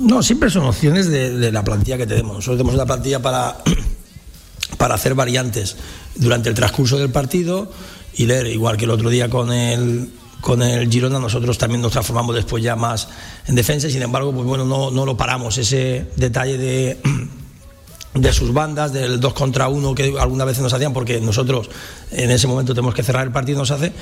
[0.00, 2.36] No, siempre son opciones de, de la plantilla que tenemos.
[2.36, 3.58] Nosotros tenemos una plantilla para,
[4.78, 5.76] para hacer variantes
[6.16, 7.70] durante el transcurso del partido
[8.14, 11.92] y leer, igual que el otro día con el, con el Girona, nosotros también nos
[11.92, 13.08] transformamos después ya más
[13.46, 15.58] en defensa sin embargo, pues bueno, no, no lo paramos.
[15.58, 17.00] Ese detalle de,
[18.14, 21.70] de sus bandas, del 2 contra 1 que algunas veces nos hacían, porque nosotros
[22.10, 23.92] en ese momento tenemos que cerrar el partido, nos hace.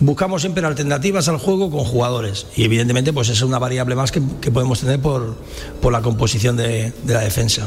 [0.00, 4.22] Buscamos siempre alternativas al juego con jugadores y evidentemente pues es una variable más que,
[4.40, 5.36] que podemos tener por,
[5.80, 7.66] por la composición de, de la defensa.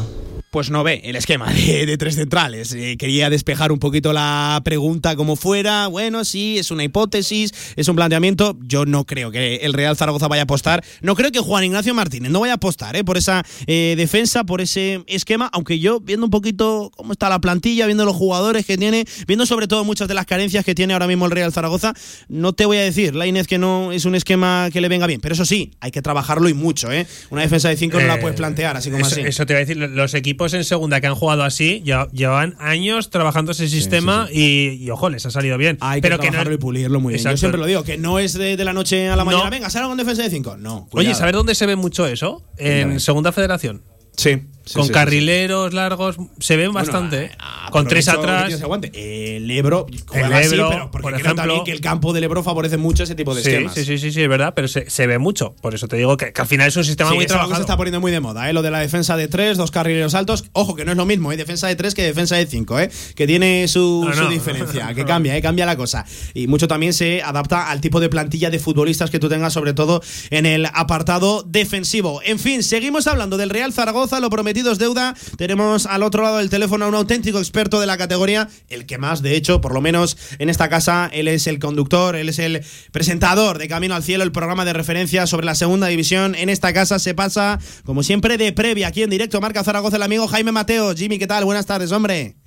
[0.49, 2.73] Pues no ve el esquema de, de tres centrales.
[2.73, 5.87] Eh, quería despejar un poquito la pregunta como fuera.
[5.87, 8.57] Bueno, sí, es una hipótesis, es un planteamiento.
[8.61, 10.83] Yo no creo que el Real Zaragoza vaya a apostar.
[11.01, 14.45] No creo que Juan Ignacio Martínez no vaya a apostar eh, por esa eh, defensa,
[14.45, 15.49] por ese esquema.
[15.51, 19.45] Aunque yo, viendo un poquito cómo está la plantilla, viendo los jugadores que tiene, viendo
[19.45, 21.93] sobre todo muchas de las carencias que tiene ahora mismo el Real Zaragoza,
[22.29, 25.07] no te voy a decir, la Inés, que no es un esquema que le venga
[25.07, 25.19] bien.
[25.19, 26.91] Pero eso sí, hay que trabajarlo y mucho.
[26.91, 27.05] ¿eh?
[27.29, 29.21] Una defensa de cinco no la Eh, puedes plantear así como eso, así.
[29.21, 33.09] eso te iba a decir, los equipos en segunda que han jugado así llevan años
[33.09, 35.77] trabajando ese sistema Y, y, ojo, les ha salido bien.
[35.81, 37.25] Hay pero que que no y pulirlo muy bien.
[37.25, 39.45] Yo siempre lo digo, que no es de, de la noche a la mañana.
[39.45, 39.49] No.
[39.49, 40.57] Venga, salga con defensa de 5.
[40.57, 40.87] No.
[40.91, 41.13] Oye.
[41.15, 42.43] ¿sabes dónde se ve mucho eso?
[42.57, 42.99] En.
[42.99, 43.83] Segunda Federación.
[44.15, 44.41] Sí.
[44.67, 47.23] Sí, Con sí, sí, carrileros largos, se ven Bueno, bastante.
[47.25, 47.29] ¿eh?
[47.31, 47.71] sí.
[47.71, 48.53] Con tres atrás.
[48.93, 51.35] El Ebro, El así, Ebro, pero porque por creo ejemplo.
[51.35, 53.73] también que el campo del Ebro favorece mucho ese tipo de Sí, esquemas.
[53.73, 55.55] sí, sí, sí, sí, es verdad, pero se, se ve mucho.
[55.61, 57.55] Por eso te digo que, que al final es un sistema Sí, muy trabajado.
[57.55, 58.53] se está poniendo muy de moda, ¿eh?
[58.53, 60.45] lo de la defensa de tres, dos carrileros altos.
[60.53, 61.37] Ojo, que no es lo mismo, ¿eh?
[61.37, 62.89] defensa de tres que defensa de cinco, ¿eh?
[63.15, 64.29] que tiene su, No, su no.
[64.29, 65.41] diferencia, que cambia, ¿eh?
[65.41, 66.05] cambia la cosa.
[66.33, 69.73] Y mucho también se adapta al tipo de plantilla de futbolistas que tú tengas, sobre
[69.73, 72.21] todo en el apartado defensivo.
[72.23, 75.15] En fin, seguimos hablando del Real Zaragoza, lo prometido deuda.
[75.37, 78.97] Tenemos al otro lado del teléfono a un auténtico experto de la categoría, el que
[78.97, 82.39] más, de hecho, por lo menos en esta casa, él es el conductor, él es
[82.39, 86.35] el presentador de Camino al Cielo, el programa de referencia sobre la segunda división.
[86.35, 89.39] En esta casa se pasa, como siempre, de previa aquí en directo.
[89.41, 90.93] Marca Zaragoza, el amigo Jaime Mateo.
[90.95, 91.45] Jimmy, ¿qué tal?
[91.45, 92.46] Buenas tardes, hombre.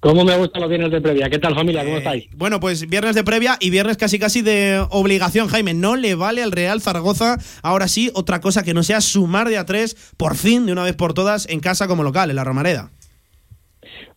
[0.00, 1.28] ¿Cómo me gustan los viernes de previa?
[1.30, 1.84] ¿Qué tal familia?
[1.84, 2.28] ¿Cómo estáis?
[2.36, 5.74] Bueno, pues viernes de previa y viernes casi casi de obligación, Jaime.
[5.74, 9.58] No le vale al Real Zaragoza ahora sí otra cosa que no sea sumar de
[9.58, 12.44] a tres, por fin, de una vez por todas, en casa como local, en la
[12.44, 12.90] Romareda.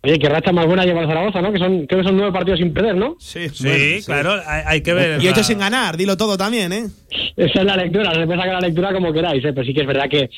[0.02, 1.52] Oye, qué racha más buena lleva el Zaragoza, ¿no?
[1.52, 3.16] Que son, creo que son nueve partidos sin perder, ¿no?
[3.20, 5.22] Sí, Sí, claro, hay, hay que ver.
[5.22, 6.88] Y ocho sin ganar, dilo todo también, ¿eh?
[7.36, 9.52] Esa es la lectura, se puede sacar la lectura como queráis, ¿eh?
[9.54, 10.30] pero sí que es verdad que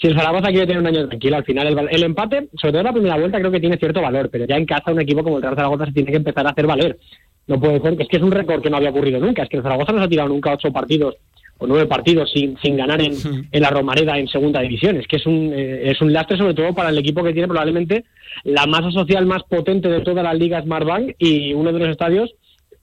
[0.00, 2.80] si el Zaragoza quiere tener un año tranquilo, al final el, el empate, sobre todo
[2.80, 5.22] en la primera vuelta, creo que tiene cierto valor, pero ya en casa un equipo
[5.22, 6.98] como el Real Zaragoza se tiene que empezar a hacer valer.
[7.46, 9.56] No puede ser, es que es un récord que no había ocurrido nunca, es que
[9.56, 11.16] el Zaragoza no se ha tirado nunca ocho partidos
[11.58, 13.12] o nueve partidos sin, sin ganar en,
[13.50, 14.96] en la Romareda en segunda división.
[14.96, 17.48] Es que es un, eh, es un lastre sobre todo para el equipo que tiene
[17.48, 18.04] probablemente
[18.44, 22.32] la masa social más potente de toda la liga Smartbank y uno de los estadios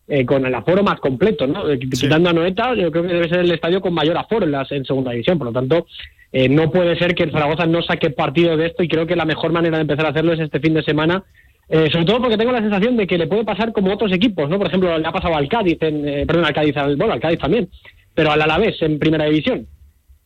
[0.08, 1.70] eh, con el aforo más completo, ¿no?
[1.70, 4.52] Eh, Quitando a Noeta, yo creo que debe ser el estadio con mayor aforo en,
[4.52, 5.38] las, en segunda división.
[5.38, 5.88] Por lo tanto,
[6.32, 9.16] eh, no puede ser que el Zaragoza no saque partido de esto y creo que
[9.16, 11.24] la mejor manera de empezar a hacerlo es este fin de semana.
[11.70, 14.50] eh, sobre todo porque tengo la sensación de que le puede pasar como otros equipos,
[14.50, 14.58] ¿no?
[14.58, 17.20] Por ejemplo, le ha pasado al Cádiz, en, eh, perdón, al Cádiz, al, bueno, al
[17.20, 17.70] Cádiz también,
[18.14, 19.68] pero al Alavés en primera división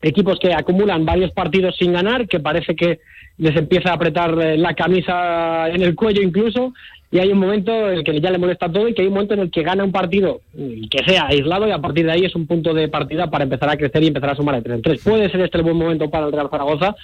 [0.02, 3.00] equipos que acumulan varios partidos sin ganar, que parece que
[3.38, 6.74] les empieza a apretar eh, la camisa en el cuello incluso,
[7.12, 9.14] y hay un momento en el que ya le molesta todo y que hay un
[9.14, 12.12] momento en el que gana un partido y que sea aislado y a partir de
[12.12, 14.62] ahí es un punto de partida para empezar a crecer y empezar a sumar de
[14.62, 15.02] tres en tres.
[15.04, 16.96] Puede ser este el buen momento para el Real Zaragoza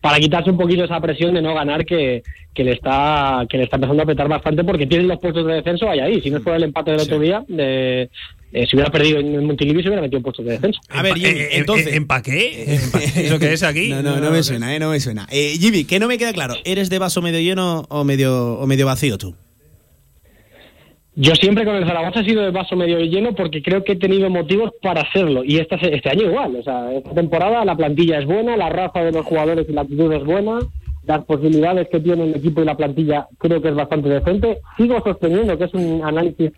[0.00, 2.22] para quitarse un poquito esa presión de no ganar que,
[2.54, 5.54] que le está que le está empezando a apretar bastante porque tienen los puestos de
[5.54, 6.20] descenso ahí ahí.
[6.22, 8.08] Si no es por el empate del otro día, de,
[8.52, 10.80] eh, si hubiera perdido en Montilivi se hubiera metido en puestos de descenso.
[10.88, 11.94] A ver, Jimmy, entonces.
[11.94, 12.74] ¿Empa qué?
[13.16, 13.90] ¿Eso qué es aquí?
[13.90, 14.80] No, no, no me suena, ¿eh?
[14.80, 15.28] No me suena.
[15.30, 16.54] Eh, Jimmy, que no me queda claro.
[16.64, 19.36] ¿Eres de vaso medio lleno o medio, o medio vacío tú?
[21.22, 23.96] Yo siempre con el Zaragoza he sido de vaso medio lleno porque creo que he
[23.96, 25.44] tenido motivos para hacerlo.
[25.44, 26.56] Y este, este año igual.
[26.56, 29.82] O sea, esta temporada la plantilla es buena, la raza de los jugadores y la
[29.82, 30.60] actitud es buena,
[31.04, 34.60] las posibilidades que tiene el equipo y la plantilla creo que es bastante decente.
[34.78, 36.52] Sigo sosteniendo que es un análisis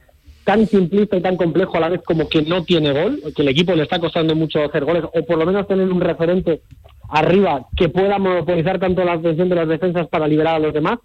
[0.45, 3.49] tan simplista y tan complejo a la vez como que no tiene gol, que el
[3.49, 6.61] equipo le está costando mucho hacer goles, o por lo menos tener un referente
[7.09, 11.01] arriba que pueda monopolizar tanto la atención de las defensas para liberar a los demás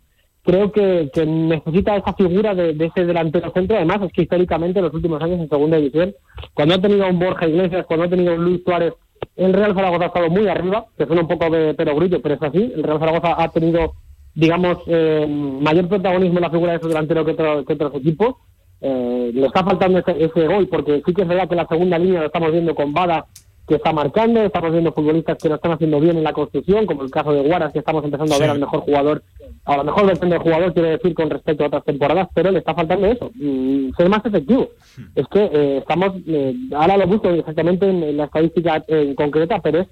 [0.47, 3.75] creo que, que necesita esa figura de, de ese delantero centro.
[3.75, 6.15] Además, es que históricamente en los últimos años en segunda división,
[6.53, 8.93] cuando ha tenido a un Borja Iglesias, cuando ha tenido a un Luis Suárez,
[9.35, 12.41] el Real Zaragoza ha estado muy arriba, que suena un poco de perogrullo, pero es
[12.41, 12.71] así.
[12.75, 13.93] El Real Zaragoza ha tenido,
[14.33, 18.35] digamos, eh, mayor protagonismo en la figura de su delantero que, otro- que otros equipos.
[18.79, 21.97] Eh, le está faltando ese, ese gol, porque sí que es verdad que la segunda
[21.99, 23.25] línea lo estamos viendo con Bada,
[23.67, 27.03] que está marcando, estamos viendo futbolistas que lo están haciendo bien en la construcción, como
[27.03, 29.23] el caso de Guaras, que estamos empezando a ver al mejor jugador,
[29.67, 32.59] a la mejor versión del jugador, quiero decir, con respecto a otras temporadas, pero le
[32.59, 34.69] está faltando eso, mm, ser más efectivo.
[35.15, 39.59] Es que eh, estamos, eh, ahora lo busco exactamente en, en la estadística en concreta,
[39.61, 39.87] pero es,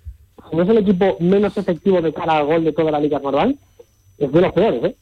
[0.49, 3.19] si no es el equipo menos efectivo de cara al gol de toda la Liga
[3.19, 3.57] Normal,
[4.17, 4.95] es de los peores, ¿eh?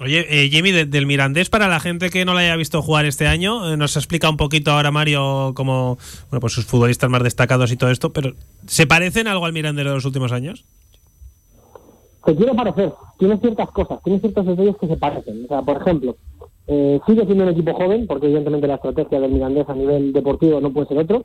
[0.00, 3.04] Oye, eh, Jimmy, de- del Mirandés, para la gente que no la haya visto jugar
[3.04, 5.98] este año, eh, nos explica un poquito ahora Mario como
[6.30, 8.32] bueno, pues sus futbolistas más destacados y todo esto, pero
[8.66, 10.64] ¿se parecen algo al Mirandés de los últimos años?
[12.24, 15.44] Se quiere parecer, tiene ciertas cosas, tiene ciertos detalles que se parecen.
[15.44, 16.16] O sea, por ejemplo,
[16.66, 20.60] eh, sigue siendo un equipo joven, porque evidentemente la estrategia del Mirandés a nivel deportivo
[20.60, 21.24] no puede ser otro,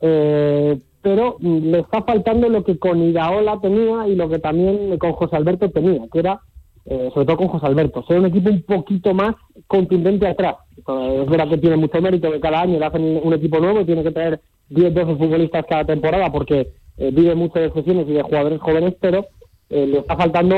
[0.00, 4.98] eh, pero mm, le está faltando lo que con Iraola tenía y lo que también
[4.98, 6.40] con José Alberto tenía, que era,
[6.86, 10.56] eh, sobre todo con José Alberto, ser un equipo un poquito más contundente atrás.
[10.76, 13.84] Es verdad que tiene mucho mérito que cada año le hacen un equipo nuevo y
[13.84, 18.12] tiene que traer 10, 12 futbolistas cada temporada porque eh, vive mucho de sesiones y
[18.12, 19.26] de jugadores jóvenes, pero
[19.70, 20.56] eh, le está faltando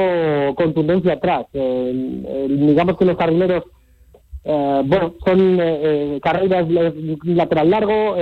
[0.56, 1.46] contundencia atrás.
[1.52, 3.64] Eh, digamos que los carrileros,
[4.44, 6.66] eh, bueno, son eh, carreras
[7.24, 8.16] lateral largo,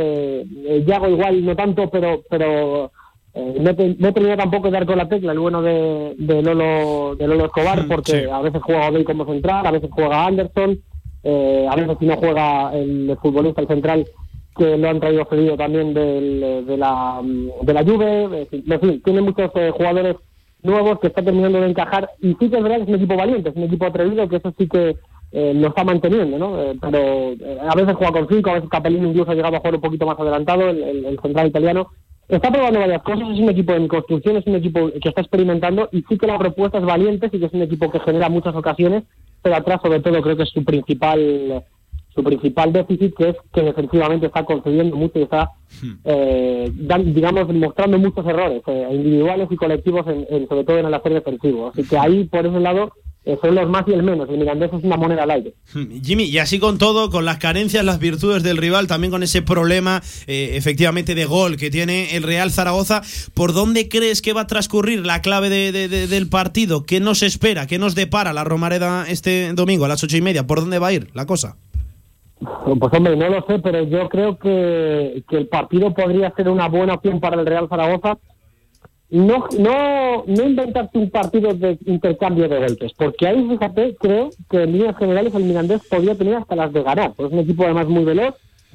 [0.87, 2.91] Yago igual no tanto, pero pero
[3.35, 6.43] eh, no, te- no tenía tampoco que dar con la tecla el bueno de, de
[6.43, 10.79] Lolo de Lolo Escobar, porque a veces juega Odey como central, a veces juega Anderson,
[11.25, 14.07] eh, a veces si no juega el futbolista, el central,
[14.57, 17.21] que lo han traído cedido también del- de la
[17.63, 20.17] de la Juve, en fin, tiene muchos eh, jugadores
[20.65, 23.17] nuevos que está terminando de encajar y sí que es verdad que es un equipo
[23.17, 24.97] valiente, es un equipo atrevido que eso sí que
[25.33, 26.61] eh, lo está manteniendo, ¿no?
[26.63, 29.59] Eh, pero eh, a veces juega con cinco, a veces Capellini incluso ha llegado a
[29.59, 31.89] jugar un poquito más adelantado, el, el- el central italiano.
[32.29, 35.89] Está probando varias cosas, es un equipo en construcción, es un equipo que está experimentando
[35.93, 38.55] y sí que la propuesta es valiente, sí que es un equipo que genera muchas
[38.55, 39.03] ocasiones,
[39.43, 41.65] pero atrás sobre todo creo que es su principal
[42.15, 45.51] su principal déficit, que es que defensivamente está concediendo mucho y está,
[46.05, 50.87] eh, dan- digamos, mostrando muchos errores eh, individuales y colectivos, en, en- sobre todo en
[50.87, 51.69] el hacer defensivo.
[51.69, 52.93] Así que ahí, por ese lado,
[53.27, 54.29] eh, son los más y el menos.
[54.29, 55.55] El Mirandés es una moneda al aire.
[56.03, 59.41] Jimmy, y así con todo, con las carencias, las virtudes del rival, también con ese
[59.41, 63.01] problema eh, efectivamente de gol que tiene el Real Zaragoza,
[63.33, 66.85] ¿por dónde crees que va a transcurrir la clave de- de- de- del partido?
[66.85, 67.67] ¿Qué nos espera?
[67.67, 70.47] ¿Qué nos depara la Romareda este domingo a las ocho y media?
[70.47, 71.57] ¿Por dónde va a ir la cosa?
[72.79, 76.69] Pues hombre, no lo sé, pero yo creo que, que el partido podría ser una
[76.69, 78.19] buena opción para el Real Zaragoza.
[79.11, 84.63] No, no, no inventarse un partido de intercambio de golpes, porque ahí, fíjate, creo que
[84.63, 87.13] en líneas generales el Mirandés podría tener hasta las de ganar.
[87.17, 88.35] Es un equipo además muy veloz,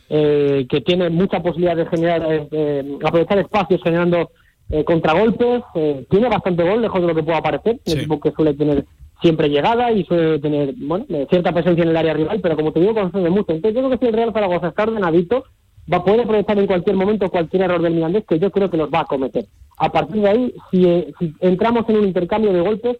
[0.09, 4.30] eh, que tiene mucha posibilidad de generar, eh, eh, aprovechar espacios generando
[4.70, 8.32] eh, contragolpes, eh, tiene bastante gol, lejos de lo que pueda parecer, un equipo que
[8.32, 8.86] suele tener
[9.22, 12.80] siempre llegada y suele tener bueno cierta presencia en el área rival, pero como te
[12.80, 13.51] digo, concede mucho.
[13.53, 15.43] Entonces yo creo que si el Real Zaragoza está ordenadito,
[15.91, 18.78] va a poder aprovechar en cualquier momento cualquier error del Mirandés, que yo creo que
[18.78, 19.45] los va a cometer.
[19.78, 22.97] A partir de ahí, si, eh, si entramos en un intercambio de golpes,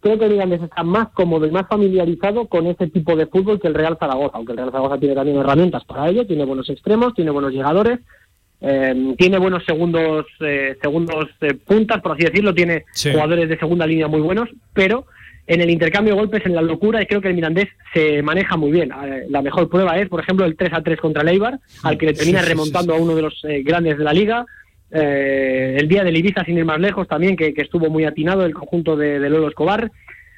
[0.00, 3.60] creo que el Mirandés está más cómodo y más familiarizado con ese tipo de fútbol
[3.60, 6.68] que el Real Zaragoza, aunque el Real Zaragoza tiene también herramientas para ello, tiene buenos
[6.68, 8.00] extremos, tiene buenos llegadores,
[8.60, 13.10] eh, tiene buenos segundos eh, segundos eh, puntas, por así decirlo, tiene Sí.
[13.12, 15.04] jugadores de segunda línea muy buenos, pero
[15.46, 18.56] en el intercambio de golpes, en la locura, y creo que el Mirandés se maneja
[18.56, 18.90] muy bien.
[18.92, 21.98] Eh, la mejor prueba es, por ejemplo, el 3 a 3 contra el Eibar, al
[21.98, 24.12] que le termina Sí, sí, sí, remontando a uno de los eh, grandes de la
[24.12, 24.46] liga.
[24.90, 28.44] Eh, el día del Ibiza, sin ir más lejos, también, que, que estuvo muy atinado
[28.44, 29.90] el conjunto de, de Lolo Escobar.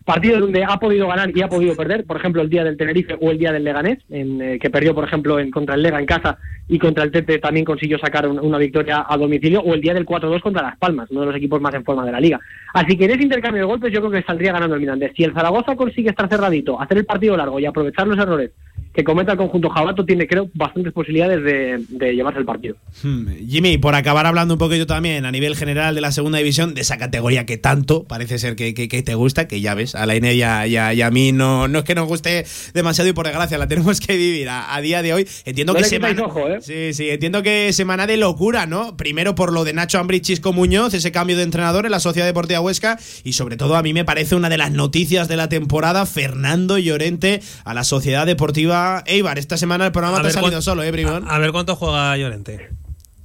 [0.05, 3.17] Partidos donde ha podido ganar y ha podido perder, por ejemplo, el día del Tenerife
[3.19, 5.99] o el día del Leganés, en, eh, que perdió, por ejemplo, en, contra el Lega
[5.99, 6.37] en casa
[6.69, 9.93] y contra el Tete también consiguió sacar un- una victoria a domicilio, o el día
[9.95, 12.41] del 4-2 contra Las Palmas, uno de los equipos más en forma de la liga.
[12.73, 15.13] Así que en ese intercambio de golpes yo creo que saldría ganando el Mirandés.
[15.17, 18.51] Si el Zaragoza consigue estar cerradito, hacer el partido largo y aprovechar los errores
[18.95, 22.77] que cometa el conjunto jabato, tiene, creo, bastantes posibilidades de, de llevarse el partido.
[23.03, 26.75] Hmm, Jimmy, por acabar hablando un poquito también a nivel general de la segunda división,
[26.75, 29.97] de esa categoría que tanto parece ser que, que- que te gusta, que ya ves,
[29.97, 32.07] a la INE y a, y a- y a mí no, no es que nos
[32.07, 35.27] guste demasiado y por desgracia la tenemos que vivir a, a día de hoy.
[35.45, 36.54] Entiendo No que semana, ojo, ¿eh?
[36.63, 38.97] Sí, sí, entiendo que semana de locura, ¿no?
[38.97, 42.27] Primero por lo de Nacho Ambrí Chisco Muñoz, ese cambio de entrenador en la Sociedad
[42.27, 45.49] Deportiva Huesca y sobre todo a mí me parece una de las noticias de la
[45.49, 49.39] temporada, Fernando Llorente a la Sociedad Deportiva Eibar.
[49.39, 51.25] Esta semana el programa A te ha salido solo, ¿eh, Bribón?
[51.29, 52.71] A ver cuánto juega Llorente.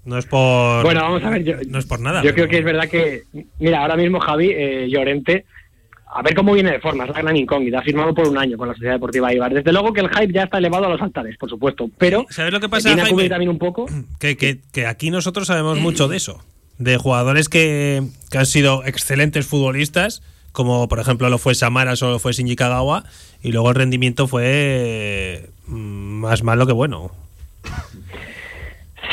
[0.06, 0.84] No es por.
[0.84, 2.20] Bueno, vamos a ver, yo- no es por nada.
[2.24, 3.24] Yo pero- creo que es verdad que,
[3.60, 5.46] mira, ahora mismo Javi eh, Llorente,
[6.12, 8.57] a ver cómo viene de forma, es la gran incógnita, ha firmado por un año
[8.57, 9.53] con la Sociedad Deportiva Ibar.
[9.53, 12.51] Desde luego que el hype ya está elevado a los altares, por supuesto, pero ¿Sabes
[12.51, 13.30] lo que pasa, Jaime?
[13.30, 13.86] también un poco.
[14.20, 16.43] que, que- que aquí nosotros sabemos mucho de eso.
[16.80, 22.10] De jugadores que, que han sido excelentes futbolistas, como por ejemplo lo fue Samaras o
[22.10, 23.03] lo fue Shinji Kagawa,
[23.43, 27.12] y luego el rendimiento fue mm, más malo que bueno.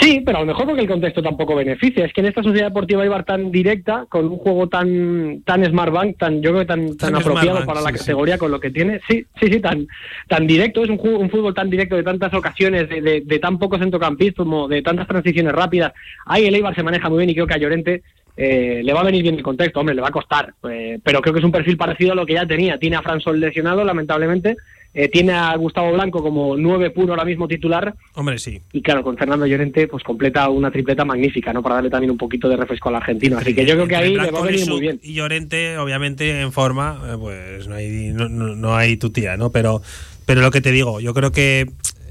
[0.00, 2.04] Sí, pero a lo mejor porque el contexto tampoco beneficia.
[2.04, 5.92] Es que en esta sociedad deportiva Ibar tan directa, con un juego tan tan smart
[5.92, 8.00] bank, tan yo creo que tan, tan Tan apropiado para la sí, sí.
[8.00, 9.86] categoría con lo que tiene, sí, sí, sí, tan
[10.28, 13.38] tan directo, es un, juego- un fútbol tan directo de tantas ocasiones, de, de, de
[13.38, 15.92] tan pocos centrocampistas, como de tantas transiciones rápidas.
[16.26, 18.02] Ahí el Eibar se maneja muy bien y creo que a Llorente
[18.36, 21.22] eh, le va a venir bien el contexto, hombre, le va a costar, eh, pero
[21.22, 22.78] creo que es un perfil parecido a lo que ya tenía.
[22.78, 24.56] Tiene a Fran Sol lesionado, lamentablemente,
[24.94, 28.60] eh, tiene a Gustavo Blanco como nueve puro ahora mismo titular, Hombre, sí.
[28.72, 31.62] y claro, con Fernando Llorente pues completa una tripleta magnífica, ¿no?
[31.62, 33.38] Para darle también un poquito de refresco al argentino.
[33.38, 35.00] Así que yo creo que ahí le va a venir muy bien.
[35.02, 39.36] Y Llorente, obviamente, en forma, eh, pues no hay, no, no- no hay tu tía,
[39.36, 39.50] ¿no?
[39.50, 39.82] Pero,
[40.24, 41.66] pero lo que te digo, yo creo que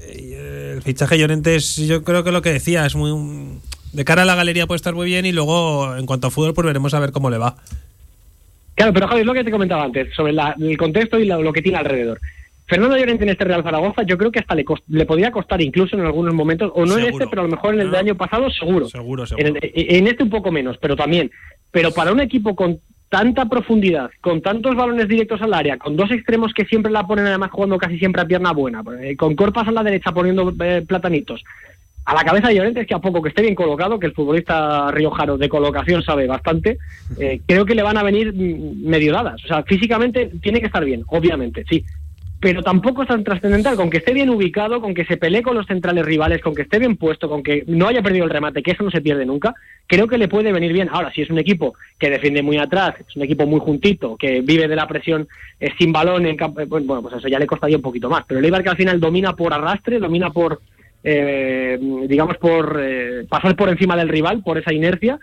[0.08, 3.58] eh, el fichaje Llorente es, yo creo que lo que decía, es muy.
[3.92, 6.54] de cara a la galería puede estar muy bien y luego, en cuanto a fútbol,
[6.54, 7.56] pues veremos a ver cómo le va.
[8.74, 11.42] Claro, pero Javi, es lo que te comentaba antes, sobre la- el contexto y lo,
[11.42, 12.20] lo que tiene alrededor.
[12.66, 15.60] Fernando Llorente en este Real Zaragoza, yo creo que hasta le, cos- le podría costar
[15.62, 18.00] incluso en algunos momentos, o no en este, pero a lo mejor en el del
[18.00, 18.88] año pasado, seguro.
[18.88, 19.54] Seguro, En, seguro.
[19.62, 21.30] el- en este un poco menos, pero también.
[21.70, 26.10] Pero para un equipo con tanta profundidad, con tantos balones directos al área, con dos
[26.10, 29.68] extremos que siempre la ponen además jugando casi siempre a pierna buena, eh, con Corpas
[29.68, 31.44] a la derecha poniendo eh, platanitos,
[32.04, 34.12] a la cabeza de Llorente es que a poco que esté bien colocado, que el
[34.12, 36.78] futbolista riojano de colocación sabe bastante,
[37.18, 39.44] eh, creo que le van a venir mm, medio dadas.
[39.44, 41.84] O sea, físicamente tiene que estar bien, obviamente, sí.
[42.38, 45.56] Pero tampoco es tan trascendental, con que esté bien ubicado, con que se pelee con
[45.56, 48.62] los centrales rivales, con que esté bien puesto, con que no haya perdido el remate,
[48.62, 49.54] que eso no se pierde nunca,
[49.86, 50.90] creo que le puede venir bien.
[50.92, 54.42] Ahora, si es un equipo que defiende muy atrás, es un equipo muy juntito, que
[54.42, 55.26] vive de la presión
[55.58, 58.24] eh, sin balón, en campo, eh, bueno, pues eso ya le costaría un poquito más.
[58.26, 60.60] Pero el Eibar que al final domina por arrastre, domina por,
[61.02, 65.18] eh, digamos, por eh, pasar por encima del rival, por esa inercia,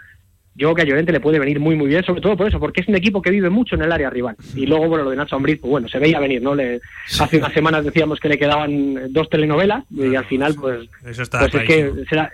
[0.56, 2.60] yo creo que a Llorente le puede venir muy muy bien, sobre todo por eso,
[2.60, 4.36] porque es un equipo que vive mucho en el área rival.
[4.56, 6.54] Y luego, bueno, lo de Nacho Ambriz, pues bueno, se veía venir, ¿no?
[6.56, 6.80] Le,
[7.20, 11.40] hace unas semanas decíamos que le quedaban dos telenovelas y al final, pues, Eso está
[11.40, 12.32] pues es que será,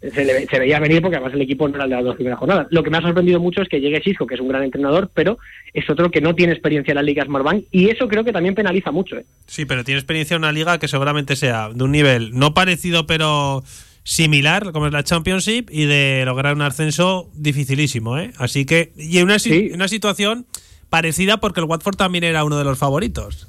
[0.00, 2.14] se, le- se veía venir porque además el equipo no era el de las dos
[2.14, 2.66] primeras jornadas.
[2.70, 5.10] Lo que me ha sorprendido mucho es que llegue Cisco, que es un gran entrenador,
[5.12, 5.38] pero
[5.74, 8.54] es otro que no tiene experiencia en la Liga Smartbank y eso creo que también
[8.54, 9.16] penaliza mucho.
[9.16, 9.24] ¿eh?
[9.46, 13.06] Sí, pero tiene experiencia en una liga que seguramente sea de un nivel no parecido,
[13.06, 13.64] pero
[14.06, 18.30] similar, como es la Championship, y de lograr un ascenso dificilísimo, ¿eh?
[18.38, 20.46] Así que, y en una, si- una situación
[20.88, 23.48] parecida porque el Watford también era uno de los favoritos.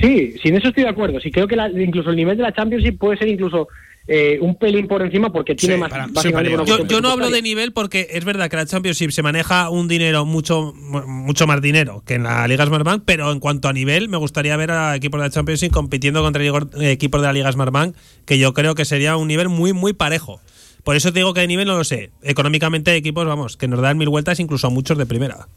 [0.00, 1.20] Sí, sin eso estoy de acuerdo.
[1.20, 3.68] Sí, creo que la- incluso el nivel de la Championship puede ser incluso
[4.10, 5.92] eh, un pelín por encima porque tiene más.
[5.92, 9.86] una Yo, no hablo de nivel porque es verdad que la Championship se maneja un
[9.86, 14.08] dinero mucho mucho más dinero que en la Liga Smartbank, pero en cuanto a nivel
[14.08, 17.52] me gustaría ver a equipos de la Championship compitiendo contra eh, equipos de la Liga
[17.52, 17.94] Smartbank,
[18.24, 20.40] que yo creo que sería un nivel muy muy parejo.
[20.84, 22.10] Por eso te digo que de nivel no lo sé.
[22.22, 25.48] Económicamente hay equipos, vamos, que nos dan mil vueltas incluso a muchos de primera.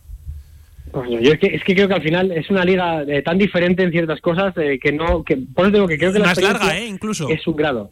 [0.93, 3.81] Yo es que, es que creo que al final es una liga eh, tan diferente
[3.81, 5.23] en ciertas cosas eh, que no.
[5.23, 6.85] Que, por eso digo que creo que la Más larga, ¿eh?
[6.85, 7.29] Incluso.
[7.29, 7.91] Es un grado.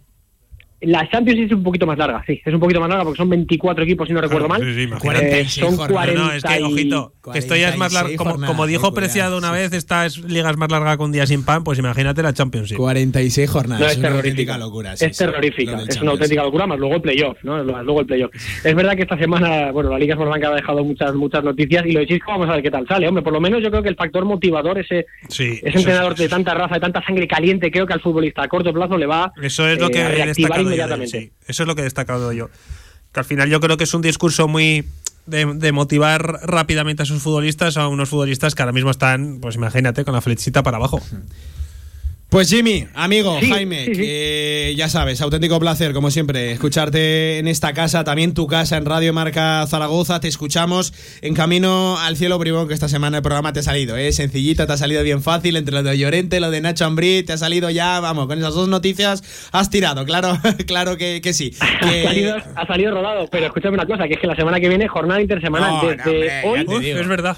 [0.81, 3.29] La Champions es un poquito más larga, sí, es un poquito más larga porque son
[3.29, 4.61] 24 equipos, si no recuerdo mal.
[4.61, 5.41] Sí, sí, imagínate.
[5.41, 8.15] Eh, son 40 No, no, es que, ojito, que esto ya es más largo.
[8.15, 11.25] Como, como dijo Preciado una vez, esta es liga es más larga que un día
[11.27, 12.77] sin pan, pues imagínate la Championship.
[12.77, 13.81] 46 jornadas.
[13.81, 14.53] No, es es una terrorífica.
[14.53, 14.95] auténtica locura.
[14.97, 16.11] sí, es terrorífica, es una Champions.
[16.11, 17.63] auténtica locura, más luego el playoff, ¿no?
[17.63, 18.31] Luego el playoff.
[18.63, 21.91] Es verdad que esta semana, bueno, la Liga Smartbank ha dejado muchas muchas noticias y
[21.91, 23.07] lo de Chisco vamos a ver qué tal sale.
[23.07, 26.29] Hombre, por lo menos yo creo que el factor motivador, ese, Sí, ese entrenador de
[26.29, 29.33] tanta raza, de tanta sangre caliente, creo que al futbolista a corto plazo le va
[29.41, 31.19] Eso es lo eh, que a reactivar destacado yo de él, inmediatamente.
[31.19, 31.47] sí.
[31.47, 32.49] Eso es lo que he destacado yo.
[33.11, 34.85] Que al final yo creo que es un discurso muy
[35.25, 39.55] de, de motivar rápidamente a sus futbolistas, a unos futbolistas que ahora mismo están, pues
[39.55, 41.01] imagínate, con la flechita para abajo.
[42.29, 44.01] Pues Jimmy, amigo, Sí, Jaime, sí, sí.
[44.01, 48.85] que ya sabes, auténtico placer, como siempre, escucharte en esta casa, también tu casa en
[48.85, 53.51] Radio Marca Zaragoza, te escuchamos en camino al cielo, primero que esta semana el programa
[53.51, 54.11] te ha salido, ¿eh?
[54.11, 57.33] sencillita, te ha salido bien fácil, entre lo de Llorente, lo de Nacho Ambrí, te
[57.33, 61.49] ha salido ya, vamos, con esas dos noticias has tirado, claro, claro que, que sí.
[61.81, 64.59] Que- Ha salido, ha salido rodado, pero escúchame una cosa, que es que la semana
[64.59, 67.37] que viene, jornada intersemanal, No, no, desde hombre, hoy, es verdad.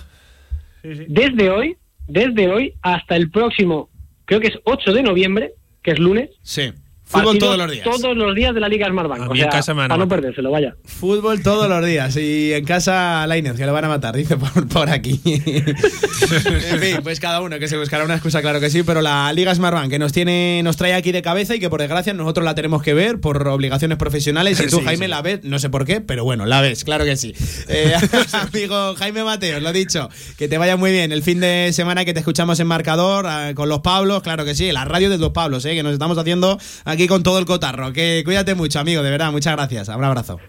[0.83, 1.77] desde hoy,
[2.09, 3.89] desde hoy hasta el próximo,
[4.25, 5.53] creo que es 8 de noviembre,
[5.83, 6.29] que es lunes.
[6.41, 6.73] Sí.
[7.11, 7.83] Fútbol todos los días.
[7.83, 9.21] Todos los días de la Liga Smartbank.
[9.21, 10.75] A O mí en sea, casa me van a para no perdérselo, vaya.
[10.85, 14.67] Fútbol todos los días y en casa Lainez, que lo van a matar, dice por,
[14.67, 15.19] por aquí.
[15.25, 19.31] en fin, pues cada uno que se buscará una excusa, claro que sí, pero la
[19.33, 22.43] Liga Smartbank que nos tiene, nos trae aquí de cabeza y que por desgracia nosotros
[22.45, 25.09] la tenemos que ver por obligaciones profesionales y tú, Sí, Jaime, sí.
[25.11, 27.33] la ves, no sé por qué, pero bueno, la ves, claro que sí.
[27.67, 27.93] Eh,
[28.33, 32.13] amigo Jaime Mateos, lo dicho, que te vaya muy bien el fin de semana que
[32.13, 35.31] te escuchamos en marcador eh, con los Pablos, claro que sí, la radio de los
[35.31, 37.93] Pablos, eh, que nos estamos haciendo aquí con todo el cotarro.
[37.93, 39.87] Que cuídate mucho, amigo, de verdad, muchas gracias.
[39.89, 40.39] Un abrazo.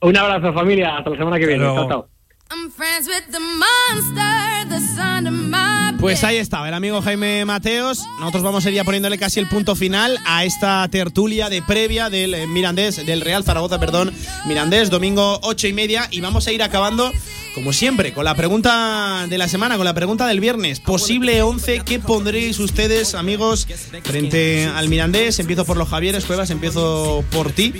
[0.00, 0.96] Un abrazo, familia.
[0.98, 1.64] Hasta la semana que viene.
[1.64, 2.08] Chao, chao.
[2.50, 8.04] I'm friends with the monster that's under my Pues ahí estaba el amigo Jaime Mateos.
[8.18, 12.10] Nosotros vamos a ir ya poniéndole casi el punto final a esta tertulia de previa
[12.10, 14.12] del eh, Mirandés, del Real Zaragoza, perdón,
[14.46, 16.08] Mirandés, domingo ocho y media.
[16.10, 17.10] Y vamos a ir acabando,
[17.54, 20.80] como siempre, con la pregunta de la semana, con la pregunta del viernes.
[20.80, 23.66] Posible 11, ¿qué pondréis ustedes, amigos,
[24.04, 25.38] frente al Mirandés?
[25.38, 27.72] Empiezo por los Javieres, Cuevas, empiezo por ti.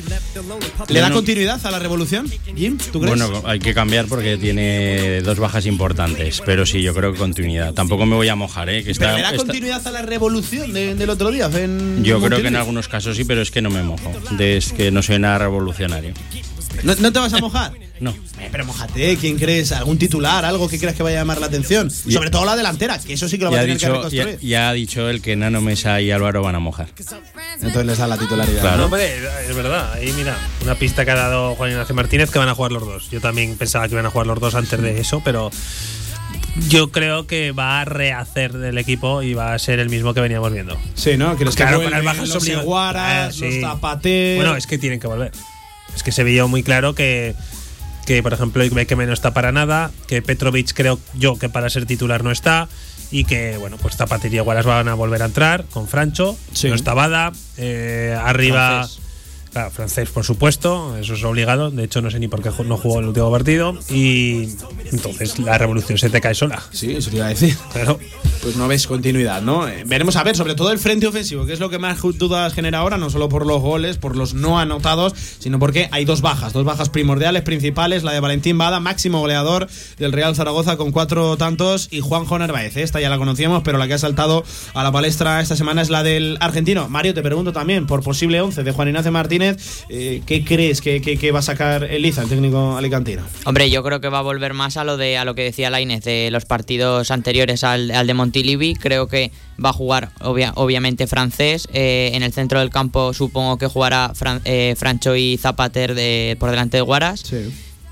[0.89, 2.79] ¿Le da continuidad a la revolución, Jim?
[2.93, 3.19] ¿Tú crees?
[3.19, 7.73] Bueno, hay que cambiar porque tiene dos bajas importantes, pero sí, yo creo que continuidad.
[7.75, 8.85] Tampoco me voy a mojar, ¿eh?
[8.85, 11.49] Que ¿Pero está, le da está- continuidad a la revolución de- del otro día?
[11.55, 14.13] en yo creo que en algunos casos sí, pero es que no me mojo.
[14.33, 16.13] De- es que no soy nada revolucionario.
[16.83, 17.73] ¿No, no te vas a mojar?
[18.01, 18.11] No.
[18.41, 19.71] Eh, pero mojate, ¿quién crees?
[19.73, 20.45] ¿Algún titular?
[20.45, 21.89] ¿Algo que creas que vaya a llamar la atención?
[22.07, 23.87] Ya- Sobre todo la delantera, que eso sí que lo va a ha, tener que
[23.87, 24.39] dicho, reconstruir.
[24.41, 26.89] ya, ya ha dicho él que Nano Mesa y Álvaro van a mojar.
[27.57, 28.61] Entonces les da la titularidad.
[28.61, 28.77] Claro.
[28.79, 28.85] ¿no?
[28.87, 29.17] Hombre,
[29.49, 29.93] es verdad.
[29.93, 32.85] Ahí mira, una pista que ha dado Juan Ignacio Martínez que van a jugar los
[32.85, 33.11] dos.
[33.11, 35.51] Yo también pensaba que iban a jugar los dos antes de eso, pero
[36.69, 40.21] yo creo que va a rehacer del equipo y va a ser el mismo que
[40.21, 40.77] veníamos viendo.
[40.95, 41.37] Sí, ¿no?
[41.37, 43.61] Que los que claro, vuelven, con las bajas los Seguaras, Eh, sí.
[43.61, 44.37] los Zapater...
[44.37, 45.31] Bueno, es que tienen que volver.
[45.95, 47.35] Es que se veía muy claro que,
[48.07, 51.87] que por ejemplo, Ikbeke no está para nada, que Petrovic creo yo que para ser
[51.87, 52.69] titular no está
[53.11, 56.69] y que, bueno, pues Zapater y Aguaras van a volver a entrar con Francho, Sí.
[56.69, 58.85] no está Bada, eh, arriba...
[58.87, 59.02] Francés.
[59.53, 61.71] Claro, francés, por supuesto, eso es obligado.
[61.71, 63.79] De hecho, no sé ni por qué no jugó el último partido.
[63.91, 64.49] Y
[64.91, 66.63] entonces la revolución se te cae sola.
[66.73, 67.55] Sí, eso te iba a decir.
[67.73, 67.99] Claro.
[68.43, 69.69] Pues no ves continuidad, ¿no?
[69.69, 72.55] Eh, veremos a ver, sobre todo el frente ofensivo, que es lo que más dudas
[72.55, 76.23] genera ahora, no solo por los goles, por los no anotados, sino porque hay dos
[76.23, 80.91] bajas, dos bajas primordiales, principales, la de Valentín Bada, máximo goleador del Real Zaragoza con
[80.91, 82.77] cuatro tantos, y Juanjo Narváez.
[82.77, 84.45] Esta ya la conocíamos, pero la que ha saltado
[84.75, 86.89] a la palestra esta semana es la del argentino.
[86.89, 89.42] Mario, te pregunto también, por posible 11 de Juan Ignacio Martínez,
[89.89, 93.23] eh, ¿qué crees que, que- que va a sacar Eliza, el técnico alicantino?
[93.45, 95.71] Hombre, yo creo que va a volver más a lo de a lo que decía
[95.71, 98.75] Lainez de los partidos anteriores al, al de Montilivi.
[98.75, 99.31] Creo que
[99.63, 101.69] va a jugar obvia- obviamente francés.
[101.73, 106.37] Eh, en el centro del campo supongo que jugará Fran- eh, Francho y Zapater de,
[106.39, 107.23] por delante de Guaras.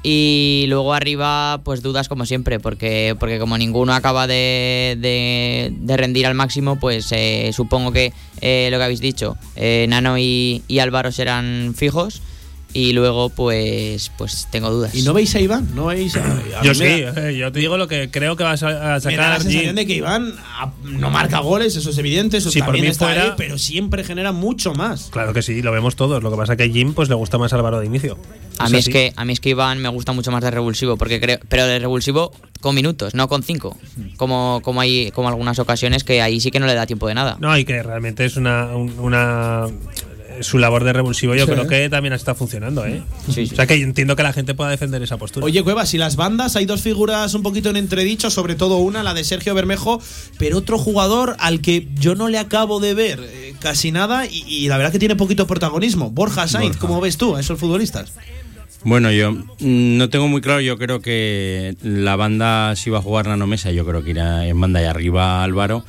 [0.02, 6.26] Y luego arriba, pues dudas como siempre, porque, porque como ninguno acaba de, de- rendir
[6.26, 10.78] al máximo, pues eh, supongo que eh, lo que habéis dicho, eh, Nano y, y
[10.78, 12.22] Álvaro serán fijos.
[12.72, 14.94] Y luego, pues, pues tengo dudas.
[14.94, 15.68] ¿Y no veis a Iván?
[15.74, 16.20] ¿No veis a,
[16.60, 18.72] a Yo sí, da- eh, yo te digo lo que creo que vas a, a
[18.72, 19.42] Me da la sacar.
[19.42, 22.84] sensación de que Iván ah, no marca goles, eso es evidente, eso Sí, por también
[22.84, 25.08] mí está fuera- ahí, pero siempre genera mucho más.
[25.10, 26.22] Claro que sí, lo vemos todos.
[26.22, 28.16] Lo que pasa es que a Jim pues, le gusta más Álvaro de inicio.
[28.58, 28.92] A mí es así.
[28.92, 31.66] que a mí es que Iván me gusta mucho más de revulsivo, porque creo, pero
[31.66, 32.30] de revulsivo
[32.60, 33.76] con minutos, no con cinco,
[34.16, 37.14] como como hay como algunas ocasiones que ahí sí que no le da tiempo de
[37.14, 37.36] nada.
[37.40, 38.66] No, y que realmente es una.
[38.76, 39.66] un- una
[40.40, 41.52] su labor de revulsivo yo Sí.
[41.52, 43.02] creo que también está funcionando, ¿eh?
[43.28, 45.44] O sea que entiendo que la gente pueda defender esa postura.
[45.46, 49.02] Oye, Cuevas, y las bandas, hay dos figuras un poquito en entredicho, sobre todo una,
[49.02, 50.00] la de Sergio Bermejo,
[50.38, 54.44] pero otro jugador al que yo no le acabo de ver eh, casi nada y,
[54.48, 56.10] y la verdad que tiene poquito protagonismo.
[56.10, 58.12] Borja Sainz, ¿cómo ves tú a esos futbolistas?
[58.82, 59.44] Bueno, yo mm,
[59.98, 63.70] no tengo muy claro, yo creo que la banda si va a jugar Nano Mesa,
[63.72, 65.84] yo creo que irá en banda y arriba Álvaro.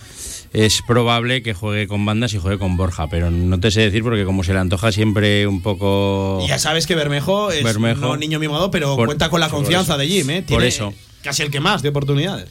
[0.54, 4.04] Es probable que juegue con bandas y juegue con Borja, pero no te sé decir
[4.04, 6.46] porque como se le antoja siempre un poco...
[6.46, 8.02] Ya sabes que Bermejo es Bermejo.
[8.02, 10.36] no niño mimado, pero Por- cuenta con la por confianza de Jim, ¿eh?
[10.42, 10.94] Por Tiene eso.
[11.24, 12.50] Casi el que más de oportunidades.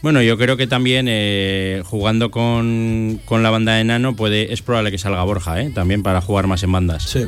[0.00, 4.62] Bueno, yo creo que también eh, jugando con, con la banda de Nano puede, es
[4.62, 5.70] probable que salga Borja, ¿eh?
[5.74, 7.02] También para jugar más en bandas.
[7.04, 7.26] Sí.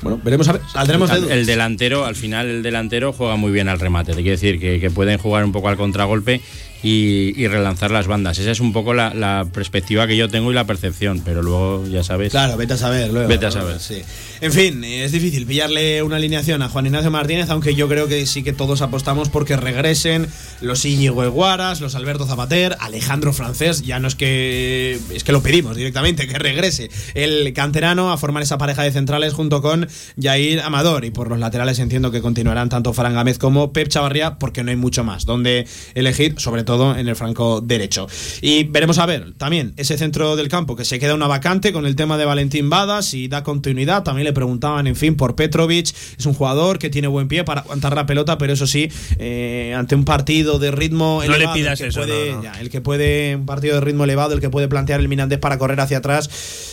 [0.00, 0.62] Bueno, veremos a ver.
[0.72, 4.12] Saldremos de el, delantero, al final el delantero juega muy bien al remate.
[4.12, 6.40] Te quiero decir que, que pueden jugar un poco al contragolpe
[6.82, 8.38] y, y relanzar las bandas.
[8.38, 11.86] Esa es un poco la, la perspectiva que yo tengo y la percepción, pero luego
[11.86, 12.30] ya sabes.
[12.30, 13.28] Claro, vete a saber luego.
[13.28, 13.80] Vete a saber.
[13.80, 14.02] Sí.
[14.40, 18.24] En fin, es difícil pillarle una alineación a Juan Ignacio Martínez, aunque yo creo que
[18.26, 20.26] sí que todos apostamos porque regresen
[20.62, 25.42] los Íñigo Eguaras, los Alberto Zapater, Alejandro Francés, ya no es que es que lo
[25.42, 29.88] pedimos directamente, que regrese el canterano a formar esa pareja de centrales junto con
[30.20, 34.38] Jair Amador y por los laterales entiendo que continuarán tanto Fran Gámez como Pep Chavarría
[34.38, 38.06] porque no hay mucho más donde elegir, sobre todo en el franco derecho.
[38.40, 41.86] Y veremos a ver también ese centro del campo que se queda una vacante con
[41.86, 44.02] el tema de Valentín Badas y da continuidad.
[44.02, 45.88] También le preguntaban, en fin, por Petrovic.
[46.18, 48.88] Es un jugador que tiene buen pie para aguantar la pelota, pero eso sí,
[49.18, 52.42] eh, ante un partido de ritmo No le elevado, pidas el eso, puede- no, no.
[52.44, 55.38] ya, el que puede, un partido de ritmo elevado, el que puede plantear el Mirandés
[55.38, 56.30] para correr hacia atrás.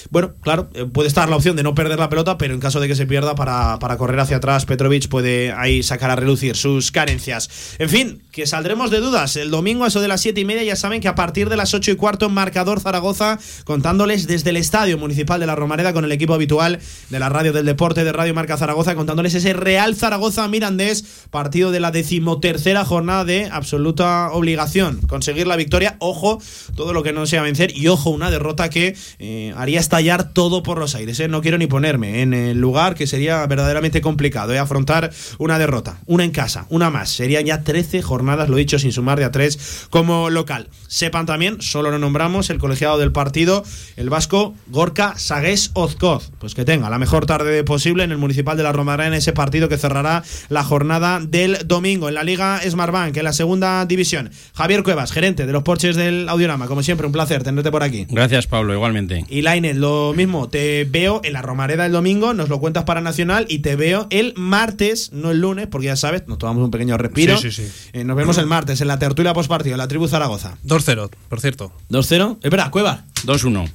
[0.10, 2.80] Bueno, claro, eh, puede estar la opción de no perder la pelota, pero en caso
[2.80, 6.56] de que se pierda para, para correr hacia atrás, Petrovic puede ahí sacar a relucir
[6.56, 7.50] sus carencias.
[7.80, 9.36] En fin, que saldremos de dudas.
[9.36, 11.74] El domingo, eso de las siete y media, ya saben que a partir de las
[11.74, 16.12] ocho y cuarto, marcador Zaragoza, contándoles desde el Estadio Municipal de la Romareda con el
[16.12, 20.48] equipo habitual de la Radio del Deporte de Radio Marca Zaragoza, contándoles ese Real Zaragoza
[20.48, 25.00] Mirandés, partido de la decimotercera jornada de absoluta obligación.
[25.08, 26.42] Conseguir la victoria, ojo,
[26.76, 30.64] todo lo que no sea vencer, y ojo, una derrota que eh, haría estallar todo
[30.64, 31.20] por los aires.
[31.20, 31.28] ¿eh?
[31.28, 34.60] No quiero ni ponerme en el lugar que sería verdaderamente complicado ¿eh?
[34.60, 37.10] afrontar una derrota, una en casa, una más.
[37.10, 40.70] Serían ya 13 jornadas, lo dicho, sin sumar de a 3 como local.
[40.88, 43.64] Sepan también, solo lo nombramos, el colegiado del partido,
[43.96, 46.32] el vasco Gorka Sagués Ozcoz.
[46.40, 49.34] Pues que tenga la mejor tarde posible en el Municipal de la Romareda en ese
[49.34, 54.32] partido que cerrará la jornada del domingo en la Liga Smartbank, en la segunda división.
[54.54, 58.06] Javier Cuevas, gerente de los Porches del Audiorama, como siempre, un placer tenerte por aquí.
[58.10, 59.26] Gracias, Pablo, igualmente.
[59.30, 63.02] Y Lainez, lo mismo, te veo en la Romareda el domingo, nos lo cuentas para
[63.02, 66.72] Nacional y te veo el martes, no el lunes, porque ya sabes, nos tomamos un
[66.72, 67.38] pequeño respiro.
[67.38, 67.90] Sí, sí, sí.
[67.94, 70.58] Eh, nos vemos el martes en la tertulia postpartido, la tribu Zaragoza.
[70.64, 71.72] 2-0, por cierto.
[71.90, 73.04] 2-0, es verdad, Cueva.
[73.26, 73.70] 2-1.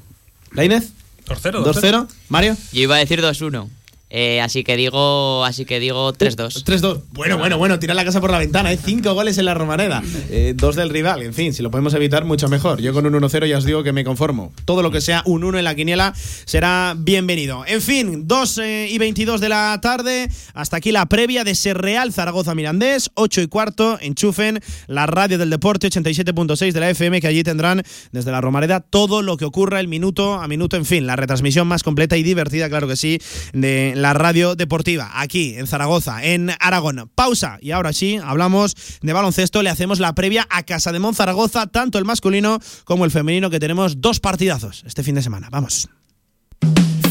[0.52, 0.92] Lainez.
[1.26, 1.64] 2-0.
[1.64, 2.08] 2-0.
[2.28, 2.56] Mario.
[2.72, 3.68] Yo iba a decir 2-1.
[4.14, 6.64] Eh, así que digo, así que digo 3-2.
[6.64, 7.00] 3-2.
[7.12, 8.78] Bueno, bueno, bueno, tira la casa por la ventana, ¿eh?
[8.82, 10.02] Cinco goles en la Romareda.
[10.34, 12.80] Eh, dos del rival, en fin, si lo podemos evitar, mucho mejor.
[12.80, 14.52] Yo con un 1-0 ya os digo que me conformo.
[14.64, 16.14] Todo lo que sea un 1 en la quiniela
[16.44, 17.64] será bienvenido.
[17.66, 20.28] En fin, 2 eh, y 22 de la tarde.
[20.54, 23.10] Hasta aquí la previa de ese Real Zaragoza Mirandés.
[23.14, 27.82] 8 y cuarto, enchufen la radio del deporte 87.6 de la FM, que allí tendrán
[28.12, 30.76] desde la Romareda todo lo que ocurra el minuto a minuto.
[30.76, 33.18] En fin, la retransmisión más completa y divertida, claro que sí,
[33.52, 37.10] de la radio deportiva, aquí en Zaragoza, en Aragón.
[37.14, 41.14] Pausa y ahora sí, hablamos de baloncesto, le hacemos la previa a Casa de Mon
[41.14, 45.48] Zaragoza, tanto el masculino como el femenino, que tenemos dos partidazos este fin de semana.
[45.50, 45.88] Vamos.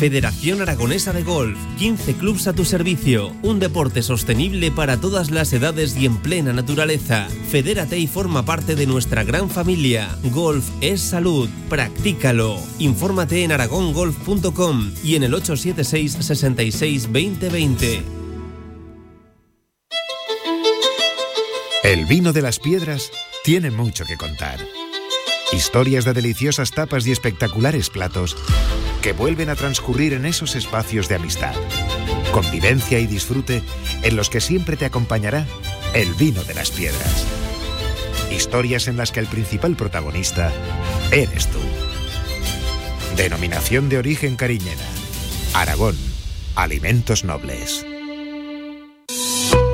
[0.02, 5.54] Federación Aragonesa de Golf, 15 clubs a tu servicio, un deporte sostenible para todas las
[5.54, 7.28] edades y en plena naturaleza.
[7.52, 10.10] Fedérate y forma parte de nuestra gran familia.
[10.32, 12.58] Golf es salud, practícalo.
[12.80, 18.02] Infórmate en aragongolf.com y en el 876 66 2020.
[21.84, 23.12] El vino de las piedras
[23.44, 24.58] tiene mucho que contar.
[25.54, 28.36] Historias de deliciosas tapas y espectaculares platos
[29.02, 31.56] que vuelven a transcurrir en esos espacios de amistad,
[32.32, 33.64] convivencia y disfrute
[34.04, 35.46] en los que siempre te acompañará
[35.94, 37.26] el vino de las piedras.
[38.32, 40.52] Historias en las que el principal protagonista
[41.12, 41.60] eres tú.
[43.18, 44.86] Denominación de origen cariñena.
[45.54, 45.98] Aragón.
[46.56, 47.86] Alimentos nobles.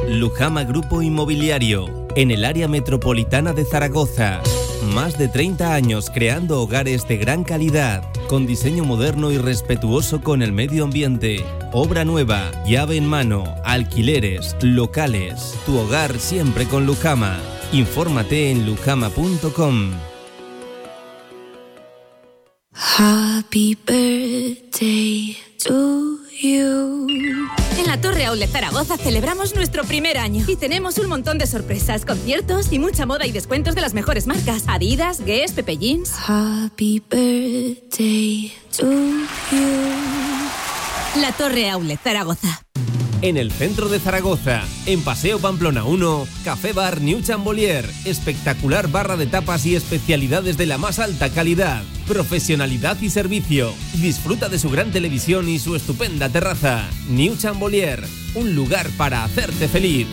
[0.07, 4.41] Lujama Grupo Inmobiliario, en el área metropolitana de Zaragoza.
[4.83, 10.41] Más de 30 años creando hogares de gran calidad, con diseño moderno y respetuoso con
[10.41, 11.43] el medio ambiente.
[11.71, 15.55] Obra nueva, llave en mano, alquileres, locales.
[15.65, 17.37] Tu hogar siempre con Lujama.
[17.71, 19.91] Infórmate en lujama.com.
[22.73, 27.07] Happy birthday to you.
[27.77, 32.05] En la Torre Outlet Zaragoza celebramos nuestro primer año y tenemos un montón de sorpresas,
[32.05, 36.11] conciertos y mucha moda y descuentos de las mejores marcas: Adidas, Guess, Pepe Jeans.
[36.27, 38.85] Happy birthday to
[39.51, 39.67] you.
[41.21, 42.66] La Torre Outlet Zaragoza.
[43.23, 49.17] En el centro de Zaragoza, en Paseo Pamplona 1, Café Bar New Chambolier, espectacular barra
[49.17, 53.73] de tapas y especialidades de la más alta calidad, profesionalidad y servicio.
[53.95, 56.87] Disfruta de su gran televisión y su estupenda terraza.
[57.09, 58.03] New Chambolier,
[58.35, 60.07] un lugar para hacerte feliz.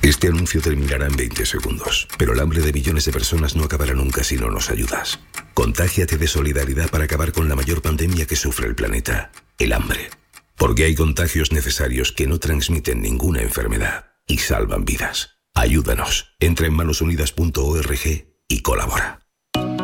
[0.00, 3.94] Este anuncio terminará en 20 segundos, pero el hambre de millones de personas no acabará
[3.94, 5.18] nunca si no nos ayudas.
[5.54, 10.10] Contágiate de solidaridad para acabar con la mayor pandemia que sufre el planeta, el hambre.
[10.56, 15.38] Porque hay contagios necesarios que no transmiten ninguna enfermedad y salvan vidas.
[15.54, 16.34] Ayúdanos.
[16.40, 19.20] Entra en manosunidas.org y colabora.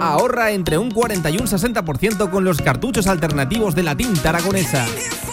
[0.00, 4.86] Ahorra entre un 40 y un 60% con los cartuchos alternativos de la tinta aragonesa.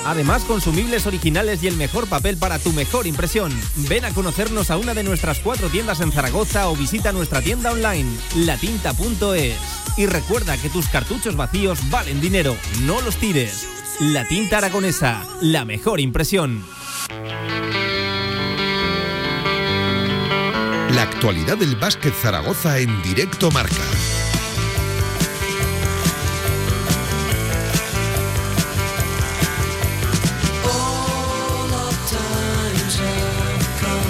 [0.05, 3.51] Además, consumibles originales y el mejor papel para tu mejor impresión.
[3.89, 7.71] Ven a conocernos a una de nuestras cuatro tiendas en Zaragoza o visita nuestra tienda
[7.71, 9.57] online, latinta.es.
[9.97, 13.76] Y recuerda que tus cartuchos vacíos valen dinero, no los tires.
[13.99, 16.63] La tinta aragonesa, la mejor impresión.
[20.93, 23.73] La actualidad del básquet Zaragoza en directo marca.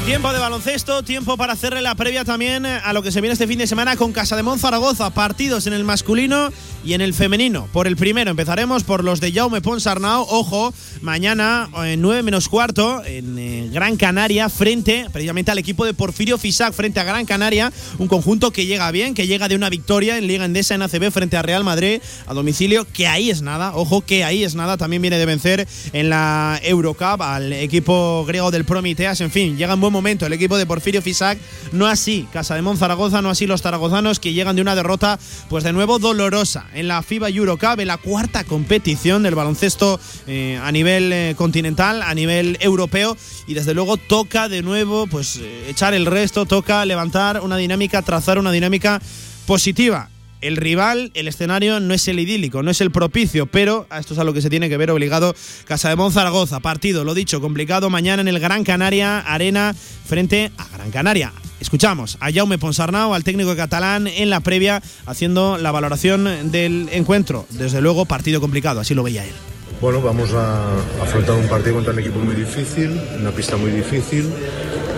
[0.05, 3.47] Tiempo de baloncesto, tiempo para hacerle la previa también a lo que se viene este
[3.47, 5.09] fin de semana con Casa de Zaragoza.
[5.11, 6.49] Partidos en el masculino
[6.87, 7.67] y en el femenino.
[7.73, 10.25] Por el primero empezaremos por los de Jaume Ponsarnau.
[10.29, 15.93] Ojo, mañana en 9 menos cuarto en eh, Gran Canaria, frente precisamente al equipo de
[15.93, 17.73] Porfirio Fisac, frente a Gran Canaria.
[17.97, 21.11] Un conjunto que llega bien, que llega de una victoria en Liga Endesa en ACB
[21.11, 23.75] frente a Real Madrid a domicilio, que ahí es nada.
[23.75, 24.77] Ojo, que ahí es nada.
[24.77, 29.19] También viene de vencer en la Eurocup al equipo griego del Promiteas.
[29.19, 31.37] En fin, llega en buen momento el equipo de Porfirio Fisac.
[31.73, 35.19] No así Casa de Zaragoza, no así los zaragozanos que llegan de una derrota,
[35.49, 40.59] pues de nuevo dolorosa en la FIBA Eurocup, en la cuarta competición del baloncesto eh,
[40.61, 43.17] a nivel eh, continental, a nivel europeo.
[43.47, 48.03] Y desde luego toca de nuevo pues eh, echar el resto, toca levantar una dinámica,
[48.03, 49.01] trazar una dinámica
[49.47, 50.09] positiva
[50.41, 54.13] el rival, el escenario no es el idílico, no es el propicio, pero a esto
[54.13, 55.35] es a lo que se tiene que ver obligado
[55.65, 56.59] Casa de Zaragoza.
[56.59, 59.73] Partido, lo dicho, complicado mañana en el Gran Canaria Arena
[60.05, 61.33] frente a Gran Canaria.
[61.59, 67.47] Escuchamos a Jaume Ponsarnau, al técnico catalán, en la previa, haciendo la valoración del encuentro.
[67.49, 69.33] Desde luego, partido complicado, así lo veía él.
[69.81, 74.25] Bueno, vamos a afrontar un partido contra un equipo muy difícil, una pista muy difícil,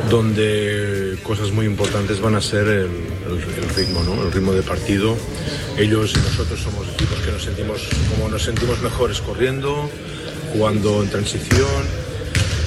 [0.10, 2.90] donde cosas muy importantes van a ser el,
[3.76, 4.24] ritmo, ¿no?
[4.24, 5.16] El ritmo de partido.
[5.78, 9.90] Ellos y nosotros somos equipos que nos sentimos como nos sentimos mejores corriendo,
[10.54, 11.86] jugando en transición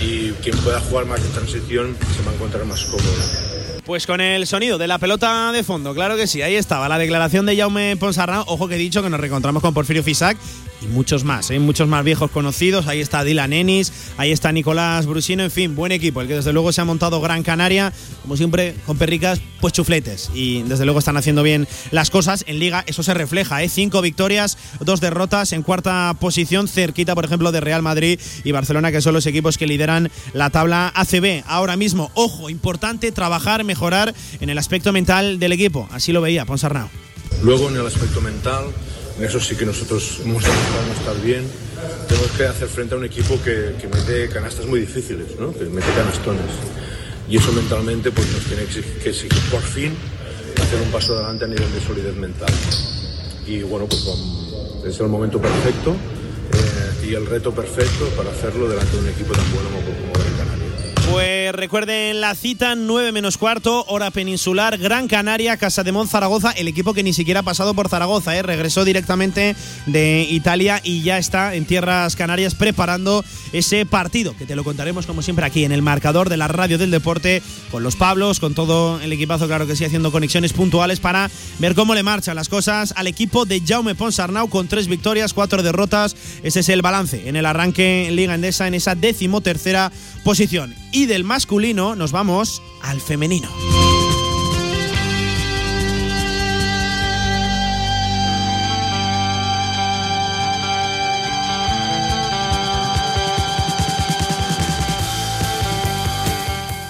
[0.01, 3.62] y quien pueda jugar más en transición se va a encontrar más cómodo.
[3.85, 6.99] Pues con el sonido de la pelota de fondo, claro que sí, ahí estaba la
[6.99, 8.45] declaración de Jaume Ponsarnau.
[8.47, 10.39] Ojo que he dicho que nos reencontramos con Porfirio Fisac
[10.83, 11.59] y muchos más, ¿eh?
[11.59, 12.87] muchos más viejos conocidos.
[12.87, 16.53] Ahí está Dylan Ennis, ahí está Nicolás Brusino, en fin, buen equipo, el que desde
[16.53, 17.93] luego se ha montado Gran Canaria,
[18.23, 20.31] como siempre, con perricas, pues chufletes.
[20.35, 22.45] Y desde luego están haciendo bien las cosas.
[22.47, 23.69] En Liga eso se refleja, ¿eh?
[23.69, 28.93] cinco victorias, dos derrotas en cuarta posición, cerquita, por ejemplo, de Real Madrid y Barcelona,
[28.93, 31.43] que son los equipos que lideran la tabla ACB.
[31.47, 35.89] Ahora mismo, ojo, importante trabajar, mejorar en el aspecto mental del equipo.
[35.91, 36.89] Así lo veía Ponsarnau.
[37.43, 38.65] Luego en el aspecto mental,
[39.19, 41.45] en eso sí que nosotros hemos demostrado estar bien.
[42.07, 45.53] Tenemos que hacer frente a un equipo que, que mete canastas muy difíciles, ¿no?
[45.53, 46.53] que mete canastones.
[47.29, 49.93] Y eso mentalmente pues, nos tiene que exigir, por fin
[50.61, 52.53] hacer un paso adelante a nivel de solidez mental.
[53.47, 54.07] Y bueno, pues
[54.87, 55.97] es el momento perfecto
[56.53, 60.22] eh, y el reto perfecto para hacerlo delante de un equipo tan bueno como, como.
[61.13, 66.53] Pues recuerden la cita, 9 menos cuarto, hora peninsular, Gran Canaria, Casa de Mon, Zaragoza,
[66.53, 68.43] el equipo que ni siquiera ha pasado por Zaragoza, ¿eh?
[68.43, 74.57] regresó directamente de Italia y ya está en tierras canarias preparando ese partido, que te
[74.57, 77.95] lo contaremos como siempre aquí en el marcador de la radio del deporte, con los
[77.97, 82.03] Pablos, con todo el equipazo, claro que sí, haciendo conexiones puntuales para ver cómo le
[82.03, 86.17] marchan las cosas al equipo de Jaume Ponsarnau con tres victorias, cuatro derrotas.
[86.43, 89.93] Ese es el balance en el arranque en Liga Endesa en esa decimotercera
[90.25, 90.82] posición.
[90.93, 93.49] Y del masculino nos vamos al femenino.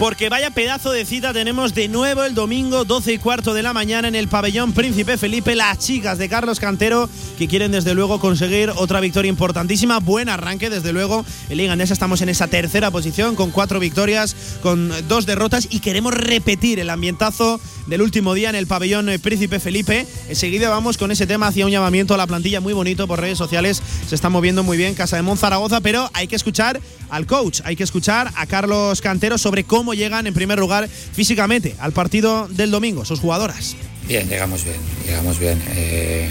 [0.02, 3.72] Porque vaya pedazo de cita tenemos de nuevo el domingo 12 y cuarto de la
[3.72, 7.08] mañana en el pabellón Príncipe Felipe, las chicas de Carlos Cantero
[7.38, 11.92] que quieren desde luego conseguir otra victoria importantísima, buen arranque desde luego, en Liga Andesa
[11.92, 16.90] estamos en esa tercera posición con cuatro victorias, con dos derrotas y queremos repetir el
[16.90, 20.06] ambientazo del último día en el pabellón Príncipe Felipe.
[20.28, 23.38] Enseguida vamos con ese tema hacia un llamamiento a la plantilla muy bonito por redes
[23.38, 27.60] sociales, se está moviendo muy bien Casa de Monzaragoza, pero hay que escuchar al coach,
[27.64, 32.48] hay que escuchar a Carlos Cantero sobre cómo llegan en primer lugar físicamente al partido
[32.48, 33.76] del domingo, sus jugadoras.
[34.08, 35.62] Bien, llegamos bien, llegamos bien.
[35.76, 36.28] Eh,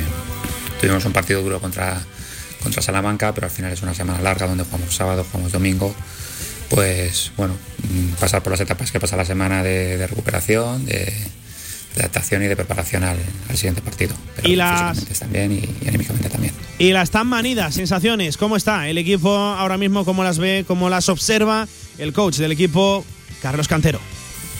[0.79, 2.01] tuvimos un partido duro contra,
[2.63, 5.95] contra Salamanca, pero al final es una semana larga donde jugamos sábado, jugamos domingo.
[6.69, 7.53] Pues bueno,
[7.89, 10.93] mm, pasar por las etapas que pasa la semana de, de recuperación, de,
[11.95, 13.17] de adaptación y de preparación al,
[13.49, 14.15] al siguiente partido.
[14.37, 16.53] Pero Y las- también y, y anímicamente también.
[16.79, 20.05] Y las tan manidas, sensaciones, ¿cómo está el equipo ahora mismo?
[20.05, 20.63] ¿Cómo las ve?
[20.65, 21.67] ¿Cómo las observa
[21.97, 23.05] el coach del equipo,
[23.41, 23.99] Carlos Cantero?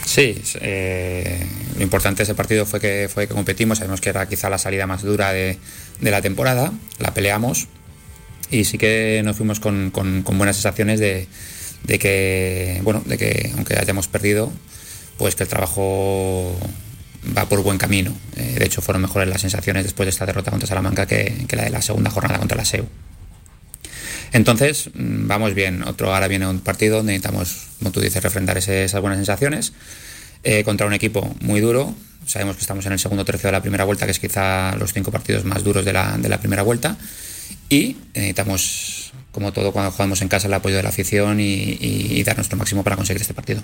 [0.04, 1.46] Sí, eh,
[1.76, 4.58] lo importante de ese partido fue que, fue que competimos, sabemos que era quizá la
[4.58, 5.58] salida más dura de,
[6.00, 7.68] de la temporada, la peleamos
[8.50, 11.28] y sí que nos fuimos con, con- con buenas sensaciones de,
[11.84, 14.52] de que, bueno, de que aunque hayamos perdido,
[15.16, 16.58] pues que el trabajo
[17.38, 18.12] va por buen camino.
[18.36, 21.56] Eh, de hecho, fueron mejores las sensaciones después de esta derrota contra Salamanca que, que
[21.56, 22.86] la de la segunda jornada contra la SEU.
[24.32, 25.82] Entonces, mm, vamos bien.
[25.86, 29.72] Otro ahora viene un partido donde necesitamos, como tú dices, refrendar esas buenas sensaciones
[30.42, 31.94] eh, contra un equipo muy duro.
[32.26, 34.92] Sabemos que estamos en el segundo tercio de la primera vuelta, que es quizá los
[34.92, 36.96] cinco partidos más duros de la, primera vuelta.
[37.68, 42.08] Y necesitamos, como todo, cuando jugamos en casa, el apoyo de la afición y, y-
[42.12, 43.62] y dar nuestro máximo para conseguir este partido.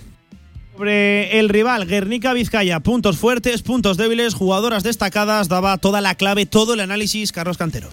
[0.73, 6.47] Sobre el rival, Guernica Vizcaya, puntos fuertes, puntos débiles, jugadoras destacadas, daba toda la clave,
[6.47, 7.89] todo el análisis Carlos Cantero.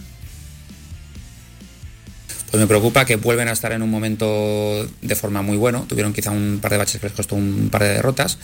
[2.52, 5.86] Pues me preocupa que vuelven a estar en un momento de forma muy bueno.
[5.90, 8.38] Tuvieron quizá un par de baches que les costó un par de derrotas,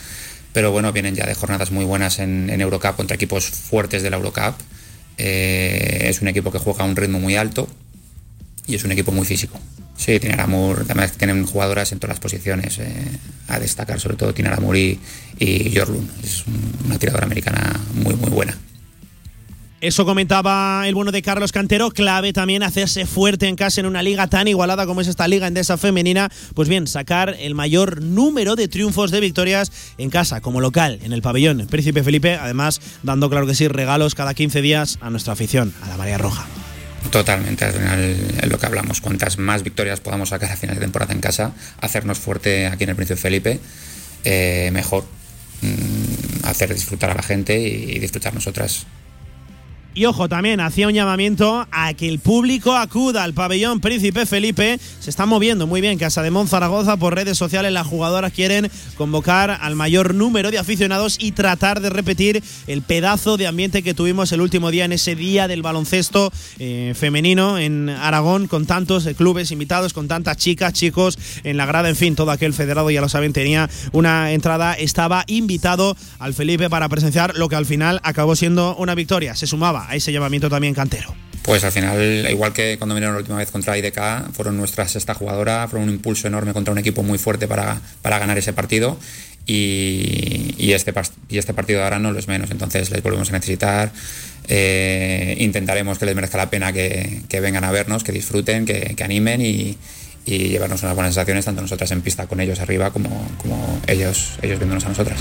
[0.53, 4.17] pero bueno, vienen ya de jornadas muy buenas en, Eurocup contra equipos fuertes de la
[4.17, 4.55] Eurocup.
[5.17, 7.67] Eh, es un equipo que juega a un ritmo muy alto
[8.67, 9.59] y es un equipo muy físico.
[9.95, 12.79] Sí, tiene Aramur, además tienen jugadoras en todas las posiciones.
[12.79, 12.91] eh,
[13.47, 14.99] a destacar sobre todo tiene Aramur y,
[15.37, 16.09] y Jorlund.
[16.23, 18.57] Es un- una tiradora americana muy, muy buena.
[19.81, 24.03] Eso comentaba el bueno de Carlos Cantero, clave también hacerse fuerte en casa en una
[24.03, 26.29] liga tan igualada como es esta liga endesa femenina.
[26.53, 31.13] Pues bien, sacar el mayor número de triunfos de victorias en casa, como local, en
[31.13, 35.33] el pabellón Príncipe Felipe, además dando, claro que sí, regalos cada 15 días a nuestra
[35.33, 36.45] afición, a la María Roja.
[37.09, 37.99] Totalmente, al final
[38.39, 39.01] es lo que hablamos.
[39.01, 42.91] Cuantas más victorias podamos sacar a final de temporada en casa, hacernos fuerte aquí en
[42.91, 43.59] el Príncipe Felipe,
[44.25, 45.05] eh, mejor.
[45.63, 48.85] Mm, hacer disfrutar a la gente y disfrutar nosotras.
[49.93, 54.79] Y ojo, también hacía un llamamiento a que el público acuda al pabellón Príncipe Felipe.
[55.01, 57.73] Se está moviendo muy bien Casa de Zaragoza por redes sociales.
[57.73, 63.35] Las jugadoras quieren convocar al mayor número de aficionados y tratar de repetir el pedazo
[63.35, 67.89] de ambiente que tuvimos el último día en ese día del baloncesto eh, femenino en
[67.89, 71.89] Aragón, con tantos clubes invitados, con tantas chicas, chicos en la grada.
[71.89, 74.73] En fin, todo aquel federado, ya lo saben, tenía una entrada.
[74.73, 79.35] Estaba invitado al Felipe para presenciar lo que al final acabó siendo una victoria.
[79.35, 81.13] Se sumaba a ese llamamiento también Cantero.
[81.43, 85.15] Pues al final, igual que cuando vinieron la última vez contra IDK, fueron nuestra sexta
[85.15, 88.99] jugadora, fueron un impulso enorme contra un equipo muy fuerte para, para ganar ese partido.
[89.47, 90.93] Y, este,
[91.29, 93.91] y este partido de ahora no lo es menos, entonces les volvemos a necesitar.
[94.47, 99.03] Eh, intentaremos que les merezca la pena que, vengan a vernos, que disfruten, que, que
[99.03, 99.77] animen y,
[100.25, 104.37] y llevarnos unas buenas sensaciones, tanto nosotras en pista con ellos arriba como, como ellos,
[104.41, 105.19] ellos viéndonos a nosotras.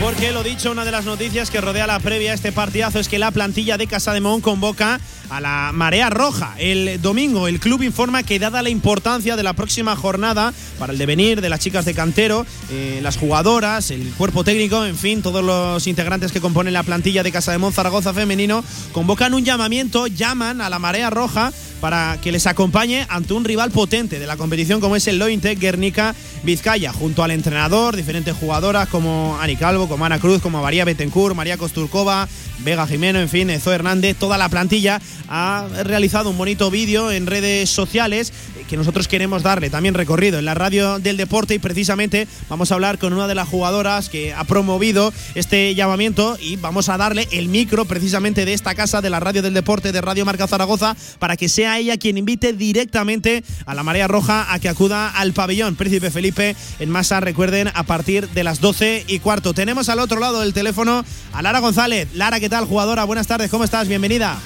[0.00, 3.08] Porque lo dicho, una de las noticias que rodea la previa a este partidazo es
[3.08, 4.98] que la plantilla de Casa de Mon convoca
[5.30, 6.54] a la marea roja.
[6.58, 10.98] El domingo el club informa que dada la importancia de la próxima jornada para el
[10.98, 15.44] devenir de las chicas de cantero, eh, las jugadoras, el cuerpo técnico, en fin, todos
[15.44, 20.06] los integrantes que componen la plantilla de Casa de Mon Zaragoza femenino, convocan un llamamiento,
[20.06, 24.36] llaman a la marea roja para que les acompañe ante un rival potente de la
[24.36, 29.88] competición como es el Lointec Guernica Vizcaya, junto al entrenador, diferentes jugadoras como Ani Calvo,
[29.88, 32.28] como Ana Cruz, como María Betancourt, María Costurcova,
[32.60, 37.26] Vega Jimeno, en fin, Zoe Hernández, toda la plantilla ha realizado un bonito vídeo en
[37.26, 38.32] redes sociales
[38.68, 42.74] que nosotros queremos darle también recorrido en la radio del deporte y precisamente vamos a
[42.74, 47.26] hablar con una de las jugadoras que ha promovido este llamamiento y vamos a darle
[47.32, 50.96] el micro precisamente de esta casa de la radio del deporte de Radio Marca Zaragoza
[51.18, 55.32] para que sea ella quien invite directamente a la Marea Roja a que acuda al
[55.32, 59.52] pabellón Príncipe Felipe en masa, recuerden, a partir de las 12 y cuarto.
[59.52, 62.08] Tenemos al otro lado del teléfono a Lara González.
[62.14, 63.04] Lara, ¿qué tal, jugadora?
[63.04, 63.88] Buenas tardes, ¿cómo estás?
[63.88, 64.38] Bienvenida.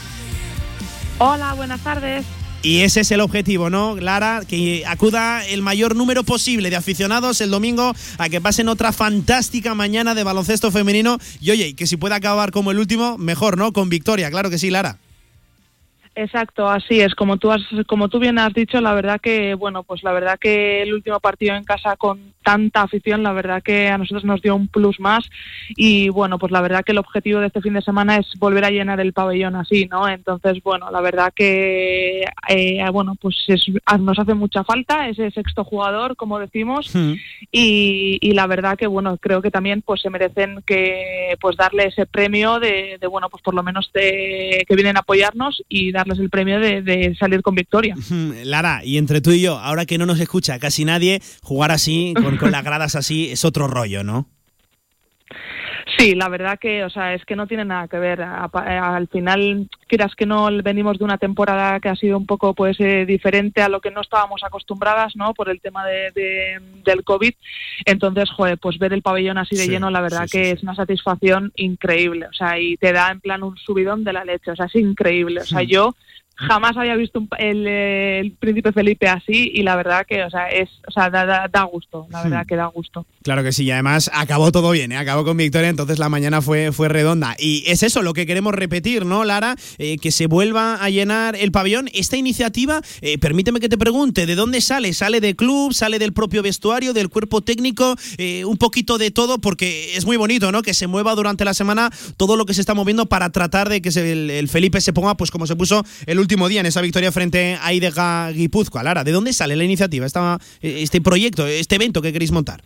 [1.19, 2.25] Hola, buenas tardes.
[2.63, 4.41] Y ese es el objetivo, ¿no, Lara?
[4.49, 9.75] Que acuda el mayor número posible de aficionados el domingo a que pasen otra fantástica
[9.75, 11.19] mañana de baloncesto femenino.
[11.41, 13.73] Y oye, que si puede acabar como el último, mejor, ¿no?
[13.75, 14.99] Con victoria, claro que sí, Lara.
[16.15, 17.15] Exacto, así es.
[17.15, 20.39] Como tú has, como tú bien has dicho, la verdad que bueno, pues la verdad
[20.39, 24.43] que el último partido en casa con tanta afición, la verdad que a nosotros nos
[24.43, 25.29] dio un plus más
[25.71, 28.65] y bueno, pues la verdad que el objetivo de este fin de semana es volver
[28.65, 30.09] a llenar el pabellón así, ¿no?
[30.09, 33.47] Entonces, bueno, la verdad que eh, bueno, pues
[33.99, 37.15] nos hace mucha falta ese sexto jugador, como decimos, Hmm.
[37.51, 41.87] y, y la verdad que bueno, creo que también pues se merecen que pues darle
[41.87, 45.93] ese premio de, de, bueno, pues por lo menos de, que vienen a apoyarnos y
[46.19, 47.95] el premio de, salir con victoria.
[48.45, 52.15] Lara, y entre tú y yo, ahora que no nos escucha casi nadie, jugar así,
[52.39, 54.29] con las gradas así, es otro rollo, ¿no?
[55.99, 58.23] Sí, la verdad que, o sea, es que no tiene nada que ver.
[58.23, 62.25] A- a- Al final, quieras que no, venimos de una temporada que ha sido un
[62.27, 65.35] poco, pues, eh, diferente a lo que no estábamos acostumbradas, ¿no?
[65.35, 67.35] Por el tema de, de- del COVID.
[67.85, 70.51] Entonces, joder, pues ver el pabellón así de Sí, lleno, la verdad sí, sí, que
[70.53, 72.27] es una satisfacción increíble.
[72.27, 74.53] O sea, y te da en plan un subidón de la leche.
[74.53, 75.41] O sea, es increíble.
[75.41, 75.67] O sea, Sí.
[75.67, 75.95] yo
[76.37, 80.31] jamás había visto un- el, eh, el príncipe Felipe así y la verdad que, o
[80.31, 82.07] sea, es, o sea, da, da- da gusto.
[82.11, 82.47] La verdad Hmm.
[82.47, 83.07] que da gusto.
[83.23, 84.97] Claro que sí, y además acabó todo bien, ¿eh?
[84.97, 87.37] acabó con victoria, entonces la mañana fue, fue redonda.
[87.39, 89.57] Y es eso lo que queremos repetir, ¿no, Lara?
[89.79, 91.89] Eh, que se vuelva a llenar el pabellón.
[91.95, 94.93] Esta iniciativa, eh, permíteme que te pregunte, ¿de dónde sale?
[94.93, 95.73] ¿Sale del club?
[95.73, 96.93] ¿Sale del propio vestuario?
[96.93, 97.95] ¿Del cuerpo técnico?
[98.47, 100.63] Un poquito de todo, porque es muy bonito, ¿no?
[100.63, 103.81] Que se mueva durante la semana todo lo que se está moviendo para tratar de
[103.81, 106.67] que se- el, el Felipe se ponga, pues como se puso el último día en
[106.67, 108.83] esa victoria frente a Aidega Guipúzcoa.
[108.83, 112.65] Lara, ¿de dónde sale la iniciativa, esta, este proyecto, este evento que queréis montar?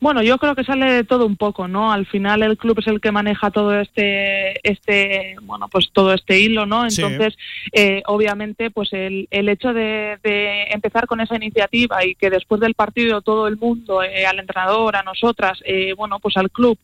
[0.00, 1.92] Bueno, yo creo que sale de todo un poco, ¿no?
[1.92, 6.38] Al final el club es el que maneja todo este, este, bueno, pues todo este
[6.38, 6.88] hilo, ¿no?
[6.90, 7.02] Sí.
[7.02, 7.38] Entonces,
[7.72, 12.60] eh, obviamente, pues el, el hecho de, de empezar con esa iniciativa y que después
[12.60, 16.78] del partido todo el mundo, eh, al entrenador, a nosotras, eh, bueno, pues al club,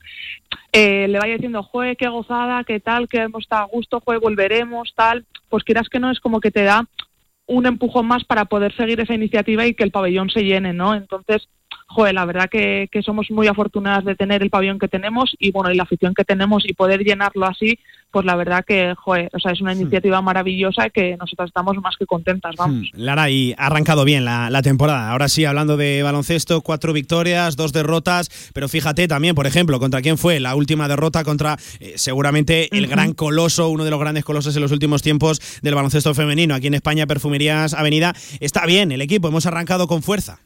[0.72, 4.18] eh, le vaya diciendo, jue, qué gozada, qué tal, que hemos estado a gusto, jue,
[4.18, 6.86] volveremos, tal, pues quieras que no es como que te da
[7.46, 10.94] un empujón más para poder seguir esa iniciativa y que el pabellón se llene, ¿no?
[10.94, 11.48] Entonces,
[11.90, 15.50] joder, la verdad que, que somos muy afortunadas de tener el pabellón que tenemos y
[15.50, 17.80] bueno, y la afición que tenemos y poder llenarlo así,
[18.12, 21.96] pues la verdad que, joder, o sea, es una iniciativa maravillosa que nosotras estamos más
[21.98, 22.90] que contentas, vamos.
[22.92, 25.10] Hmm, Lara, y ha arrancado bien la, la temporada.
[25.10, 30.00] Ahora sí, hablando de baloncesto, cuatro victorias, dos derrotas, pero fíjate también, por ejemplo, contra
[30.00, 34.24] quién fue la última derrota contra eh, seguramente el gran coloso, uno de los grandes
[34.24, 36.54] colosos en los últimos tiempos del baloncesto femenino.
[36.54, 38.14] Aquí en España, Perfumerías Avenida.
[38.38, 40.40] Está bien el equipo, hemos arrancado con fuerza.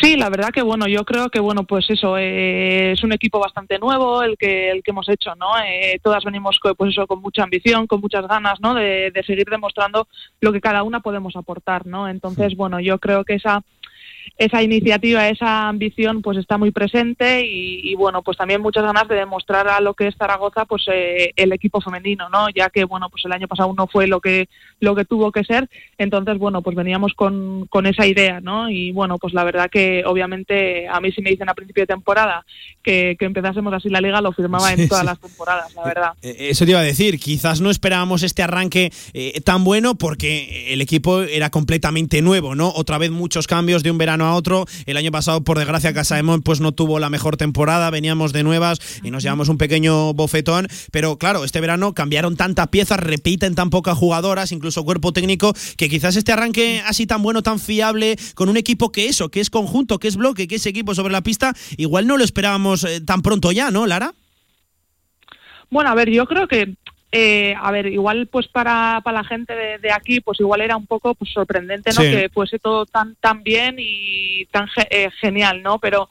[0.00, 3.38] Sí, la verdad que bueno, yo creo que bueno, pues eso eh, es un equipo
[3.38, 5.56] bastante nuevo el que el que hemos hecho, ¿no?
[5.64, 8.74] Eh, todas venimos pues eso con mucha ambición, con muchas ganas, ¿no?
[8.74, 10.08] De, de seguir demostrando
[10.40, 12.08] lo que cada una podemos aportar, ¿no?
[12.08, 13.62] Entonces, bueno, yo creo que esa
[14.36, 19.06] esa iniciativa, esa ambición, pues está muy presente y, y, bueno, pues también muchas ganas
[19.08, 22.48] de demostrar a lo que es Zaragoza, pues eh, el equipo femenino, ¿no?
[22.50, 24.48] Ya que bueno, pues el año pasado no fue lo que
[24.80, 25.68] lo que tuvo que ser,
[25.98, 28.68] entonces bueno, pues veníamos con, con esa idea, ¿no?
[28.68, 31.86] Y bueno, pues la verdad que obviamente a mí si me dicen a principio de
[31.86, 32.44] temporada
[32.82, 35.06] que, que empezásemos así la liga, lo firmaba en Sí, todas sí.
[35.06, 36.10] las temporadas, la verdad.
[36.22, 40.72] Eh, Eso te iba a decir, quizás no esperábamos este arranque eh, tan bueno porque
[40.72, 42.68] el equipo era completamente nuevo, ¿no?
[42.74, 44.66] Otra vez muchos cambios de un verano a otro.
[44.86, 48.32] El año pasado, por desgracia, Casa de Mon, pues no tuvo la mejor temporada, veníamos
[48.32, 50.68] de nuevas y nos llevamos un pequeño bofetón.
[50.90, 55.88] Pero claro, este verano cambiaron tantas piezas, repiten tan pocas jugadoras, incluso cuerpo técnico, que
[55.88, 59.50] quizás este arranque así tan bueno, tan fiable, con un equipo que eso, que es
[59.50, 63.00] conjunto, que es bloque, que es equipo sobre la pista, igual no lo esperábamos eh,
[63.00, 64.14] tan pronto ya, ¿no, Lara?
[65.70, 66.74] Bueno, a ver, yo creo que
[67.16, 70.76] eh, a ver, igual pues para, para la gente de, de aquí, pues igual era
[70.76, 72.02] un poco pues, sorprendente, ¿no?
[72.02, 72.10] Sí.
[72.10, 75.78] Que fuese todo tan, tan bien y tan ge- eh, genial, ¿no?
[75.78, 76.10] Pero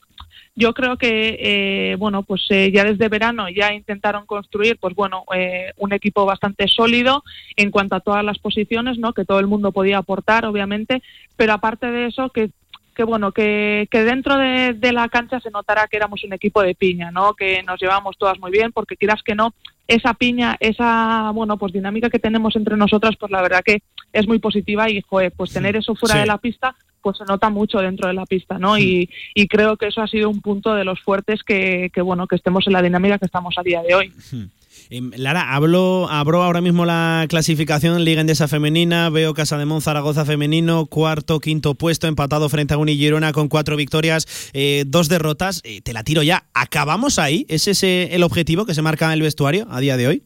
[0.56, 5.26] yo creo que, eh, bueno, pues eh, ya desde verano ya intentaron construir, pues bueno,
[5.36, 7.24] eh, un equipo bastante sólido
[7.58, 9.12] en cuanto a todas las posiciones, ¿no?
[9.14, 11.02] Que todo el mundo podía aportar, obviamente,
[11.36, 12.50] pero aparte de eso, que
[12.96, 16.62] que bueno, que, que dentro de, de la cancha se notara que éramos un equipo
[16.62, 17.34] de piña, ¿no?
[17.34, 19.56] Que nos llevamos todas muy bien, porque quieras que no,
[19.88, 23.84] esa piña, esa, bueno, pues dinámica que tenemos entre nosotras, pues la verdad que
[24.14, 26.22] es muy positiva y, joder, pues tener eso fuera Sí.
[26.22, 28.78] de la pista, pues se nota mucho dentro de la pista, ¿no?
[28.78, 32.28] Y, y creo que eso ha sido un punto de los fuertes que, que, bueno,
[32.28, 34.14] que estemos en la dinámica que estamos a día de hoy.
[34.32, 34.50] Em,
[34.90, 39.10] Lara, hablo, abro ahora mismo la clasificación Liga Endesa Femenina.
[39.10, 43.76] Veo Casa de Zaragoza Femenino, cuarto, quinto puesto, empatado frente a Uni Girona con cuatro
[43.76, 45.62] victorias, eh, dos derrotas.
[45.64, 46.46] Eh, te la tiro ya.
[46.54, 47.46] ¿Acabamos ahí?
[47.50, 50.24] ¿Es ese el objetivo que se marca en el vestuario a día de hoy?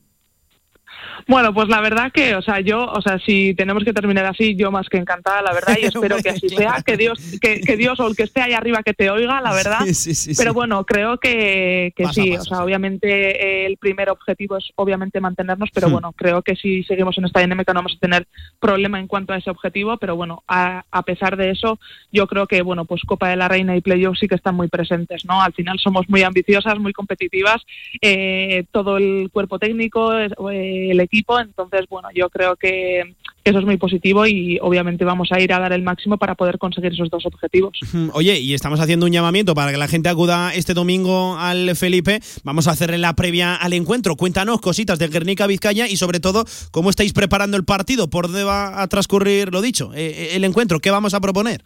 [1.27, 4.56] Bueno, pues la verdad que, o sea, yo, o sea, si tenemos que terminar así,
[4.56, 7.77] yo más que encantada, la verdad, y espero que así sea, que Dios, que, que
[7.77, 9.80] Dios o el que esté ahí arriba que te oiga, la verdad.
[9.85, 14.10] Sí, sí, sí, Pero bueno, creo que, que sí, o sea, obviamente eh, el primer
[14.10, 15.91] objetivo es obviamente mantenernos, pero Hmm.
[15.94, 18.27] bueno, creo que si seguimos en esta dinámica no vamos a tener
[18.60, 21.80] problema en cuanto a ese objetivo, pero bueno, a, a pesar de eso,
[22.11, 24.68] yo creo que, bueno, pues Copa de la Reina y Playoff sí que están muy
[24.68, 25.41] presentes, ¿no?
[25.41, 27.64] Al final somos muy ambiciosas, muy competitivas,
[28.02, 33.65] eh, todo el cuerpo técnico, eh, el equipo, entonces, bueno, yo creo que eso es
[33.65, 37.09] muy positivo y obviamente vamos a ir a dar el máximo para poder conseguir esos
[37.09, 37.79] dos objetivos.
[38.13, 42.19] Oye, y estamos haciendo un llamamiento para que la gente acuda este domingo al Felipe.
[42.43, 44.15] Vamos a hacerle la previa al encuentro.
[44.15, 48.43] Cuéntanos cositas de Guernica Vizcaya y sobre todo cómo estáis preparando el partido, por dónde
[48.43, 51.63] va a transcurrir lo dicho, eh, el encuentro, qué vamos a proponer.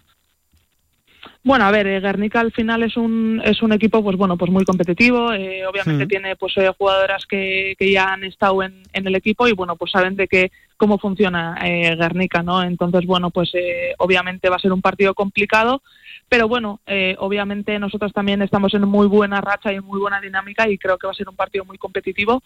[1.43, 4.51] Bueno, a ver, eh, Guernica al final es un, es un equipo pues bueno pues
[4.51, 5.33] muy competitivo.
[5.33, 6.07] eh, obviamente Mm.
[6.07, 9.75] tiene pues eh, jugadoras que, que ya han estado en, en el equipo y bueno
[9.75, 12.61] pues saben de que cómo funciona eh, Guernica, ¿no?
[12.61, 15.81] Entonces bueno pues eh, obviamente va a ser un partido complicado,
[16.29, 20.21] pero bueno eh, obviamente nosotros también estamos en muy buena racha y en muy buena
[20.21, 22.43] dinámica y creo que va a ser un partido muy competitivo,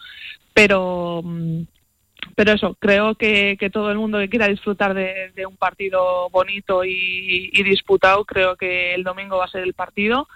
[0.54, 1.60] pero mm,
[2.34, 6.28] pero eso, creo que, que todo el mundo que quiera disfrutar de, de un partido
[6.30, 10.28] bonito y, y disputado, creo que el domingo va a ser el partido.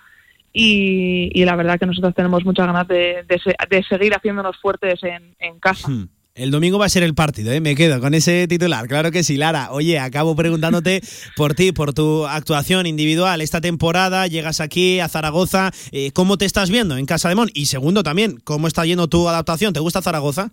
[0.52, 4.56] Y, y la verdad que nosotros tenemos muchas ganas de, de se- de seguir haciéndonos
[4.60, 5.88] fuertes en, en casa.
[5.88, 6.08] Hmm.
[6.34, 7.60] El domingo va a ser el partido, ¿eh?
[7.60, 8.86] me quedo con ese titular.
[8.88, 9.72] Claro que sí, Lara.
[9.72, 11.02] Oye, acabo preguntándote
[11.36, 14.26] por ti, por tu actuación individual esta temporada.
[14.26, 15.70] Llegas aquí a Zaragoza.
[15.92, 17.50] eh, ¿Cómo te estás viendo en Casa de Mon?
[17.52, 19.72] Y segundo también, ¿cómo está yendo tu adaptación?
[19.72, 20.52] ¿Te gusta Zaragoza?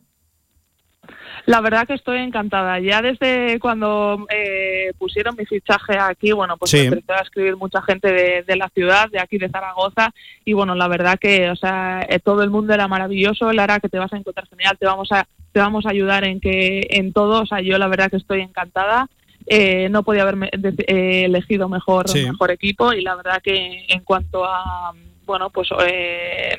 [1.48, 2.78] La verdad que estoy encantada.
[2.82, 6.78] Ya desde cuando eh, pusieron mi fichaje aquí, bueno, pues Sí.
[6.80, 10.12] me empezó a escribir mucha gente de, de la ciudad, de aquí de Zaragoza,
[10.44, 13.54] y bueno, la verdad que, o sea, eh, todo el mundo era maravilloso.
[13.54, 16.42] Lara, que te vas a encontrar genial, te vamos a, te vamos a ayudar en
[16.42, 17.44] que, en todo.
[17.44, 19.08] O sea, yo la verdad que estoy encantada.
[19.50, 22.26] Eh, no podía haberme de- eh, elegido mejor, Sí.
[22.26, 24.92] mejor equipo y la verdad que en cuanto a,
[25.26, 26.58] bueno, pues eh,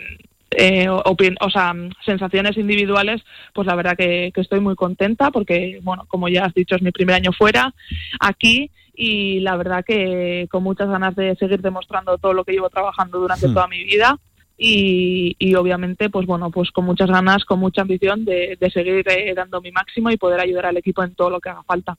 [0.50, 3.22] eh, o sea, sensaciones individuales,
[3.52, 6.82] pues la verdad que, que estoy muy contenta porque, bueno, como ya has dicho, es
[6.82, 7.74] mi primer año fuera
[8.20, 12.68] aquí y la verdad que con muchas ganas de seguir demostrando todo lo que llevo
[12.68, 13.54] trabajando durante Hmm.
[13.54, 14.18] toda mi vida
[14.60, 19.60] y, obviamente, pues bueno, pues con muchas ganas, con mucha ambición de, seguir eh, dando
[19.60, 21.97] mi máximo y poder ayudar al equipo en todo lo que haga falta.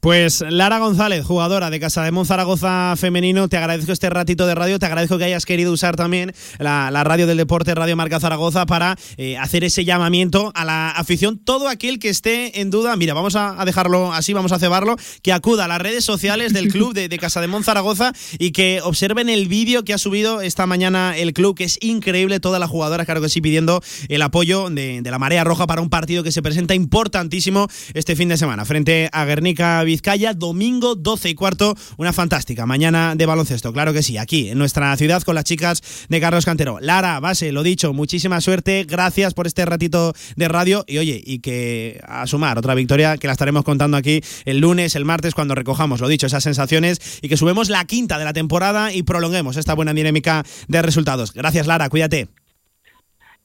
[0.00, 4.78] Pues Lara González, jugadora de Casa de Zaragoza femenino, te agradezco este ratito de radio,
[4.78, 8.96] te agradezco que hayas querido usar también la, radio del deporte, Radio Marca Zaragoza, para
[9.16, 11.38] eh, hacer ese llamamiento a la afición.
[11.38, 15.32] Todo aquel que esté en duda, mira, vamos a, dejarlo así, vamos a cebarlo, que
[15.32, 19.28] acuda a las redes sociales del club de, de Casa de Zaragoza y que observen
[19.28, 23.06] el vídeo que ha subido esta mañana el club, que es increíble, todas las jugadoras,
[23.06, 26.42] claro que sí, pidiendo el apoyo de, la Marea Roja para un partido que se
[26.42, 32.12] presenta importantísimo este fin de semana, frente a Guernica Vizcaya, domingo 12 y cuarto, una
[32.12, 36.20] fantástica mañana de baloncesto, claro que sí, aquí en nuestra ciudad con las chicas de
[36.20, 36.78] Carlos Cantero.
[36.80, 41.40] Lara, base, lo dicho, muchísima suerte, gracias por este ratito de radio y oye, y
[41.40, 45.54] que a sumar otra victoria que la estaremos contando aquí el lunes, el martes, cuando
[45.54, 49.56] recojamos, lo dicho, esas sensaciones y que subemos la quinta de la temporada y prolonguemos
[49.56, 51.32] esta buena dinámica de resultados.
[51.32, 52.28] Gracias, Lara, cuídate.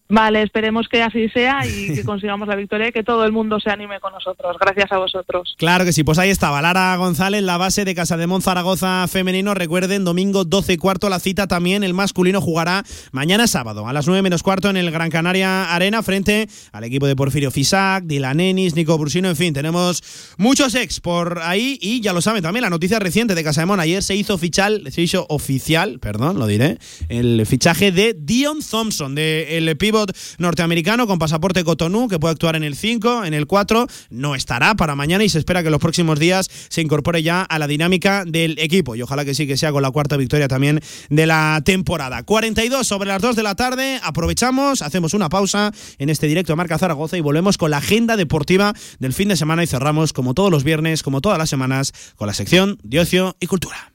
[0.07, 3.59] Vale, esperemos que así sea y que consigamos la victoria y que todo el mundo
[3.59, 4.55] se anime con nosotros.
[4.59, 5.55] Gracias a vosotros.
[5.57, 9.53] Claro que sí, pues ahí estaba Lara González, la base de Casa de Zaragoza femenino.
[9.53, 11.83] Recuerden, domingo 12 y cuarto la cita también.
[11.83, 16.03] El masculino jugará mañana sábado a las 9 menos cuarto en el Gran Canaria Arena
[16.03, 19.29] frente al equipo de Porfirio Fisac, Dylan Ennis, Nico Brusino.
[19.29, 23.33] En fin, tenemos muchos ex por ahí y ya lo saben también la noticia reciente
[23.33, 23.79] de Casa de Mon.
[23.79, 26.77] Ayer se hizo oficial, se hizo oficial, perdón, lo diré,
[27.09, 29.94] el fichaje de Dion Thompson, de el pivo
[30.37, 34.75] norteamericano con pasaporte Cotonou, que puede actuar en el 5, en el 4, no estará
[34.75, 37.67] para mañana y se espera que en los próximos días se incorpore ya a la
[37.67, 38.95] dinámica del equipo.
[38.95, 42.23] Y ojalá que sí, que sea con la cuarta victoria también de la temporada.
[42.23, 46.57] 42 sobre las 2 de la tarde, aprovechamos, hacemos una pausa en este directo de
[46.57, 50.33] Marca Zaragoza y volvemos con la agenda deportiva del fin de semana y cerramos como
[50.33, 53.94] todos los viernes, como todas las semanas, con la sección de ocio y cultura.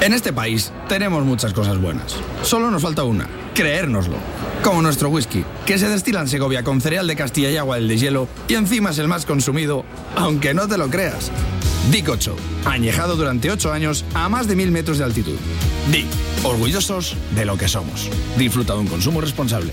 [0.00, 2.16] En este país tenemos muchas cosas buenas.
[2.42, 4.16] Solo nos falta una, creérnoslo.
[4.62, 7.88] Como nuestro whisky, que se destila en Segovia con cereal de Castilla y agua del
[7.88, 9.84] deshielo y encima es el más consumido,
[10.16, 11.30] aunque no te lo creas.
[11.90, 12.36] Dick 8,
[12.66, 15.36] añejado durante 8 años a más de 1000 metros de altitud.
[15.90, 16.06] Dick,
[16.44, 18.10] orgullosos de lo que somos.
[18.36, 19.72] Disfruta de un consumo responsable.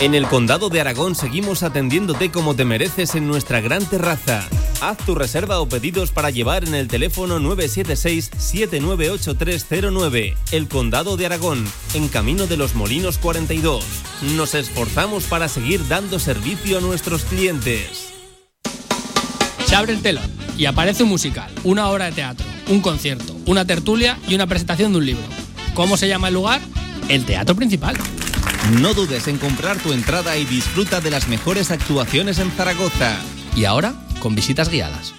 [0.00, 4.48] En el Condado de Aragón seguimos atendiéndote como te mereces en nuestra gran terraza.
[4.80, 10.34] Haz tu reserva o pedidos para llevar en el teléfono 976-798309.
[10.52, 13.84] El Condado de Aragón, en Camino de los Molinos 42.
[14.36, 18.12] Nos esforzamos para seguir dando servicio a nuestros clientes.
[19.66, 23.64] Se abre el telón y aparece un musical, una obra de teatro, un concierto, una
[23.64, 25.24] tertulia y una presentación de un libro.
[25.74, 26.60] ¿Cómo se llama el lugar?
[27.08, 27.96] El Teatro Principal.
[28.72, 33.16] No dudes en comprar tu entrada y disfruta de las mejores actuaciones en Zaragoza.
[33.54, 35.14] Y ahora, con visitas guiadas.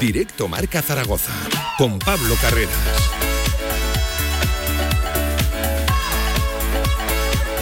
[0.00, 1.32] Directo Marca Zaragoza
[1.78, 3.15] con Pablo Carreras.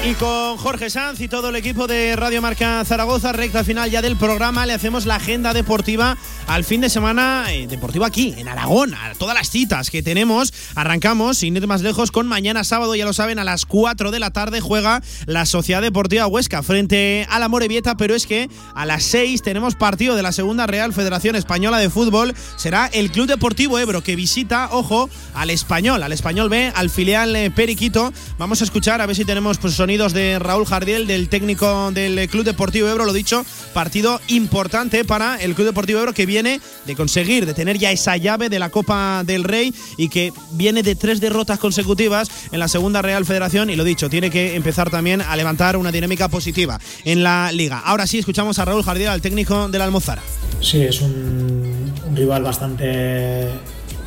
[0.06, 4.02] Y con Jorge Sanz y todo el equipo de Radio Marca Zaragoza, recta final ya
[4.02, 8.48] del programa, le hacemos la agenda deportiva al fin de semana eh, deportivo aquí, en
[8.48, 10.52] Aragón, a todas las citas que tenemos.
[10.74, 14.18] Arrancamos, sin ir más lejos, con mañana sábado, ya lo saben, a las 4 de
[14.18, 18.84] la tarde juega la Sociedad Deportiva Huesca frente a la Morevieta, pero es que a
[18.84, 22.34] las 6 tenemos partido de la Segunda Real Federación Española de Fútbol.
[22.56, 27.34] Será el Club Deportivo Ebro que visita, ojo, al Español, al Español B, al filial
[27.36, 28.12] eh, Periquito.
[28.36, 32.44] Vamos a escuchar a ver si tenemos pues, de Raúl Jardiel, del técnico del Club
[32.44, 33.04] Deportivo Ebro.
[33.04, 37.78] Lo dicho, partido importante para el Club Deportivo Ebro que viene de conseguir, de tener
[37.78, 42.28] ya esa llave de la Copa del Rey y que viene de tres derrotas consecutivas
[42.50, 43.70] en la Segunda Real Federación.
[43.70, 47.78] Y lo dicho, tiene que empezar también a levantar una dinámica positiva en la liga.
[47.78, 50.22] Ahora sí, escuchamos a Raúl Jardiel, al técnico de la Almozara.
[50.60, 53.46] Sí, es un, rival bastante,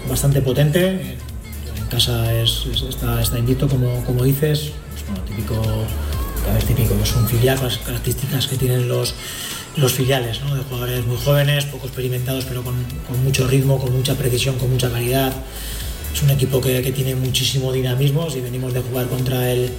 [0.09, 1.17] bastante potente.
[1.77, 3.37] En casa es, es- está, está
[4.05, 4.71] como dices.
[5.37, 5.61] Típico,
[6.49, 9.13] a ver, típico, es un filial, las características que tienen los,
[9.75, 12.73] los filiales, de jugadores muy jóvenes, poco experimentados, pero con,
[13.07, 15.31] con mucho ritmo, con mucha precisión, con mucha calidad.
[16.11, 18.31] Es un equipo que, que tiene muchísimo dinamismo.
[18.31, 19.69] Si venimos de jugar contra el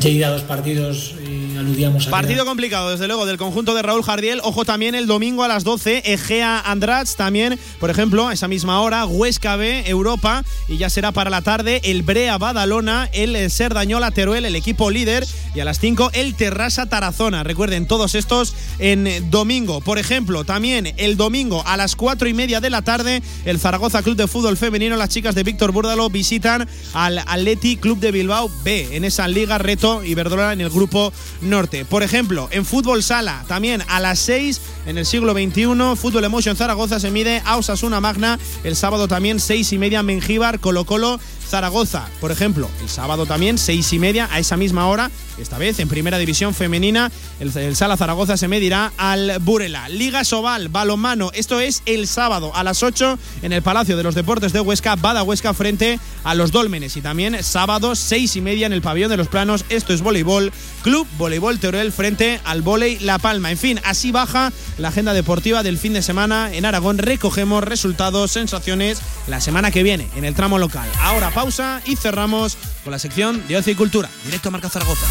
[0.00, 4.40] Lleida dos partidos y aludíamos a Partido complicado, desde luego, del conjunto de Raúl Jardiel.
[4.42, 7.16] Ojo también el domingo a las 12, Egea Andrats.
[7.16, 10.44] También, por ejemplo, a esa misma hora, Huesca B, Europa.
[10.66, 15.26] Y ya será para la tarde el Brea Badalona, el Serdañola Teruel, el equipo líder.
[15.54, 17.44] Y a las 5, el Terrassa Tarazona.
[17.44, 19.82] Recuerden, todos estos en domingo.
[19.82, 24.02] Por ejemplo, también el domingo a las 4 y media de la tarde, el Zaragoza
[24.02, 28.50] Club de Fútbol Femenino, las chicas de Víctor Búrdalo visitan al Atleti Club de Bilbao
[28.64, 31.84] B en esa Liga Reto Iberdrola en el grupo norte.
[31.84, 36.56] Por ejemplo, en fútbol sala, también a las 6 en el siglo XXI, Fútbol Emotion
[36.56, 38.38] Zaragoza se mide a Osasuna Magna.
[38.64, 43.58] El sábado también 6 y media Mengíbar, Colo Colo Zaragoza, por ejemplo, el sábado también,
[43.58, 47.10] seis y media, a esa misma hora, esta vez en primera división femenina,
[47.40, 49.88] el, Sala Zaragoza se medirá al Burela.
[49.88, 54.14] Liga Sobal, balonmano, esto es el sábado a las 8 en el Palacio de los
[54.14, 56.96] Deportes de Huesca, Bada Huesca frente a los Dólmenes.
[56.96, 60.52] Y también sábado, seis y media en el Pabellón de los Planos, esto es voleibol,
[60.82, 63.50] Club Voleibol Teruel frente al Voley La Palma.
[63.50, 66.98] En fin, así baja la agenda deportiva del fin de semana en Aragón.
[66.98, 70.88] Recogemos resultados, sensaciones la semana que viene en el tramo local.
[71.00, 74.10] Ahora pausa y cerramos con la sección de Ocio y Cultura.
[74.24, 75.06] Directo a Marca Zaragoza.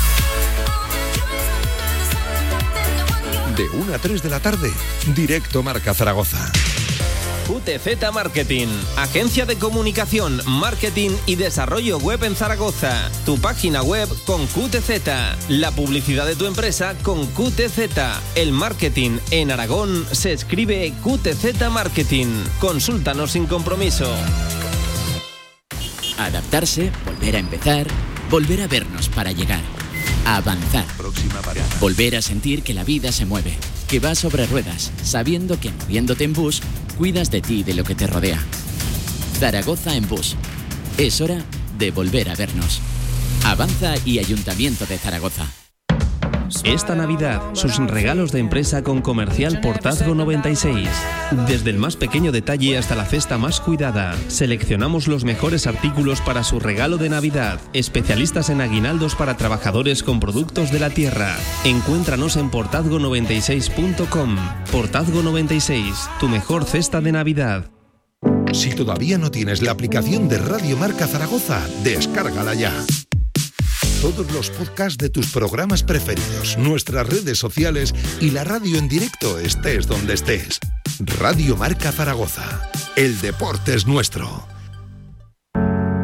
[3.56, 4.72] De 1 a 3 de la tarde,
[5.16, 6.52] directo Marca Zaragoza.
[7.52, 13.12] QTZ Marketing, agencia de comunicación, marketing y desarrollo web en Zaragoza.
[13.26, 17.90] Tu página web con QTZ, la publicidad de tu empresa con QTZ.
[18.36, 22.28] El marketing en Aragón se escribe QTZ Marketing.
[22.62, 24.10] Consúltanos sin compromiso.
[26.20, 27.86] Adaptarse, volver a empezar,
[28.30, 29.81] volver a vernos para llegar.
[30.34, 30.86] Avanzar.
[31.82, 33.54] Volver a sentir que la vida se mueve,
[33.90, 36.62] que va sobre ruedas, sabiendo que moviéndote en bus,
[36.98, 38.40] cuidas de ti y de lo que te rodea.
[39.40, 40.38] Zaragoza en bus.
[40.98, 41.44] Es hora
[41.78, 42.80] de volver a vernos.
[43.44, 45.61] Avanza y Ayuntamiento de Zaragoza.
[46.64, 50.88] Esta Navidad, sus regalos de empresa con Comercial Portazgo 96.
[51.48, 56.44] Desde el más pequeño detalle hasta la cesta más cuidada, seleccionamos los mejores artículos para
[56.44, 57.60] su regalo de Navidad.
[57.74, 61.36] Especialistas en aguinaldos para trabajadores con productos de la tierra.
[61.64, 64.36] Encuéntranos en portazgo96.com.
[64.72, 67.72] Portazgo 96, tu mejor cesta de Navidad.
[68.54, 72.74] Si todavía no tienes la aplicación de Radio Marca Zaragoza, descárgala ya.
[74.02, 79.38] Todos los podcasts de tus programas preferidos, nuestras redes sociales y la radio en directo
[79.38, 80.60] estés donde estés.
[81.20, 82.72] Radio Marca Zaragoza.
[82.96, 84.48] El deporte es nuestro.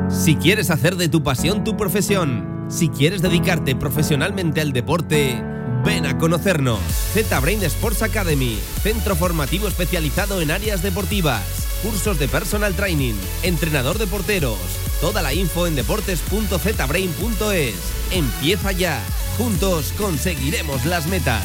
[0.10, 5.44] Si quieres hacer de tu pasión tu profesión, si quieres dedicarte profesionalmente al deporte,
[5.84, 6.80] ven a conocernos.
[7.14, 14.08] Z-Brain Sports Academy, centro formativo especializado en áreas deportivas, cursos de personal training, entrenador de
[14.08, 14.58] porteros.
[15.02, 17.76] Toda la info en deportes.zbrain.es.
[18.12, 19.02] Empieza ya.
[19.38, 21.44] Juntos conseguiremos las metas.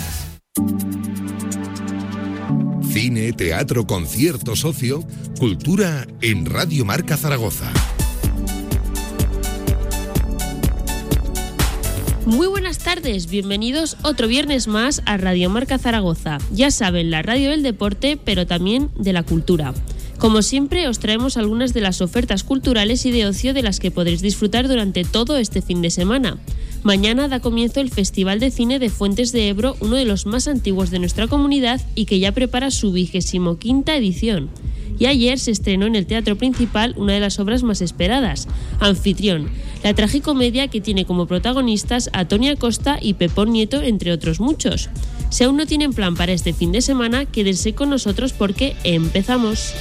[2.92, 5.02] Cine, teatro, concierto, socio,
[5.38, 7.72] cultura en Radio Marca Zaragoza.
[12.26, 16.38] Muy buenas tardes, bienvenidos otro viernes más a Radio Marca Zaragoza.
[16.52, 19.74] Ya saben, la radio del deporte, pero también de la cultura.
[20.22, 23.90] Como siempre, os traemos algunas de las ofertas culturales y de ocio de las que
[23.90, 26.38] podréis disfrutar durante todo este fin de semana.
[26.84, 30.46] Mañana da comienzo el Festival de Cine de Fuentes de Ebro, uno de los más
[30.46, 34.48] antiguos de nuestra comunidad y que ya prepara su vigésimo quinta edición.
[34.96, 38.46] Y ayer se estrenó en el Teatro Principal una de las obras más esperadas,
[38.78, 39.48] Anfitrión,
[39.82, 44.88] la tragicomedia que tiene como protagonistas a Tony Costa y Pepón Nieto, entre otros muchos.
[45.32, 49.72] Si aún no tienen plan para este fin de semana, quédense con nosotros porque empezamos.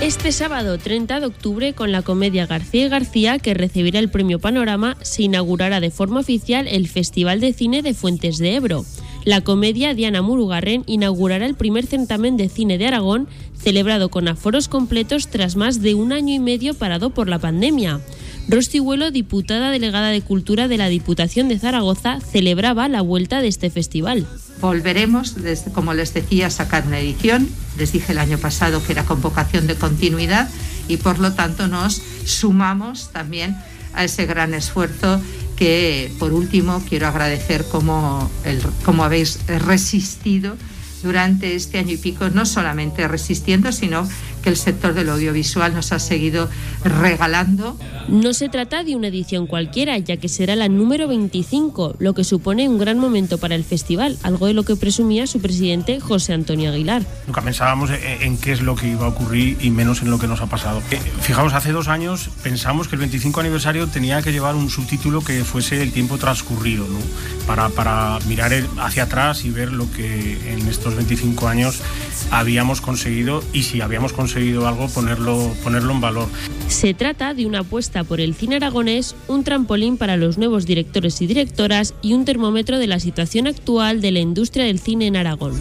[0.00, 4.40] Este sábado 30 de octubre, con la comedia García y García, que recibirá el premio
[4.40, 8.84] Panorama, se inaugurará de forma oficial el Festival de Cine de Fuentes de Ebro.
[9.26, 13.26] La comedia Diana Murugarren inaugurará el primer certamen de cine de Aragón,
[13.66, 18.00] celebrado con aforos completos tras más de un año y medio parado por la pandemia.
[18.46, 23.48] Rosti Huelo, diputada delegada de Cultura de la Diputación de Zaragoza, celebraba la vuelta de
[23.48, 24.24] este festival.
[24.60, 27.48] Volveremos, desde, como les decía, a sacar una edición.
[27.76, 30.48] Les dije el año pasado que era convocación de continuidad
[30.86, 33.56] y por lo tanto nos sumamos también
[33.94, 35.20] a ese gran esfuerzo
[35.56, 40.54] que, por último, quiero agradecer cómo, el, cómo habéis resistido
[41.02, 44.08] durante este año y pico, no solamente resistiendo, sino
[44.46, 46.48] que el sector del audiovisual nos ha seguido
[46.84, 47.76] regalando.
[48.06, 52.22] No se trata de una edición cualquiera, ya que será la número 25, lo que
[52.22, 56.32] supone un gran momento para el festival, algo de lo que presumía su presidente José
[56.32, 57.02] Antonio Aguilar.
[57.26, 60.28] Nunca pensábamos en qué es lo que iba a ocurrir y menos en lo que
[60.28, 60.80] nos ha pasado.
[61.22, 65.42] Fijaos, hace dos años pensamos que el 25 aniversario tenía que llevar un subtítulo que
[65.42, 67.00] fuese el tiempo transcurrido, ¿no?
[67.48, 71.80] para, para mirar hacia atrás y ver lo que en estos 25 años
[72.30, 76.28] habíamos conseguido y si habíamos conseguido algo ponerlo, ponerlo en valor.
[76.68, 81.20] Se trata de una apuesta por el cine aragonés, un trampolín para los nuevos directores
[81.22, 85.16] y directoras y un termómetro de la situación actual de la industria del cine en
[85.16, 85.54] Aragón.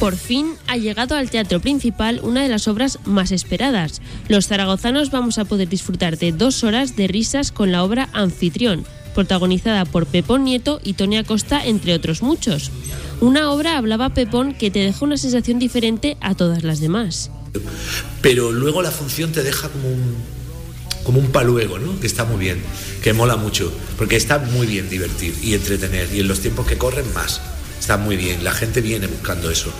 [0.00, 4.00] Por fin ha llegado al teatro principal una de las obras más esperadas.
[4.28, 8.86] Los zaragozanos vamos a poder disfrutar de dos horas de risas con la obra Anfitrión,
[9.14, 12.70] protagonizada por Pepón Nieto y Tony Acosta, entre otros muchos.
[13.20, 17.30] Una obra, hablaba Pepón, que te deja una sensación diferente a todas las demás.
[18.22, 20.16] Pero luego la función te deja como un,
[21.04, 21.98] como un paluego, ¿no?
[22.00, 22.62] Que está muy bien,
[23.02, 26.78] que mola mucho, porque está muy bien divertir y entretener, y en los tiempos que
[26.78, 27.40] corren más.
[27.80, 29.72] Está muy bien, la gente viene buscando eso.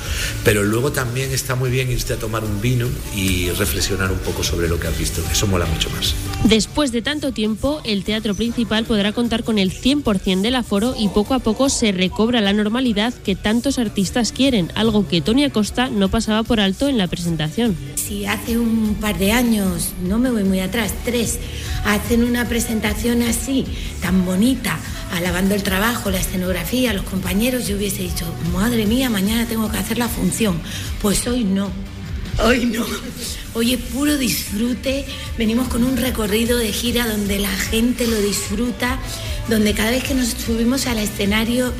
[0.42, 4.42] Pero luego también está muy bien irte a tomar un vino y reflexionar un poco
[4.42, 5.22] sobre lo que has visto.
[5.30, 6.14] Eso mola mucho más.
[6.44, 11.08] Después de tanto tiempo, el teatro principal podrá contar con el 100% del aforo y
[11.08, 15.90] poco a poco se recobra la normalidad que tantos artistas quieren, algo que Tony Acosta
[15.90, 17.76] no pasaba por alto en la presentación.
[17.96, 21.38] Si hace un par de años, no me voy muy atrás, tres,
[21.84, 23.66] hacen una presentación así,
[24.00, 24.78] tan bonita,
[25.10, 29.78] alabando el trabajo, la escenografía, los compañeros, yo hubiese dicho, madre mía, mañana tengo que
[29.78, 30.60] hacer la función.
[31.00, 31.70] Pues hoy no,
[32.42, 32.86] hoy no.
[33.52, 35.04] Hoy es puro disfrute,
[35.36, 39.00] venimos con un recorrido de gira donde la gente lo disfruta,
[39.48, 41.72] donde cada vez que nos subimos al escenario,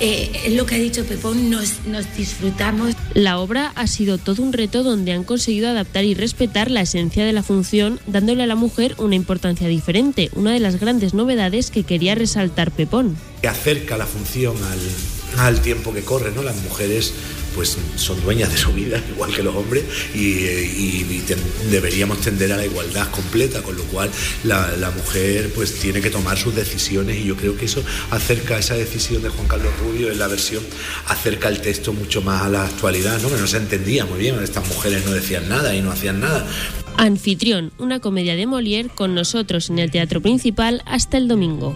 [0.00, 2.94] eh, es lo que ha dicho Pepón, nos, nos disfrutamos.
[3.14, 7.24] La obra ha sido todo un reto donde han conseguido adaptar y respetar la esencia
[7.24, 11.70] de la función, dándole a la mujer una importancia diferente, una de las grandes novedades
[11.70, 13.16] que quería resaltar Pepón.
[13.40, 14.78] Que acerca la función al,
[15.38, 16.42] al tiempo que corre, ¿no?
[16.42, 17.12] Las mujeres
[17.54, 19.84] pues son dueñas de su vida, igual que los hombres,
[20.14, 21.38] y, y- y ten-
[21.70, 24.10] deberíamos tender a la igualdad completa, con lo cual
[24.44, 28.58] la, la mujer pues tiene que tomar sus decisiones y yo creo que eso acerca
[28.58, 30.62] esa decisión de Juan Carlos Rubio en la versión,
[31.08, 33.28] acerca el texto mucho más a la actualidad, ¿no?
[33.28, 36.46] que no se entendía muy bien, estas mujeres no decían nada y no hacían nada.
[36.96, 41.74] Anfitrión, una comedia de Molière con nosotros en el teatro principal hasta el domingo.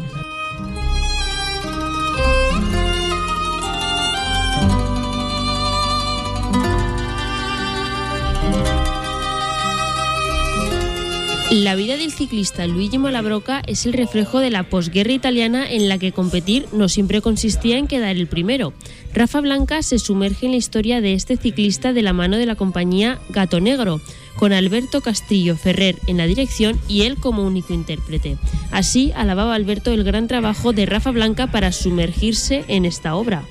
[11.57, 15.97] La vida del ciclista Luigi Malabroca es el reflejo de la posguerra italiana en la
[15.97, 18.75] que competir no siempre consistía en quedar el primero.
[19.15, 22.57] Rafa Blanca se sumerge en la historia de este ciclista de la mano de la
[22.57, 24.03] compañía Gato Negro,
[24.37, 28.37] con Alberto Castillo Ferrer en la dirección y él como único intérprete.
[28.71, 33.45] Así alababa Alberto el gran trabajo de Rafa Blanca para sumergirse en esta obra.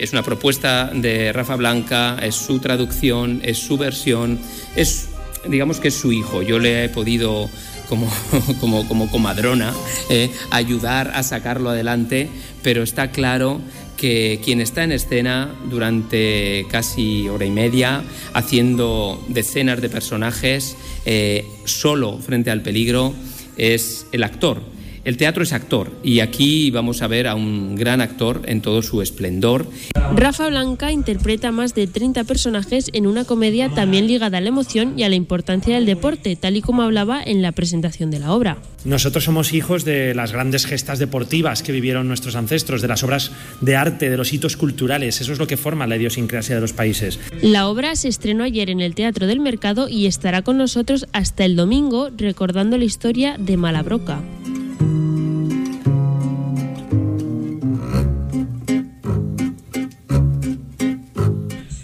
[0.00, 4.40] Es una propuesta de Rafa Blanca, es su traducción, es su versión,
[4.74, 5.10] es,
[5.48, 6.42] digamos que es su hijo.
[6.42, 7.48] Yo le he podido,
[7.88, 8.10] como,
[8.60, 9.72] como, como comadrona,
[10.10, 12.28] eh, ayudar a sacarlo adelante,
[12.62, 13.60] pero está claro
[13.96, 18.02] que quien está en escena durante casi hora y media,
[18.32, 23.14] haciendo decenas de personajes, eh, solo frente al peligro,
[23.56, 24.71] es el actor.
[25.04, 28.82] El teatro es actor y aquí vamos a ver a un gran actor en todo
[28.82, 29.66] su esplendor.
[30.14, 34.96] Rafa Blanca interpreta más de 30 personajes en una comedia también ligada a la emoción
[34.96, 38.32] y a la importancia del deporte, tal y como hablaba en la presentación de la
[38.32, 38.58] obra.
[38.84, 43.32] Nosotros somos hijos de las grandes gestas deportivas que vivieron nuestros ancestros, de las obras
[43.60, 45.20] de arte, de los hitos culturales.
[45.20, 47.18] Eso es lo que forma la idiosincrasia de los países.
[47.40, 51.44] La obra se estrenó ayer en el Teatro del Mercado y estará con nosotros hasta
[51.44, 54.22] el domingo recordando la historia de Malabroca.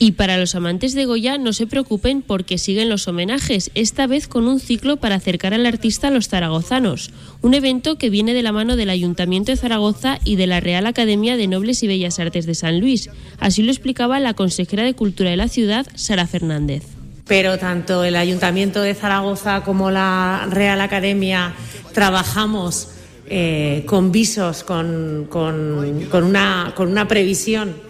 [0.09, 4.26] Y para los amantes de Goya no se preocupen porque siguen los homenajes, esta vez
[4.26, 7.10] con un ciclo para acercar al artista a los zaragozanos,
[7.43, 10.86] un evento que viene de la mano del Ayuntamiento de Zaragoza y de la Real
[10.86, 13.10] Academia de Nobles y Bellas Artes de San Luis.
[13.39, 16.85] Así lo explicaba la consejera de Cultura de la ciudad, Sara Fernández.
[17.26, 21.52] pero tanto el Ayuntamiento de Zaragoza como la Real Academia
[21.93, 22.89] trabajamos
[23.28, 27.86] eh, con visos, con, con- una, con una previsión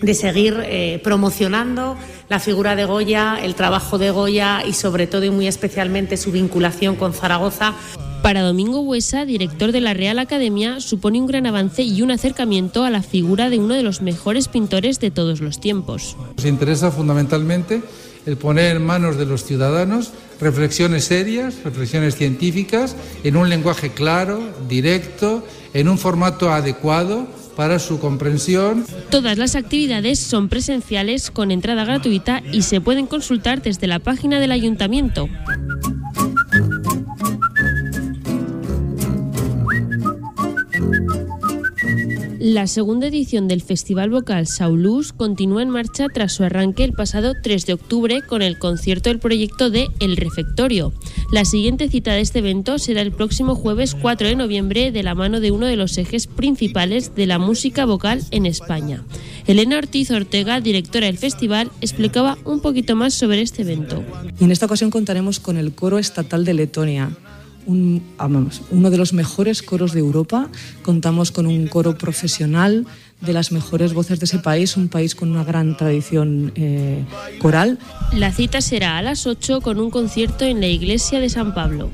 [0.00, 1.96] de seguir eh, promocionando
[2.28, 6.32] la figura de Goya, el trabajo de Goya y sobre todo y muy especialmente su
[6.32, 7.74] vinculación con Zaragoza.
[8.22, 12.82] Para Domingo Huesa, director de la Real Academia, supone un gran avance y un acercamiento
[12.82, 16.16] a la figura de uno de los mejores pintores de todos los tiempos.
[16.36, 17.82] Nos interesa fundamentalmente
[18.26, 24.42] el poner en manos de los ciudadanos reflexiones serias, reflexiones científicas, en un lenguaje claro,
[24.68, 28.84] directo, en un formato adecuado para su comprensión.
[29.10, 34.38] Todas las actividades son presenciales con entrada gratuita y se pueden consultar desde la página
[34.38, 35.28] del ayuntamiento.
[42.56, 47.34] La segunda edición del Festival Vocal Saulus continúa en marcha tras su arranque el pasado
[47.42, 50.94] 3 de octubre con el concierto del proyecto de El Refectorio.
[51.30, 55.14] La siguiente cita de este evento será el próximo jueves 4 de noviembre de la
[55.14, 59.04] mano de uno de los ejes principales de la música vocal en España.
[59.46, 64.02] Elena Ortiz Ortega, directora del festival, explicaba un poquito más sobre este evento.
[64.40, 67.10] En esta ocasión contaremos con el Coro Estatal de Letonia,
[67.66, 70.48] uno de los mejores coros de Europa.
[70.82, 72.86] Contamos con un coro profesional
[73.20, 77.04] de las mejores voces de ese país, un país con una gran tradición eh,
[77.38, 77.78] coral.
[78.12, 81.90] La cita será a las 8 con un concierto en la iglesia de San Pablo.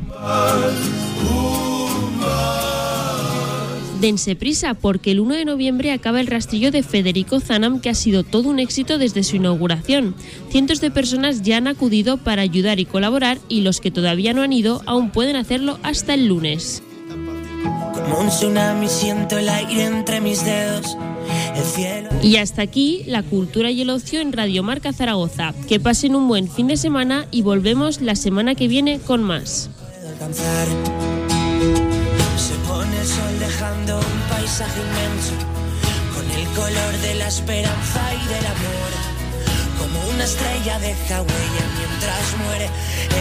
[4.02, 7.94] Dense prisa porque el 1 de noviembre acaba el rastrillo de Federico Zanam que ha
[7.94, 10.16] sido todo un éxito desde su inauguración.
[10.50, 14.42] Cientos de personas ya han acudido para ayudar y colaborar y los que todavía no
[14.42, 16.82] han ido aún pueden hacerlo hasta el lunes.
[17.94, 20.96] Como un tsunami siento el aire entre mis dedos.
[21.54, 22.08] El cielo.
[22.24, 25.54] Y hasta aquí la cultura y el ocio en Radio Marca Zaragoza.
[25.68, 29.70] Que pasen un buen fin de semana y volvemos la semana que viene con más.
[33.82, 35.34] Dejando un paisaje inmenso,
[36.14, 38.90] con el color de la esperanza y del amor.
[39.78, 42.66] Como una estrella deja huella mientras muere,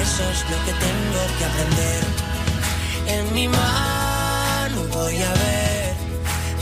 [0.02, 2.04] eso es lo que tengo que aprender.
[3.08, 5.94] En mi mano voy a ver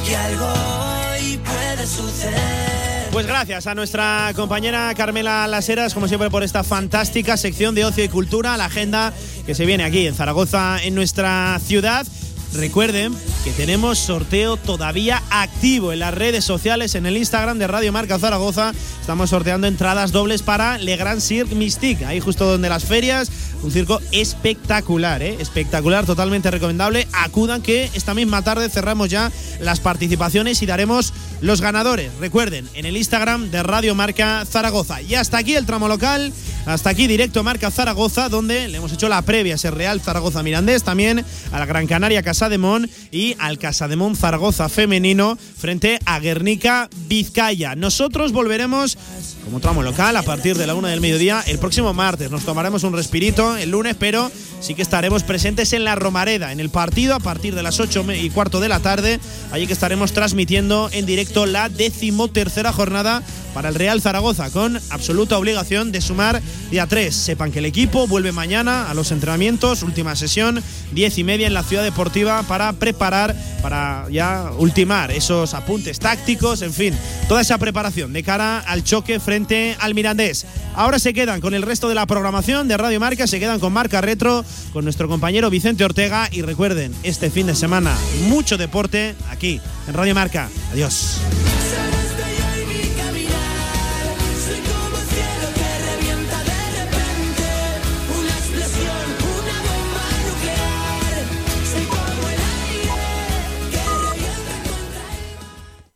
[0.05, 3.09] que algo hoy puede suceder.
[3.11, 8.03] Pues gracias a nuestra compañera Carmela Laseras, como siempre, por esta fantástica sección de ocio
[8.03, 9.13] y cultura, la agenda
[9.45, 12.05] que se viene aquí en Zaragoza, en nuestra ciudad.
[12.53, 17.91] Recuerden que tenemos sorteo todavía activo en las redes sociales, en el Instagram de Radio
[17.91, 18.73] Marca Zaragoza.
[18.99, 23.31] Estamos sorteando entradas dobles para Le Grand Cirque Mystique, ahí justo donde las ferias.
[23.61, 25.35] Un circo espectacular, ¿eh?
[25.39, 27.07] espectacular, totalmente recomendable.
[27.11, 32.11] Acudan que esta misma tarde cerramos ya las participaciones y daremos los ganadores.
[32.19, 35.01] Recuerden, en el Instagram de Radio Marca Zaragoza.
[35.01, 36.31] Y hasta aquí el tramo local,
[36.65, 40.83] hasta aquí directo Marca Zaragoza, donde le hemos hecho la previa a Real Zaragoza Mirandés,
[40.83, 47.75] también a la Gran Canaria Casademón y al Casademón Zaragoza femenino frente a Guernica Vizcaya.
[47.75, 48.97] Nosotros volveremos
[49.43, 52.31] como tramo local a partir de la una del mediodía el próximo martes.
[52.31, 56.59] Nos tomaremos un respirito el lunes, pero sí que estaremos presentes en la Romareda, en
[56.59, 59.19] el partido a partir de las 8 y cuarto de la tarde.
[59.51, 63.23] Allí que estaremos transmitiendo en directo la decimotercera jornada
[63.53, 66.41] para el Real Zaragoza, con absoluta obligación de sumar
[66.71, 67.13] día 3.
[67.13, 71.53] Sepan que el equipo vuelve mañana a los entrenamientos, última sesión, 10 y media en
[71.53, 76.93] la ciudad deportiva para preparar, para ya ultimar esos apuntes tácticos, en fin,
[77.27, 80.45] toda esa preparación de cara al choque frente al Mirandés.
[80.75, 83.73] Ahora se quedan con el resto de la programación de Radio Marca, se quedan con
[83.73, 87.95] Marca Retro, con nuestro compañero Vicente Ortega y recuerden, este fin de semana
[88.27, 90.49] mucho deporte aquí en Radio Marca.
[90.71, 91.19] Adiós.